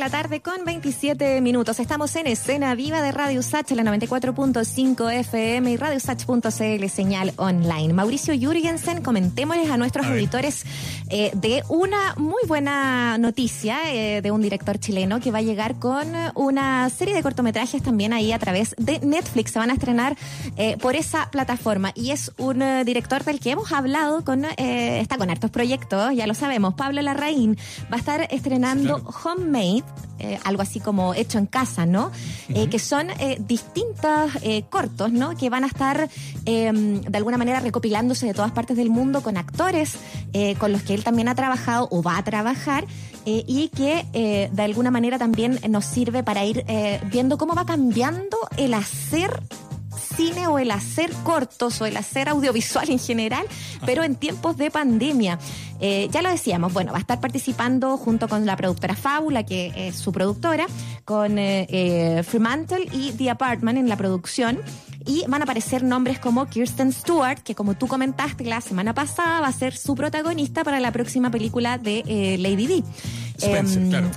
[0.00, 1.78] La tarde con 27 minutos.
[1.78, 7.92] Estamos en escena viva de Radio Sach, la 94.5 FM y radiosach.cl, señal online.
[7.92, 10.64] Mauricio Jürgensen, comentémosles a nuestros auditores
[11.10, 15.78] eh, de una muy buena noticia eh, de un director chileno que va a llegar
[15.78, 19.50] con una serie de cortometrajes también ahí a través de Netflix.
[19.50, 20.16] Se van a estrenar
[20.62, 25.00] eh, por esa plataforma y es un eh, director del que hemos hablado con, eh,
[25.00, 26.74] está con hartos proyectos, ya lo sabemos.
[26.74, 27.56] Pablo Larraín
[27.90, 29.84] va a estar estrenando Homemade,
[30.18, 32.12] eh, algo así como hecho en casa, ¿no?
[32.70, 33.08] Que son
[33.46, 34.32] distintos
[34.68, 35.34] cortos, ¿no?
[35.34, 36.10] Que van a estar
[36.44, 39.96] eh, de alguna manera recopilándose de todas partes del mundo con actores
[40.58, 42.86] con los que él también ha trabajado o va a trabajar
[43.24, 46.66] y que de alguna manera también nos sirve para ir
[47.10, 49.42] viendo cómo va cambiando el hacer
[50.16, 53.44] cine o el hacer cortos o el hacer audiovisual en general,
[53.86, 55.38] pero en tiempos de pandemia.
[55.80, 59.72] Eh, ya lo decíamos, bueno, va a estar participando junto con la productora Fábula, que
[59.74, 60.66] es su productora,
[61.04, 64.60] con eh, eh, Fremantle y The Apartment en la producción.
[65.06, 69.40] Y van a aparecer nombres como Kirsten Stewart, que como tú comentaste la semana pasada,
[69.40, 72.84] va a ser su protagonista para la próxima película de eh, Lady D.
[73.38, 74.10] Spencer, Em, claro.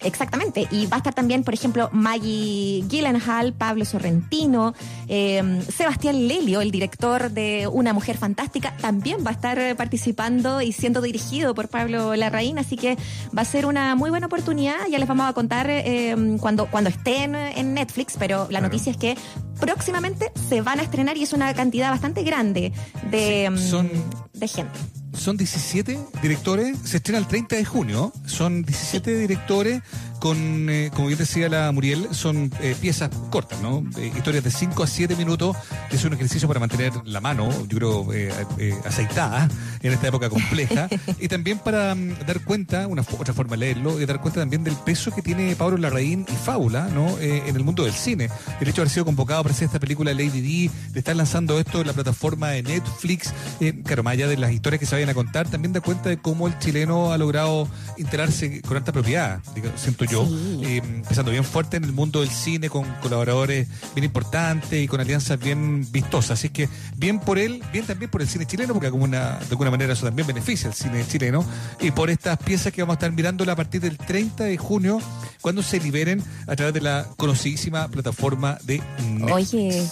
[0.00, 0.68] Exactamente.
[0.70, 4.74] Y va a estar también, por ejemplo, Maggie Gyllenhaal, Pablo Sorrentino,
[5.08, 10.62] eh, Sebastián Lelio, el director de Una Mujer Fantástica, también va a estar eh, participando
[10.62, 12.58] y siendo dirigido por Pablo Larraín.
[12.58, 12.96] Así que
[13.36, 14.76] va a ser una muy buena oportunidad.
[14.90, 18.96] Ya les vamos a contar eh, cuando, cuando estén en Netflix, pero la noticia es
[18.96, 19.16] que
[19.58, 22.72] próximamente se van a estrenar y es una cantidad bastante grande
[23.10, 23.90] de, son-
[24.32, 24.78] de gente.
[25.12, 29.82] Son 17 directores, se estrena el 30 de junio, son 17 directores
[30.18, 33.84] con, eh, como bien decía la Muriel, son eh, piezas cortas, ¿no?
[33.98, 35.56] Eh, historias de 5 a 7 minutos,
[35.90, 39.48] es un ejercicio para mantener la mano, yo creo, eh, eh, aceitada
[39.82, 40.88] en esta época compleja,
[41.20, 44.64] y también para mm, dar cuenta, una otra forma de leerlo, y dar cuenta también
[44.64, 47.18] del peso que tiene Pablo Larraín y Fábula, ¿no?
[47.18, 48.28] En el mundo del cine.
[48.60, 51.58] El hecho de haber sido convocado para hacer esta película Lady D, de estar lanzando
[51.58, 54.94] esto en la plataforma de Netflix, eh, claro, más allá de las historias que se
[54.94, 58.92] vayan a contar, también da cuenta de cómo el chileno ha logrado integrarse con alta
[58.92, 60.26] propiedad, digo, siento yo,
[60.62, 65.00] eh, empezando bien fuerte en el mundo del cine, con colaboradores bien importantes y con
[65.00, 66.38] alianzas bien vistosas.
[66.38, 69.46] Así que bien por él, bien también por el cine chileno, porque de alguna, de
[69.50, 71.44] alguna manera eso también beneficia al cine chileno,
[71.80, 75.00] y por estas piezas que vamos a estar mirándola a partir del 30 de junio,
[75.40, 79.32] cuando se liberen a través de la conocidísima plataforma de Netflix.
[79.32, 79.86] Oye,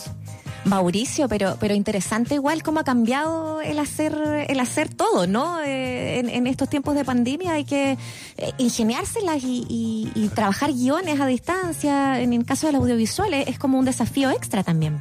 [0.67, 4.15] Mauricio, pero, pero interesante igual cómo ha cambiado el hacer,
[4.49, 5.61] el hacer todo, ¿no?
[5.63, 7.93] Eh, en, estos tiempos de pandemia hay que
[8.37, 12.21] eh, ingeniárselas y, y- y trabajar guiones a distancia.
[12.21, 14.99] En el caso del audiovisual es como un desafío extra también.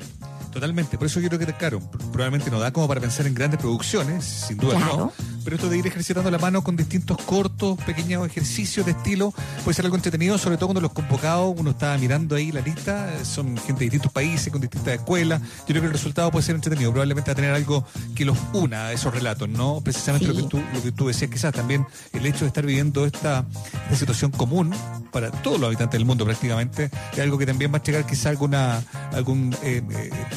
[0.56, 1.82] Totalmente, por eso yo creo que, claro,
[2.14, 4.98] probablemente no da como para pensar en grandes producciones, sin duda Claro.
[4.98, 5.14] no,
[5.44, 9.34] pero esto de ir ejercitando la mano con distintos cortos, pequeños ejercicios de estilo,
[9.66, 13.10] puede ser algo entretenido, sobre todo cuando los convocados, uno está mirando ahí la lista,
[13.26, 16.56] son gente de distintos países, con distintas escuelas, yo creo que el resultado puede ser
[16.56, 19.82] entretenido, probablemente va a tener algo que los una a esos relatos, ¿no?
[19.84, 20.34] Precisamente Sí.
[20.34, 23.46] lo, que tú, lo que tú decías, quizás también el hecho de estar viviendo esta,
[23.84, 24.74] esta situación común
[25.12, 28.28] para todos los habitantes del mundo prácticamente, es algo que también va a llegar quizás
[28.28, 28.82] alguna,
[29.14, 29.82] algún eh,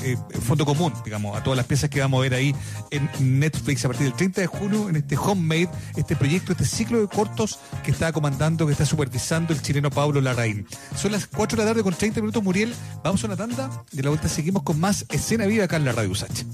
[0.03, 2.55] eh, eh, fondo común, digamos, a todas las piezas que vamos a ver ahí
[2.91, 3.09] en
[3.41, 7.09] Netflix a partir del 30 de junio en este Homemade, este proyecto, este ciclo de
[7.09, 10.67] cortos que está comandando, que está supervisando el chileno Pablo Larraín.
[10.97, 12.75] Son las 4 de la tarde con 30 minutos, Muriel.
[13.03, 15.85] Vamos a una tanda y a la vuelta seguimos con más escena viva acá en
[15.85, 16.45] la Radio Usach.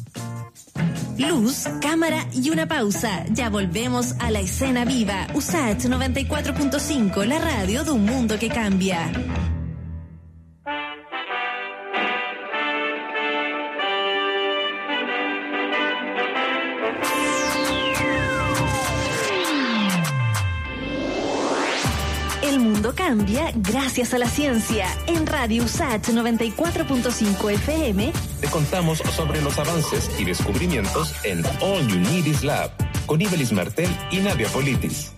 [1.18, 3.24] Luz, cámara y una pausa.
[3.30, 5.26] Ya volvemos a la escena viva.
[5.34, 9.12] USACH 94.5, la radio de un mundo que cambia.
[22.84, 24.86] Mundo cambia gracias a la ciencia.
[25.06, 28.12] En Radio USACH 94.5 FM
[28.42, 32.70] Te contamos sobre los avances y descubrimientos en All You Need Is Lab
[33.06, 35.12] con Ibelis Martel y Nadia Politis.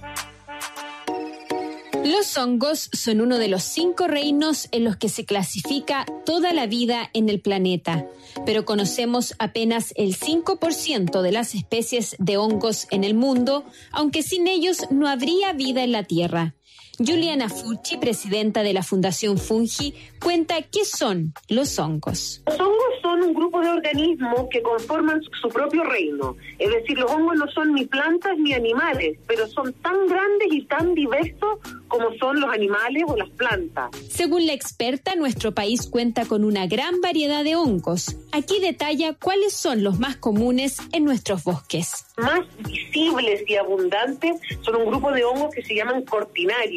[2.05, 6.69] Los hongos son uno de los cinco reinos en los que se clasifica toda la
[6.69, 8.07] vida en el planeta,
[8.45, 14.47] pero conocemos apenas el 5% de las especies de hongos en el mundo, aunque sin
[14.47, 16.55] ellos no habría vida en la Tierra.
[16.99, 22.43] Juliana Fucci, presidenta de la Fundación Fungi, cuenta qué son los hongos.
[22.47, 26.37] Los hongos son un grupo de organismos que conforman su- propio reino.
[26.59, 30.63] Es decir, los hongos no son ni plantas ni animales, pero son tan grandes y
[30.65, 31.59] tan diversos
[31.89, 33.91] como son los animales o las plantas.
[34.11, 38.17] Según la experta, nuestro país cuenta con una gran variedad de hongos.
[38.33, 42.07] Aquí detalla cuáles son los más comunes en nuestros bosques.
[42.19, 46.05] Más visibles y abundantes son un grupo de hongos que se llaman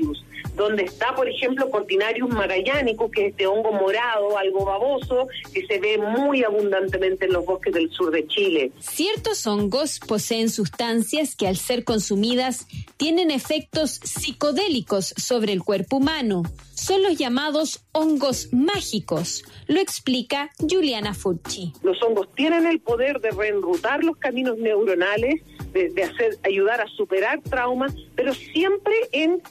[0.10, 0.29] cortinarius.
[0.56, 5.80] Donde está, por ejemplo, Cortinarius magellanicus, que es este hongo morado, algo baboso, que se
[5.80, 8.72] ve muy abundantemente en los bosques del sur de Chile.
[8.80, 12.68] Ciertos hongos poseen sustancias que al ser consumidas
[12.98, 16.44] tienen efectos psicodélicos sobre el cuerpo humano.
[16.74, 21.74] Son los llamados hongos mágicos, lo explica Juliana Fucci.
[21.84, 25.42] Los hongos tienen el poder de reenrutar los caminos neuronales,
[25.74, 29.42] de, de hacer, ayudar a superar traumas, pero siempre en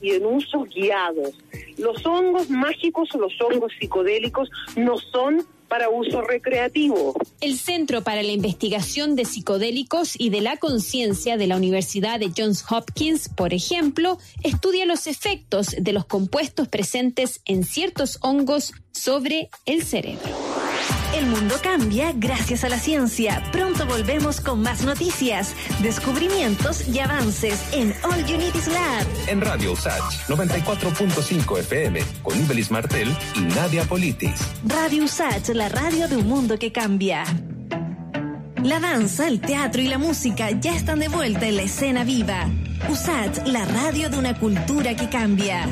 [0.00, 1.34] y en usos guiados.
[1.78, 7.14] Los hongos mágicos o los hongos psicodélicos no son para uso recreativo.
[7.40, 12.32] El Centro para la Investigación de Psicodélicos y de la Conciencia de la Universidad de
[12.36, 19.48] Johns Hopkins, por ejemplo, estudia los efectos de los compuestos presentes en ciertos hongos sobre
[19.64, 20.69] el cerebro.
[21.20, 23.42] El mundo cambia gracias a la ciencia.
[23.52, 29.06] Pronto volvemos con más noticias, descubrimientos y avances en All You Need Is Lab.
[29.26, 34.40] En Radio Usach 94.5 FM con Ibelis Martel y Nadia Politis.
[34.64, 37.24] Radio Usach, la radio de un mundo que cambia.
[38.62, 42.48] La danza, el teatro y la música ya están de vuelta en la escena viva.
[42.88, 45.68] Usach, la radio de una cultura que cambia.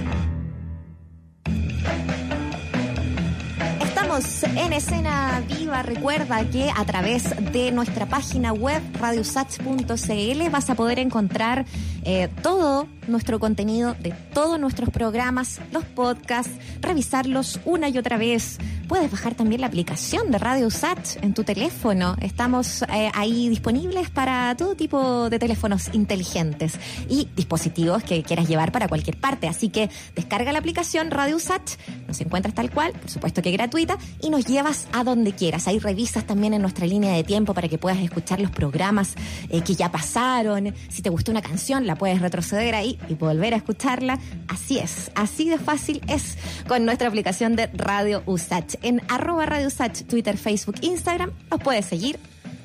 [4.18, 5.82] En escena viva.
[5.82, 7.22] Recuerda que a través
[7.52, 11.64] de nuestra página web radiosach.cl vas a poder encontrar
[12.02, 18.58] eh, todo nuestro contenido de todos nuestros programas, los podcasts, revisarlos una y otra vez.
[18.86, 22.16] Puedes bajar también la aplicación de Radio Sach en tu teléfono.
[22.20, 26.78] Estamos eh, ahí disponibles para todo tipo de teléfonos inteligentes
[27.08, 29.46] y dispositivos que quieras llevar para cualquier parte.
[29.46, 31.76] Así que descarga la aplicación Radio Sach,
[32.06, 35.68] nos encuentras tal cual, por supuesto que gratuita, y nos llevas a donde quieras.
[35.68, 39.14] Ahí revisas también en nuestra línea de tiempo para que puedas escuchar los programas
[39.50, 40.74] eh, que ya pasaron.
[40.88, 44.18] Si te gustó una canción, la puedes retroceder ahí y volver a escucharla.
[44.48, 48.74] Así es, así de fácil es con nuestra aplicación de Radio Usach.
[48.82, 52.18] En arroba Radio Usach, Twitter, Facebook, Instagram, nos puedes seguir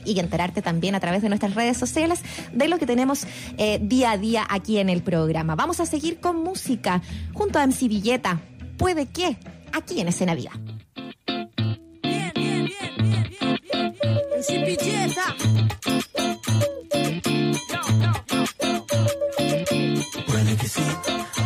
[0.06, 3.26] y enterarte también a través de nuestras redes sociales de lo que tenemos
[3.58, 5.56] eh, día a día aquí en el programa.
[5.56, 7.02] Vamos a seguir con música
[7.34, 8.42] junto a MC Villeta.
[8.78, 9.38] Puede que
[9.72, 10.52] aquí en Escena Viva.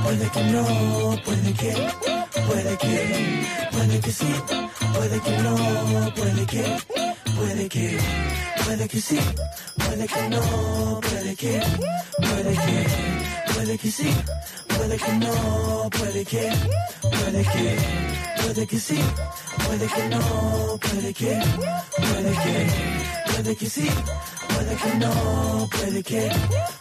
[0.08, 0.64] Puede que no,
[1.26, 1.74] puede que,
[2.48, 4.34] puede que, puede que sí,
[4.94, 5.56] puede que no,
[6.16, 6.78] puede que,
[7.36, 7.98] puede que,
[8.66, 9.20] puede que sí,
[9.76, 11.62] puede que no, puede que,
[12.22, 13.27] puede que,
[13.58, 14.10] puede que sí,
[14.68, 16.52] puede que no, puede que,
[17.02, 17.78] puede que,
[18.42, 19.00] puede que sí,
[19.66, 21.40] puede que no, puede que,
[21.98, 22.68] puede que,
[23.32, 23.90] puede que sí,
[24.54, 26.30] puede que no, puede que,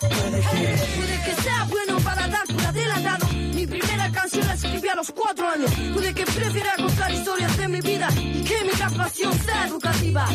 [0.01, 0.65] puede que.
[0.97, 3.27] Puede que sea bueno para dar por adelantado.
[3.33, 5.71] Mi primera canción la escribí a los cuatro años.
[5.95, 10.27] Puede que prefiera contar historias de mi vida y que mi captación sea educativa.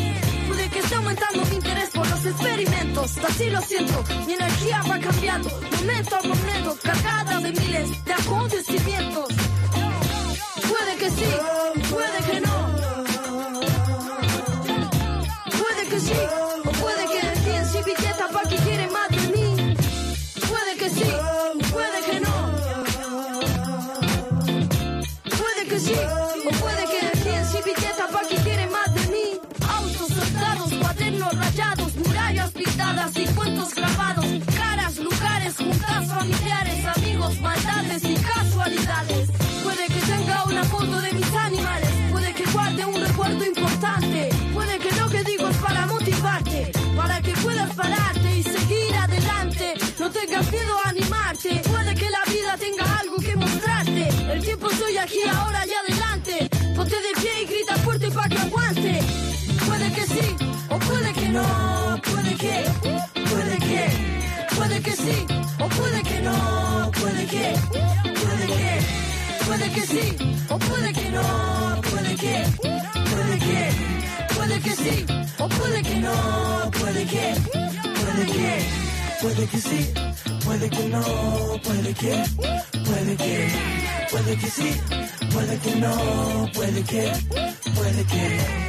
[0.48, 1.91] Puede que esté aumentando mi interés
[2.26, 3.18] experimentos.
[3.18, 5.48] Así lo siento, mi energía va cambiando.
[5.76, 9.28] Momento a momento, cargada de miles de acontecimientos.
[10.68, 12.81] Puede que sí, puede que no.
[47.02, 49.74] Para que puedas pararte y seguir adelante.
[49.98, 54.08] No tengas miedo a animarte, puede que la vida tenga algo que mostrarte.
[54.34, 56.34] El tiempo estoy aquí, ahora y adelante.
[56.76, 59.00] Ponte de pie y grita fuerte para que aguante.
[59.66, 60.26] Puede que sí,
[60.70, 61.46] o puede que no,
[62.10, 62.56] puede que,
[63.30, 63.84] puede que,
[64.56, 65.16] puede que sí,
[65.58, 67.46] o puede que no, puede que,
[68.22, 68.70] puede que,
[69.46, 70.06] puede que sí,
[70.48, 72.36] o puede que no, puede que,
[73.10, 73.62] puede que,
[74.34, 77.34] puede que sí, o puede que no, puede que,
[78.00, 78.82] puede que,
[79.22, 79.92] Puede que sí,
[80.44, 81.02] puede que no,
[81.62, 82.24] puede que,
[82.86, 83.48] puede que,
[84.10, 84.70] puede que sí,
[85.32, 87.12] puede que no, puede que,
[87.76, 88.62] puede que.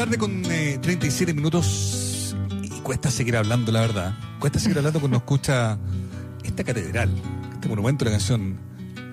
[0.00, 4.14] Tarde con eh, 37 minutos y cuesta seguir hablando, la verdad.
[4.38, 5.78] Cuesta seguir hablando cuando escucha
[6.42, 7.10] esta catedral,
[7.52, 8.58] este monumento la canción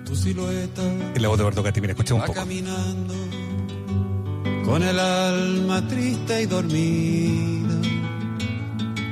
[0.06, 0.82] Tu silueta
[1.14, 1.82] en la voz de Eduardo Gatti.
[1.82, 2.40] Mira, escuchemos un poco.
[2.40, 3.14] caminando
[4.64, 7.74] con el alma triste y dormida.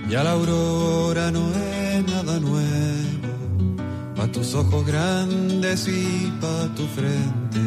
[0.08, 7.60] Ya la aurora no es nada nuevo, pa' tus ojos grandes y pa' tu frente.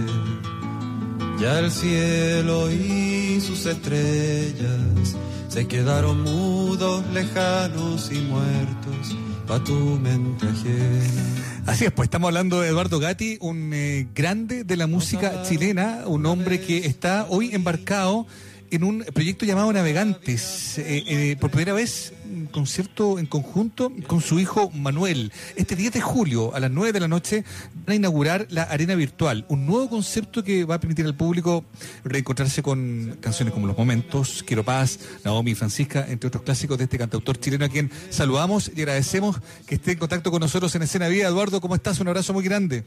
[1.40, 3.09] Ya el cielo y
[3.42, 5.16] sus estrellas
[5.50, 9.16] se quedaron mudos, lejanos y muertos,
[9.48, 11.24] pa' tu mente ajena.
[11.66, 16.04] Así es, pues estamos hablando de Eduardo Gatti, un eh, grande de la música chilena,
[16.06, 18.28] un hombre que está hoy embarcado
[18.72, 20.78] en un proyecto llamado Navegantes.
[20.80, 25.32] Eh, eh, por primera vez, un concierto en conjunto con su hijo Manuel.
[25.56, 27.44] Este 10 de julio, a las 9 de la noche,
[27.86, 31.66] van a inaugurar la Arena Virtual, un nuevo concepto que va a permitir al público
[32.04, 36.86] reencontrarse con canciones como Los Momentos, Quiero Paz, Naomi y Francisca, entre otros clásicos de
[36.86, 40.84] este cantautor chileno a quien saludamos y agradecemos que esté en contacto con nosotros en
[40.84, 41.28] Escena Vida.
[41.28, 42.00] Eduardo, ¿cómo estás?
[42.00, 42.84] Un abrazo muy grande.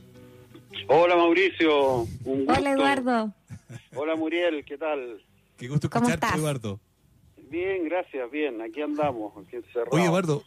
[0.89, 2.53] Hola Mauricio, un gusto.
[2.53, 3.35] Hola Eduardo.
[3.95, 5.21] Hola Muriel, ¿qué tal?
[5.63, 6.39] Qué gusto ¿Cómo escucharte, estás?
[6.41, 6.81] Eduardo.
[7.51, 9.93] Bien, gracias, bien, aquí andamos, aquí encerrados.
[9.93, 10.43] Oye, Eduardo,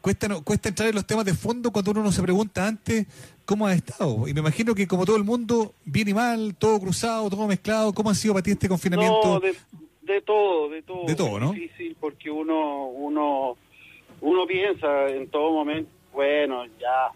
[0.00, 3.06] cuesta, no- cuesta entrar en los temas de fondo cuando uno no se pregunta antes
[3.44, 4.26] cómo has estado.
[4.26, 7.92] Y me imagino que como todo el mundo, bien y mal, todo cruzado, todo mezclado,
[7.92, 9.34] ¿cómo ha sido para ti este confinamiento?
[9.34, 9.54] No, de,
[10.02, 11.06] de todo, de todo.
[11.06, 11.52] De todo, Es ¿no?
[11.52, 13.56] difícil porque uno, uno,
[14.20, 17.12] uno piensa en todo momento, bueno, ya,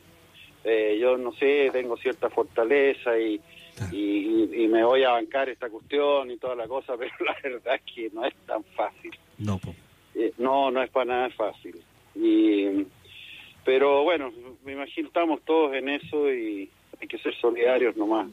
[0.62, 3.40] eh, yo no sé, tengo cierta fortaleza y,
[3.92, 7.74] y, y me voy a bancar esta cuestión y toda la cosa, pero la verdad
[7.76, 9.10] es que no es tan fácil.
[9.38, 9.74] No, po.
[10.14, 11.76] Eh, no, no es para nada fácil.
[12.14, 12.86] Y,
[13.64, 14.30] pero bueno,
[14.64, 16.70] me imagino estamos todos en eso y
[17.00, 18.28] hay que ser solidarios nomás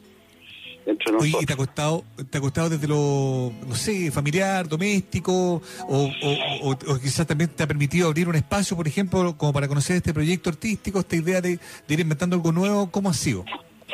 [0.84, 1.32] entre Oye.
[1.40, 6.68] ¿y te ha costado, te ha costado desde lo, no sé, familiar, doméstico, o, o-
[6.70, 9.96] o- o quizás también te ha permitido abrir un espacio, por ejemplo, como para conocer
[9.96, 11.56] este proyecto artístico, esta idea de,
[11.86, 12.90] de ir inventando algo nuevo?
[12.90, 13.44] ¿Cómo ha sido?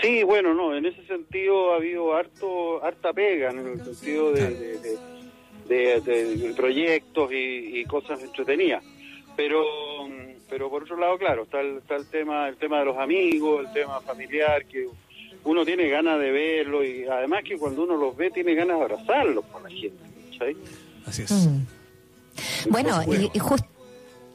[0.01, 4.51] Sí, bueno, no, en ese sentido ha habido harto, harta pega, en el sentido de,
[4.51, 4.99] de, de-
[5.69, 8.83] de- de- de proyectos y, y cosas entretenidas.
[9.37, 9.63] Pero,
[10.49, 13.67] pero por otro lado, claro, está el, está el tema, el tema de los amigos,
[13.67, 14.87] el tema familiar, que
[15.45, 18.83] uno tiene ganas de verlo y además que cuando uno los ve tiene ganas de
[18.85, 19.99] abrazarlos con la gente,
[20.33, 20.57] ¿cachai?
[21.07, 21.31] Así es.
[21.33, 22.71] Mm.
[22.71, 23.65] Bueno, y, y jus-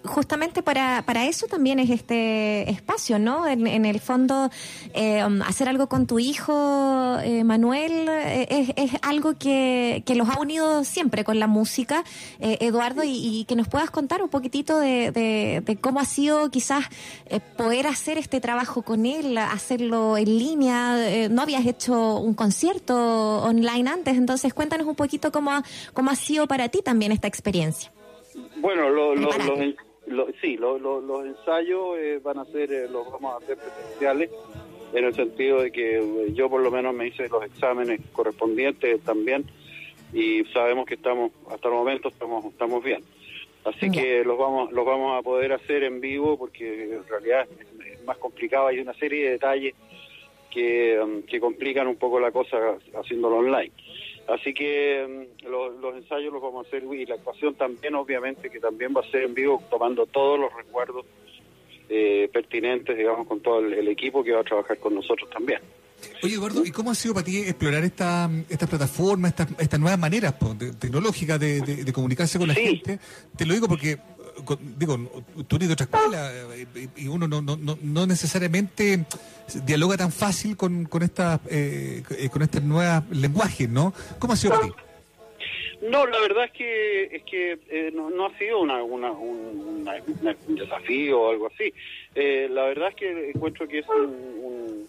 [0.05, 3.47] justamente para, para eso también es este espacio, ¿no?
[3.47, 4.49] En, en el fondo,
[4.93, 10.15] eh, um, hacer algo con tu hijo, eh, Manuel, eh, es, es algo que, que
[10.15, 12.03] los ha unido siempre con la música,
[12.39, 16.05] eh, Eduardo, y, y que nos puedas contar un poquitito de, de- de cómo ha
[16.05, 16.85] sido quizás
[17.27, 21.27] eh, poder hacer este trabajo con él, hacerlo en línea.
[21.29, 25.63] no habías hecho un concierto online antes, entonces cuéntanos un poquito cómo ha,
[25.93, 27.91] cómo ha sido para ti también esta experiencia.
[28.57, 29.75] Bueno, lo- lo- los,
[30.07, 33.57] lo- sí, lo- lo- los ensayos eh, van a ser, eh, los vamos a hacer
[33.57, 34.29] presenciales,
[34.93, 39.01] en el sentido de que eh, yo por lo menos me hice los exámenes correspondientes
[39.01, 39.45] también
[40.13, 43.03] y sabemos que estamos, hasta el momento estamos, estamos bien.
[43.65, 47.93] Así que los vamos, los vamos a poder hacer en vivo porque en realidad es,
[47.93, 49.73] es más complicado, hay una serie de detalles
[50.51, 52.57] que, um, que complican un poco la cosa
[52.99, 53.71] haciéndolo online.
[54.27, 58.49] Así que mm, lo- los ensayos los vamos a hacer y la actuación también, obviamente,
[58.49, 61.05] que también va a ser en vivo, tomando todos los recuerdos
[61.89, 65.59] eh, pertinentes, digamos, con todo el, el equipo que va a trabajar con nosotros también.
[66.21, 69.99] Oye, Eduardo, ¿y cómo ha sido para ti explorar esta, esta plataforma, estas estas nuevas
[69.99, 72.99] maneras po, de- tecnológicas de, de- de comunicarse con la gente?
[73.37, 73.97] Te lo digo porque,
[74.77, 74.97] digo,
[75.47, 76.31] tú eres de otra escuela
[76.95, 79.05] y uno no, no, no, no necesariamente
[79.65, 83.93] dialoga tan fácil con, con estas eh, con estas nuevas lenguajes, ¿no?
[84.19, 84.73] ¿Cómo ha sido para ti?
[85.89, 89.95] No, la verdad es que es que eh, no, no ha sido una, un, una-
[90.47, 91.73] un desafío o algo así.
[92.15, 94.87] Eh, la verdad es que encuentro que es un, un,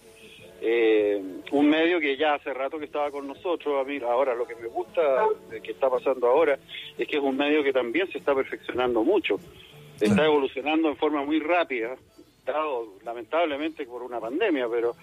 [0.66, 3.78] eh, un medio que ya hace rato que estaba con nosotros.
[3.78, 6.58] A mí ahora lo que me gusta de que está pasando ahora
[6.96, 9.38] es que es un medio que también se está perfeccionando mucho.
[10.00, 11.96] Está evolucionando en forma muy rápida,
[12.46, 14.94] dado lamentablemente por una pandemia, pero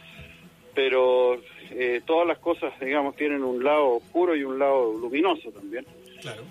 [0.73, 1.35] pero
[1.69, 5.85] eh, todas las cosas, digamos, tienen un lado oscuro y un lado luminoso también.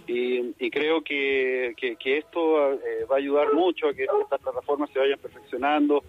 [0.07, 4.41] Y, y creo que, que, que esto eh, va a ayudar mucho a que estas
[4.41, 6.03] plataformas se vayan perfeccionando,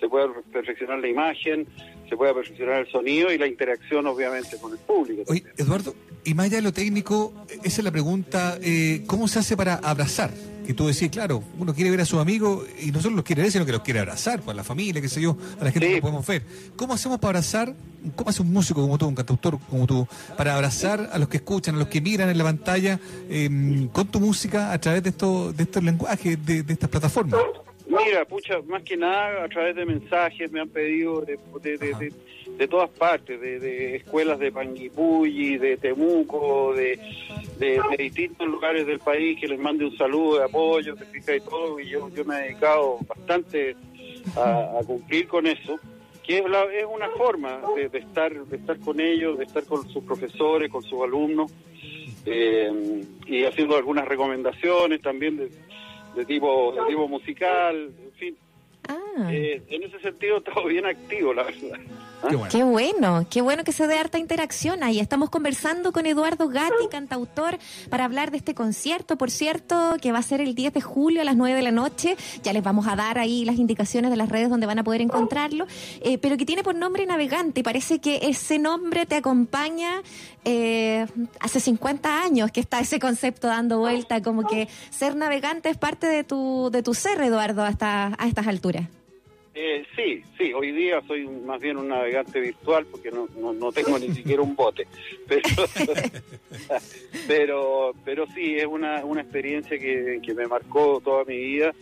[0.00, 1.66] se pueda perfeccionar la imagen,
[2.08, 5.22] se pueda perfeccionar el sonido y la interacción, obviamente, con el público.
[5.26, 5.94] Oye, Eduardo,
[6.24, 7.32] y más allá de lo técnico,
[7.62, 10.30] esa es la pregunta, eh, ¿cómo se hace para abrazar
[10.64, 13.42] que tú decís, claro, uno quiere ver a sus amigos y no solo los quiere
[13.42, 15.70] ver, sino que los quiere abrazar, pues, a la familia, qué sé yo, a la
[15.70, 16.42] gente que no podemos ver.
[16.76, 17.74] ¿Cómo hacemos para abrazar,
[18.16, 21.36] cómo hace un músico como tú, un cantautor como tú, para abrazar a los que
[21.36, 22.98] escuchan, a los que miran en la pantalla
[23.28, 27.40] eh, con tu música a través de estos, de estos lenguajes, de, de estas plataformas?
[28.04, 32.12] Mira, pucha, más que nada a través de mensajes me han pedido de, de, de,
[32.58, 36.98] de- todas partes, de, de escuelas de Panguipulli, de Temuco, de,
[37.58, 41.36] de, de distintos lugares del país que les mande un saludo de apoyo, te fijas
[41.36, 43.76] y todo, y yo, yo me he dedicado bastante
[44.36, 45.78] a, a cumplir con eso,
[46.22, 49.64] que es, la- es una forma de, de estar de estar con ellos, de estar
[49.64, 51.52] con sus profesores, con sus alumnos,
[52.26, 52.70] eh,
[53.26, 55.50] y haciendo algunas recomendaciones también de,
[56.14, 58.36] de tipo de tipo musical, en fin.
[59.30, 61.78] Eh, en ese sentido, todo bien activo, la verdad.
[62.22, 62.48] ¿Ah?
[62.50, 64.98] Qué bueno, qué bueno que se dé harta interacción ahí.
[64.98, 67.58] Estamos conversando con Eduardo Gatti, cantautor,
[67.90, 71.20] para hablar de este concierto, por cierto, que va a ser el 10 de julio
[71.20, 72.16] a las 9 de la noche.
[72.42, 75.02] Ya les vamos a dar ahí las indicaciones de las redes donde van a poder
[75.02, 75.66] encontrarlo,
[76.00, 77.62] eh, pero que tiene por nombre Navegante.
[77.62, 80.02] Parece que ese nombre te acompaña
[80.46, 81.06] eh,
[81.40, 86.06] hace 50 años que está ese concepto dando vuelta, como que ser navegante es parte
[86.06, 88.73] de tu, de tu ser, Eduardo, hasta, a estas alturas.
[89.56, 93.70] Eh, sí, sí, hoy día soy más bien un navegante virtual porque no, no, no
[93.70, 94.86] tengo ni siquiera un bote.
[95.28, 95.48] Pero,
[97.28, 101.72] pero, pero sí, es una, una experiencia que, que me marcó toda mi vida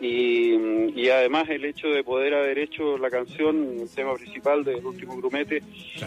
[0.00, 0.54] y,
[1.00, 5.16] y además el hecho de poder haber hecho la canción, el tema principal del último
[5.16, 5.62] grumete,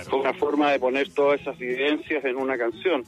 [0.09, 3.03] fue una forma de poner todas esas vivencias en una canción.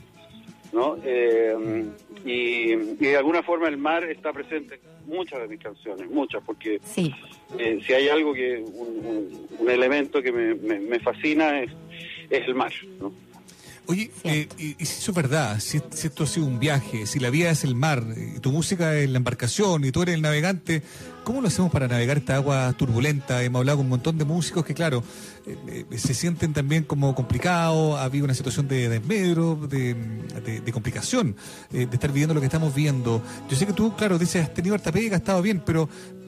[0.78, 0.96] ¿No?
[1.04, 1.86] Eh,
[2.24, 2.76] y, y
[3.08, 6.80] de alguna forma el mar está presente en muchas de mis canciones, muchas, porque
[7.58, 11.72] eh, si hay algo que, un, un- un elemento que me, me- me fascina es,
[12.30, 13.12] es el mar, ¿no?
[13.90, 17.06] Oye, eh, y, y si eso es verdad, si, si esto ha sido un viaje,
[17.06, 18.04] si la vida es el mar,
[18.36, 20.84] y tu música es la embarcación y tú eres el navegante,
[21.24, 23.42] ¿cómo lo hacemos para navegar esta agua turbulenta?
[23.44, 25.04] Hemos hablado con un montón de músicos que, claro,
[25.46, 29.94] eh, eh, se sienten también como complicados, ha habido una situación de desmedro, de,
[30.46, 31.38] de- de complicación,
[31.72, 33.22] eh, de estar viviendo lo que estamos viendo.
[33.50, 35.88] Yo sé que tú, claro, dices, has tenido harta pega, has estado bien, pero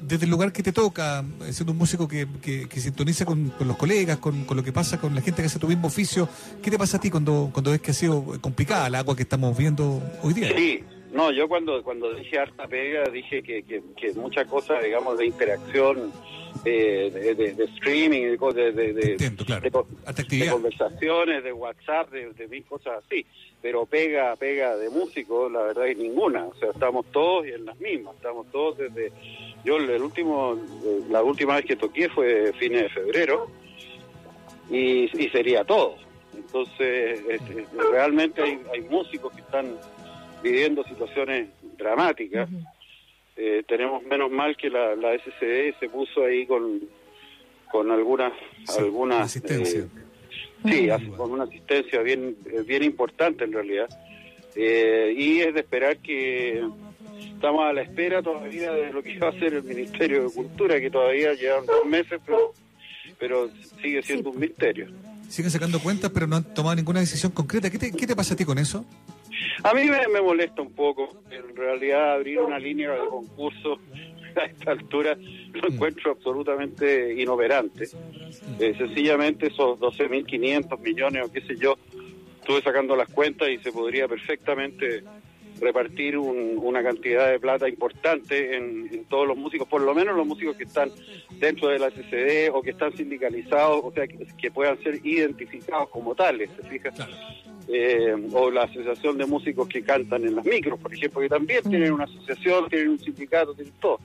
[0.10, 3.68] desde el lugar que te toca, siendo un músico que, que, que sintoniza con, con
[3.68, 6.28] los colegas, con, con lo que pasa con la gente que hace tu mismo oficio,
[6.62, 9.24] ¿qué te pasa a ti cuando, cuando ves que ha sido complicada el agua que
[9.24, 10.50] estamos viendo hoy día?
[10.56, 10.84] Sí,
[11.14, 15.26] no, yo cuando cuando dije harta pega dije que, que, que muchas cosas, digamos, de
[15.28, 16.12] interacción,
[16.66, 19.18] eh, de, de- de streaming, de, de, de, de-
[19.62, 19.88] de co-
[20.46, 23.26] de conversaciones, de WhatsApp, de, de mil cosas así,
[23.62, 27.80] pero pega, pega de músico, la verdad es ninguna, o sea, estamos todos en las
[27.80, 29.12] mismas, estamos todos desde...
[29.66, 30.56] Yo el último,
[30.86, 33.50] eh, la última vez que toqué fue fines de febrero
[34.70, 35.96] y, y sería todo.
[36.36, 39.76] Entonces, es- es- realmente hay, hay músicos que están
[40.42, 42.50] viviendo situaciones dramáticas.
[43.36, 46.82] Eh, tenemos menos mal que la, la SCD se puso ahí con,
[47.72, 48.34] con algunas
[48.78, 49.82] algunas asistencia.
[49.82, 49.88] eh,
[50.72, 53.88] sí, con una asistencia bien bien importante en realidad.
[54.56, 56.62] Eh, y es de esperar que
[57.34, 60.80] estamos a la espera todavía de lo que va a hacer el Ministerio de Cultura,
[60.80, 62.54] que todavía llevan dos meses, pero,
[63.20, 63.50] pero
[63.82, 64.88] sigue siendo un misterio.
[65.28, 67.70] Siguen sacando cuentas, pero no han tomado ninguna decisión concreta.
[67.70, 68.84] ¿Qué te, qué te pasa a ti con eso?
[69.64, 73.80] A mí me, me molesta un poco, en realidad, abrir una línea de concurso
[74.36, 75.18] a esta altura
[75.54, 77.88] lo encuentro absolutamente inoperante.
[78.60, 81.78] Eh, sencillamente esos 12.500 millones o qué sé yo,
[82.40, 85.04] estuve sacando las cuentas y se podría perfectamente
[85.62, 90.16] repartir un- una cantidad de plata importante en, en todos los músicos, por lo menos
[90.16, 90.90] los músicos que están
[91.40, 95.90] dentro de la CCD o que están sindicalizados, o sea, que, que puedan ser identificados
[95.90, 96.90] como tales, ¿se fija?
[97.68, 101.62] Eh, o la asociación de músicos que cantan en las micros, por ejemplo, que también
[101.70, 104.00] tienen una asociación, tienen un sindicato, tienen todo.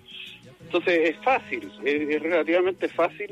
[0.64, 3.28] Entonces es fácil, es, es relativamente fácil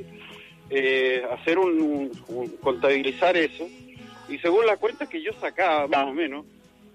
[0.71, 3.69] eh, hacer un, un- un- contabilizar eso
[4.29, 6.47] y según las cuentas que yo sacaba más o menos,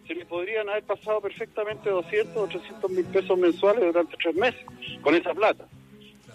[0.08, 4.62] se le podrían haber pasado perfectamente 200 o 300 mil pesos mensuales durante tres meses
[5.02, 5.66] con esa plata.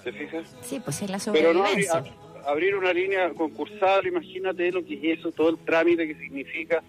[0.05, 0.43] ¿Se fija?
[0.61, 1.99] Sí, pues es la Pero no sobrevivencia.
[1.99, 2.13] abrir,
[2.45, 6.83] a- abrir una línea concursable, imagínate lo que es eso, todo el trámite que significa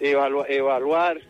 [0.00, 1.20] evalu- evaluar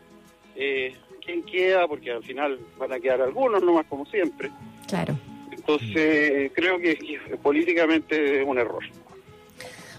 [0.57, 0.95] eh,
[1.25, 4.51] quién queda, porque al final van a quedar algunos nomás como siempre.
[4.87, 5.19] Claro.
[5.51, 8.85] Entonces creo que, que políticamente es un error.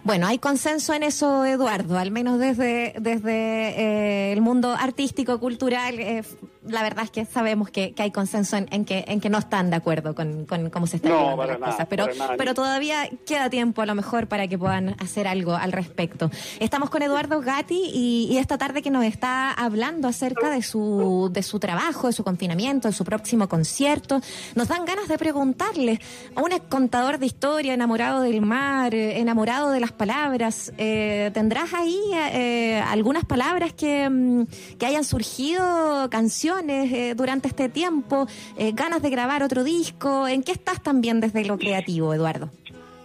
[0.06, 6.00] Bueno, hay consenso en eso, Eduardo, al menos desde, desde eh, el mundo artístico, cultural.
[6.00, 6.22] eh,
[6.68, 9.38] la verdad es que sabemos que, que hay consenso en, en que, en que no
[9.38, 11.88] están de acuerdo con, con cómo se están No, llevando las nada, cosas.
[11.88, 12.08] Pero,
[12.38, 16.32] pero todavía queda tiempo a lo mejor para que puedan hacer algo al respecto.
[16.60, 21.30] Estamos con Eduardo Gatti y, y esta tarde que nos está hablando acerca de su,
[21.32, 24.20] de su trabajo, de su confinamiento, de su próximo concierto.
[24.56, 26.00] Nos dan ganas de preguntarle
[26.36, 30.72] a un contador de historia, enamorado del mar, eh, enamorado de las palabras.
[30.78, 32.00] eh, ¿Tendrás ahí
[32.34, 34.46] eh, algunas palabras que, mm,
[34.78, 38.28] que hayan surgido, canciones eh, durante este tiempo,
[38.58, 40.28] eh, ganas de grabar otro disco?
[40.28, 42.50] ¿En qué estás también desde lo creativo, Eduardo?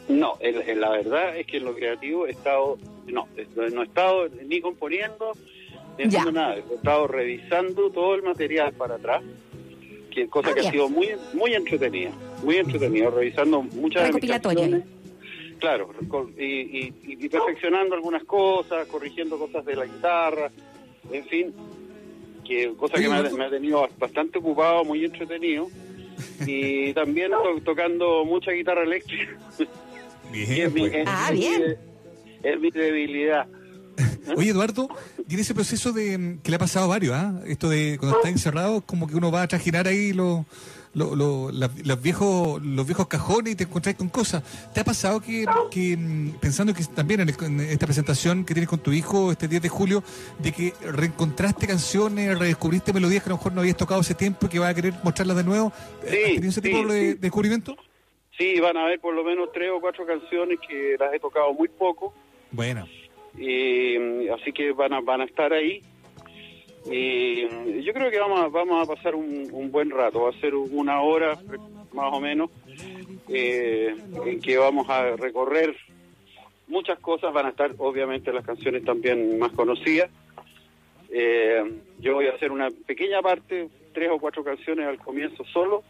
[0.08, 3.28] No, el- el- la verdad es que en lo creativo he estado, no,
[3.72, 5.32] no he estado ni componiendo,
[5.98, 6.56] ni haciendo nada.
[6.56, 9.22] He estado revisando todo el material para atrás,
[10.10, 12.10] que cosa Ah, que ha sido muy muy entretenida,
[12.42, 14.84] muy entretenida, revisando muchas de mis canciones.
[15.60, 20.50] Claro, con- y, y- y perfeccionando algunas cosas, corrigiendo cosas de la guitarra,
[21.12, 21.52] en fin,
[22.46, 25.68] que cosa que me ha, me ha tenido bastante ocupado, muy entretenido.
[26.46, 29.36] Y también to- tocando mucha guitarra eléctrica.
[30.32, 31.76] Y es mi- es- Ah, bien.
[32.42, 33.46] Es mi debilidad.
[34.36, 34.88] Oye, Eduardo,
[35.28, 37.38] tiene ese proceso de que le ha pasado a varios, ¿ah?
[37.46, 40.46] Esto de cuando está encerrado, como que uno va a trajinar ahí los
[40.94, 44.42] lo, lo- la- los viejos los viejos cajones y te encontrás con cosas.
[44.74, 48.54] ¿Te ha pasado que, que, mm, pensando que también en, el- en esta presentación que
[48.54, 50.02] tienes con tu hijo este 10 de julio,
[50.38, 54.46] de que reencontraste canciones, redescubriste melodías que a lo mejor no habías tocado hace tiempo
[54.46, 55.72] y que vas a querer mostrarlas de nuevo?
[56.02, 57.06] ¿Has tenido ese tipo sí, de, sí.
[57.06, 57.76] de descubrimiento?
[58.36, 61.52] Sí, van a haber por lo menos tres o cuatro canciones que las he tocado
[61.52, 62.12] muy poco.
[62.50, 62.86] Bueno.
[63.38, 65.82] y mm, así que van a van a estar ahí
[66.86, 70.30] y mm, yo creo que vamos a, vamos a pasar un, un buen rato va
[70.30, 71.38] a ser una hora
[71.92, 72.50] más o menos
[73.28, 73.94] eh,
[74.24, 75.76] en que vamos a recorrer
[76.68, 80.10] muchas cosas van a estar obviamente las canciones también más conocidas
[81.12, 81.60] Eh,
[81.98, 85.82] yo voy a hacer una pequeña parte tres o cuatro canciones al comienzo solo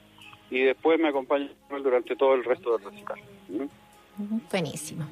[0.51, 1.51] y después me acompaña
[1.85, 3.19] durante todo el resto del recital
[3.49, 4.39] ¿Mm?
[4.51, 5.05] Buenísimo.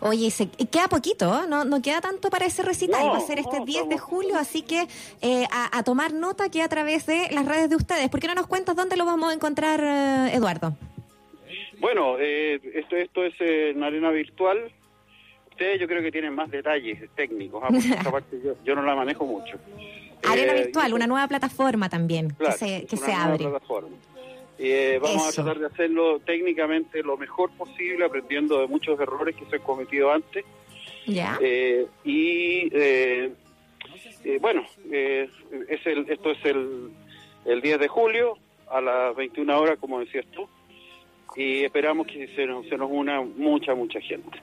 [0.00, 1.46] Oye, se, queda poquito, ¿eh?
[1.48, 3.06] no, no queda tanto para ese recital.
[3.06, 4.86] No, Va a ser este no, 10 de julio, así que
[5.22, 8.08] eh, a, a tomar nota que a través de las redes de ustedes.
[8.08, 10.76] ¿Por qué no nos cuentas dónde lo vamos a encontrar, eh, Eduardo?
[11.80, 14.72] Bueno, eh, esto, esto es eh, en arena virtual.
[15.50, 17.68] Ustedes yo creo que tienen más detalles técnicos, ¿ah?
[17.70, 19.56] porque esta parte yo, yo no la manejo mucho.
[20.26, 23.44] Arena Eh, Virtual, una nueva plataforma también Claro, que se, que una se nueva abre.
[23.44, 23.96] plataforma.
[24.58, 25.40] Eh, vamos Eso.
[25.40, 29.62] a tratar de hacerlo técnicamente lo mejor posible, aprendiendo de muchos errores que se han
[29.62, 30.44] cometido antes.
[31.06, 31.38] ¿Ya?
[31.40, 33.32] Eh, y eh,
[34.24, 35.28] eh, bueno, eh,
[35.68, 36.90] es el, esto es el,
[37.44, 38.38] el 10 de julio
[38.70, 40.48] a las 21 horas, como decías tú,
[41.36, 44.40] y esperamos que se nos, se nos una mucha, mucha gente.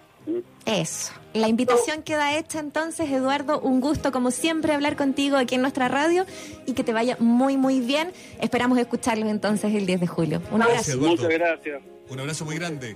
[0.66, 1.12] Eso.
[1.34, 3.60] La invitación queda hecha entonces, Eduardo.
[3.62, 6.26] Un gusto, como siempre, hablar contigo aquí en nuestra radio
[6.66, 8.12] y que te vaya muy, muy bien.
[8.40, 10.42] Esperamos escucharlos entonces el 10 de julio.
[10.52, 10.98] Un abrazo.
[10.98, 11.82] Muchas gracias.
[12.10, 12.96] Un abrazo muy grande.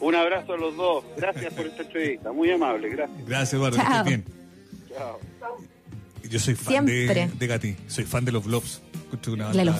[0.00, 1.04] Un abrazo a los dos.
[1.16, 2.32] Gracias por esta entrevista.
[2.32, 2.88] Muy amable.
[2.90, 3.26] Gracias.
[3.26, 3.76] Gracias, Eduardo.
[3.78, 3.92] que Chao.
[3.96, 4.24] estés bien.
[4.96, 5.18] Chao.
[6.28, 7.30] Yo soy fan de, Siempre.
[7.38, 7.76] de Gati.
[7.88, 8.80] Soy fan de los Vlogs.
[9.52, 9.76] De los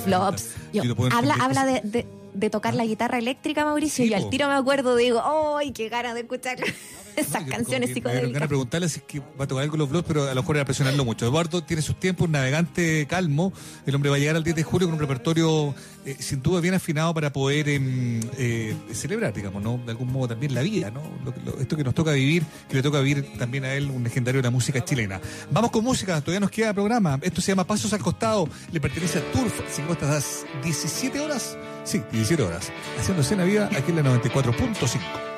[0.96, 4.54] puedo habla habla de- de tocar la guitarra eléctrica, Mauricio, Sí, y al tiro me
[4.54, 5.22] acuerdo, digo,
[5.58, 6.58] ¡ay, qué ganas de escuchar
[7.16, 8.48] esas canciones que Me dieron ganas de psicodélicas!
[8.48, 10.64] preguntarle si es que va a tocar algo los vlogs, pero a lo mejor era
[10.64, 11.26] presionarlo mucho.
[11.26, 13.52] Eduardo tiene sus tiempos, un navegante calmo.
[13.86, 16.60] El hombre va a llegar al 10 de julio con un repertorio eh, sin duda
[16.60, 19.78] bien afinado para poder em, eh, celebrar, digamos, ¿no?
[19.84, 21.02] De algún modo también la vida, ¿no?
[21.24, 24.40] Lo esto que nos toca vivir, que le toca vivir también a él, un legendario
[24.40, 25.20] de la música chilena.
[25.50, 27.18] Vamos con música, todavía nos queda programa.
[27.22, 31.56] Esto se llama Pasos al Costado, le pertenece a Turf, se hasta las 17 horas.
[31.84, 32.72] Sí, 17 horas.
[32.98, 35.31] Haciendo cena viva aquí en la 94.5.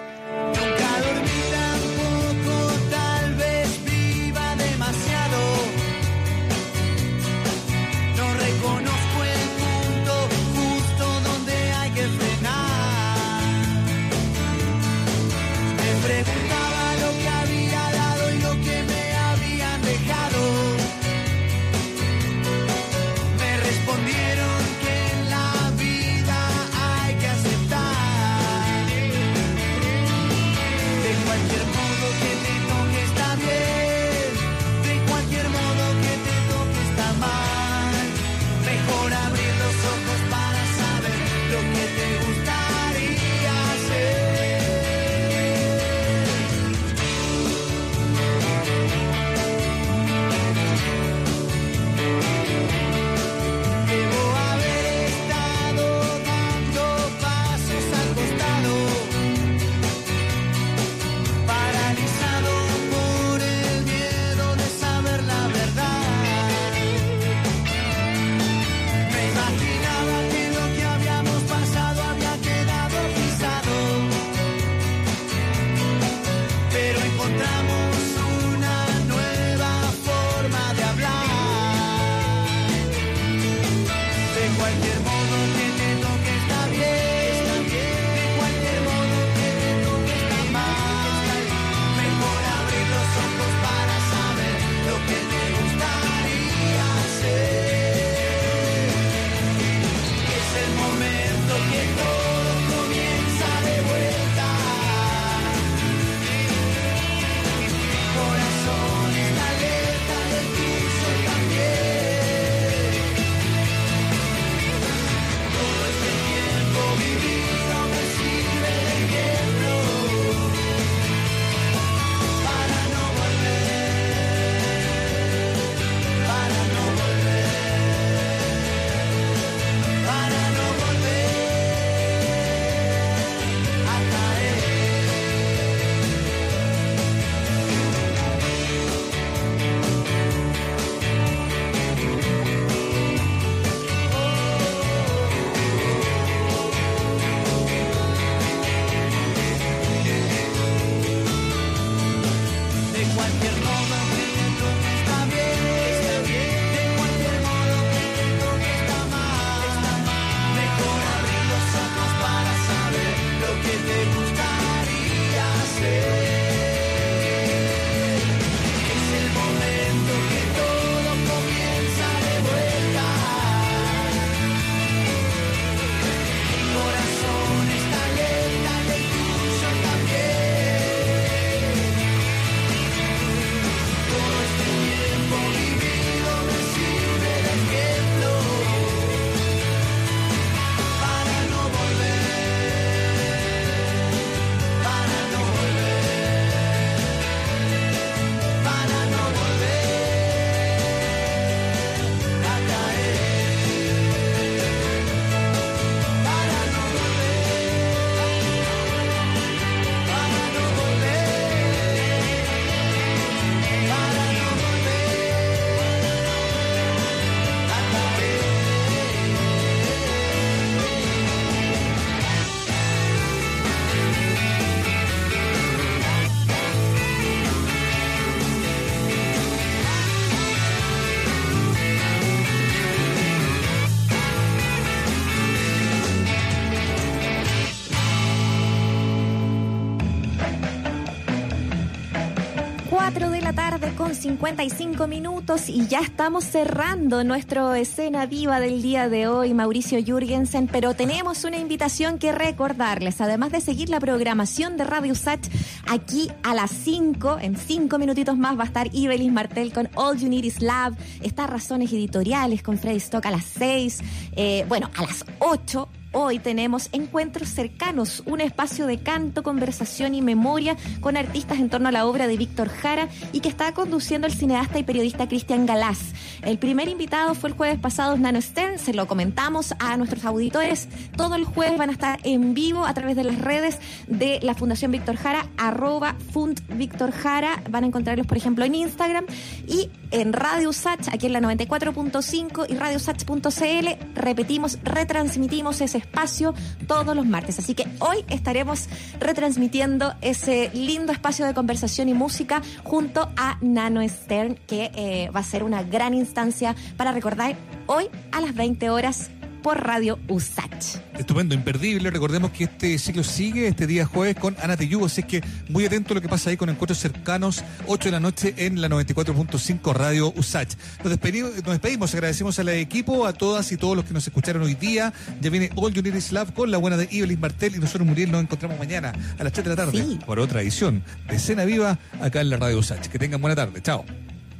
[244.04, 249.98] con 55 minutos y ya estamos cerrando nuestro escena viva del día de hoy, Mauricio
[249.98, 255.40] Jürgensen, pero tenemos una invitación que recordarles, además de seguir la programación de Radio Sat,
[255.86, 260.18] aquí a las 5, en 5 minutitos más va a estar Ibelis Martel con All
[260.18, 264.02] You Need Is Love, está Razones Editoriales con Freddy Stock a las 6,
[264.36, 270.22] eh, bueno, a las 8 Hoy tenemos encuentros cercanos, un espacio de canto, conversación y
[270.22, 274.28] memoria con artistas en torno a la obra de Víctor Jara y que está conduciendo
[274.28, 276.12] el cineasta y periodista Cristian Galás.
[276.42, 280.88] El primer invitado fue el jueves pasado Nano Stern, se lo comentamos a nuestros auditores.
[281.16, 284.54] Todo el jueves van a estar en vivo a través de las redes de la
[284.54, 287.60] Fundación Víctor Jara, arroba Fund Víctor Jara.
[287.70, 289.26] Van a encontrarlos, por ejemplo, en Instagram
[289.66, 294.14] y en Radio Sach, aquí en la 94.5 y radiosach.cl.
[294.14, 296.54] Repetimos, retransmitimos ese espacio
[296.86, 297.58] todos los martes.
[297.58, 298.88] Así que hoy estaremos
[299.20, 305.40] retransmitiendo ese lindo espacio de conversación y música junto a Nano Stern, que eh, va
[305.40, 307.56] a ser una gran instancia para recordar
[307.86, 309.30] hoy a las 20 horas
[309.64, 310.98] por Radio USACH.
[311.18, 312.10] Estupendo, imperdible.
[312.10, 316.12] Recordemos que este ciclo sigue este día jueves con Ana Teyugo, así que muy atento
[316.12, 319.94] a lo que pasa ahí con encuentros cercanos, 8 de la noche en la 94.5
[319.94, 320.74] Radio USACH.
[321.02, 324.60] Nos despedimos, nos despedimos, agradecemos al equipo, a todas y todos los que nos escucharon
[324.62, 325.14] hoy día.
[325.40, 328.42] Ya viene All Is Love con la buena de Evelyn Martel y nosotros, Muriel, nos
[328.42, 330.18] encontramos mañana a las 3 de la tarde Sí.
[330.26, 333.08] por otra edición de Cena Viva acá en la Radio USACH.
[333.08, 333.80] Que tengan buena tarde.
[333.80, 334.04] Chao.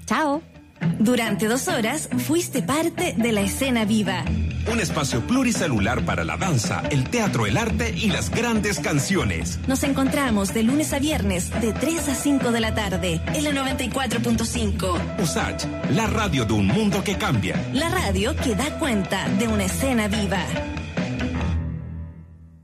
[0.07, 0.54] Chao.
[0.99, 4.25] Durante dos horas fuiste parte de la escena viva.
[4.71, 9.59] Un espacio pluricelular para la danza, el teatro, el arte y las grandes canciones.
[9.67, 13.51] Nos encontramos de lunes a viernes de 3 a 5 de la tarde en la
[13.51, 15.21] 94.5.
[15.23, 17.63] USACH, la radio de un mundo que cambia.
[17.73, 20.45] La radio que da cuenta de una escena viva.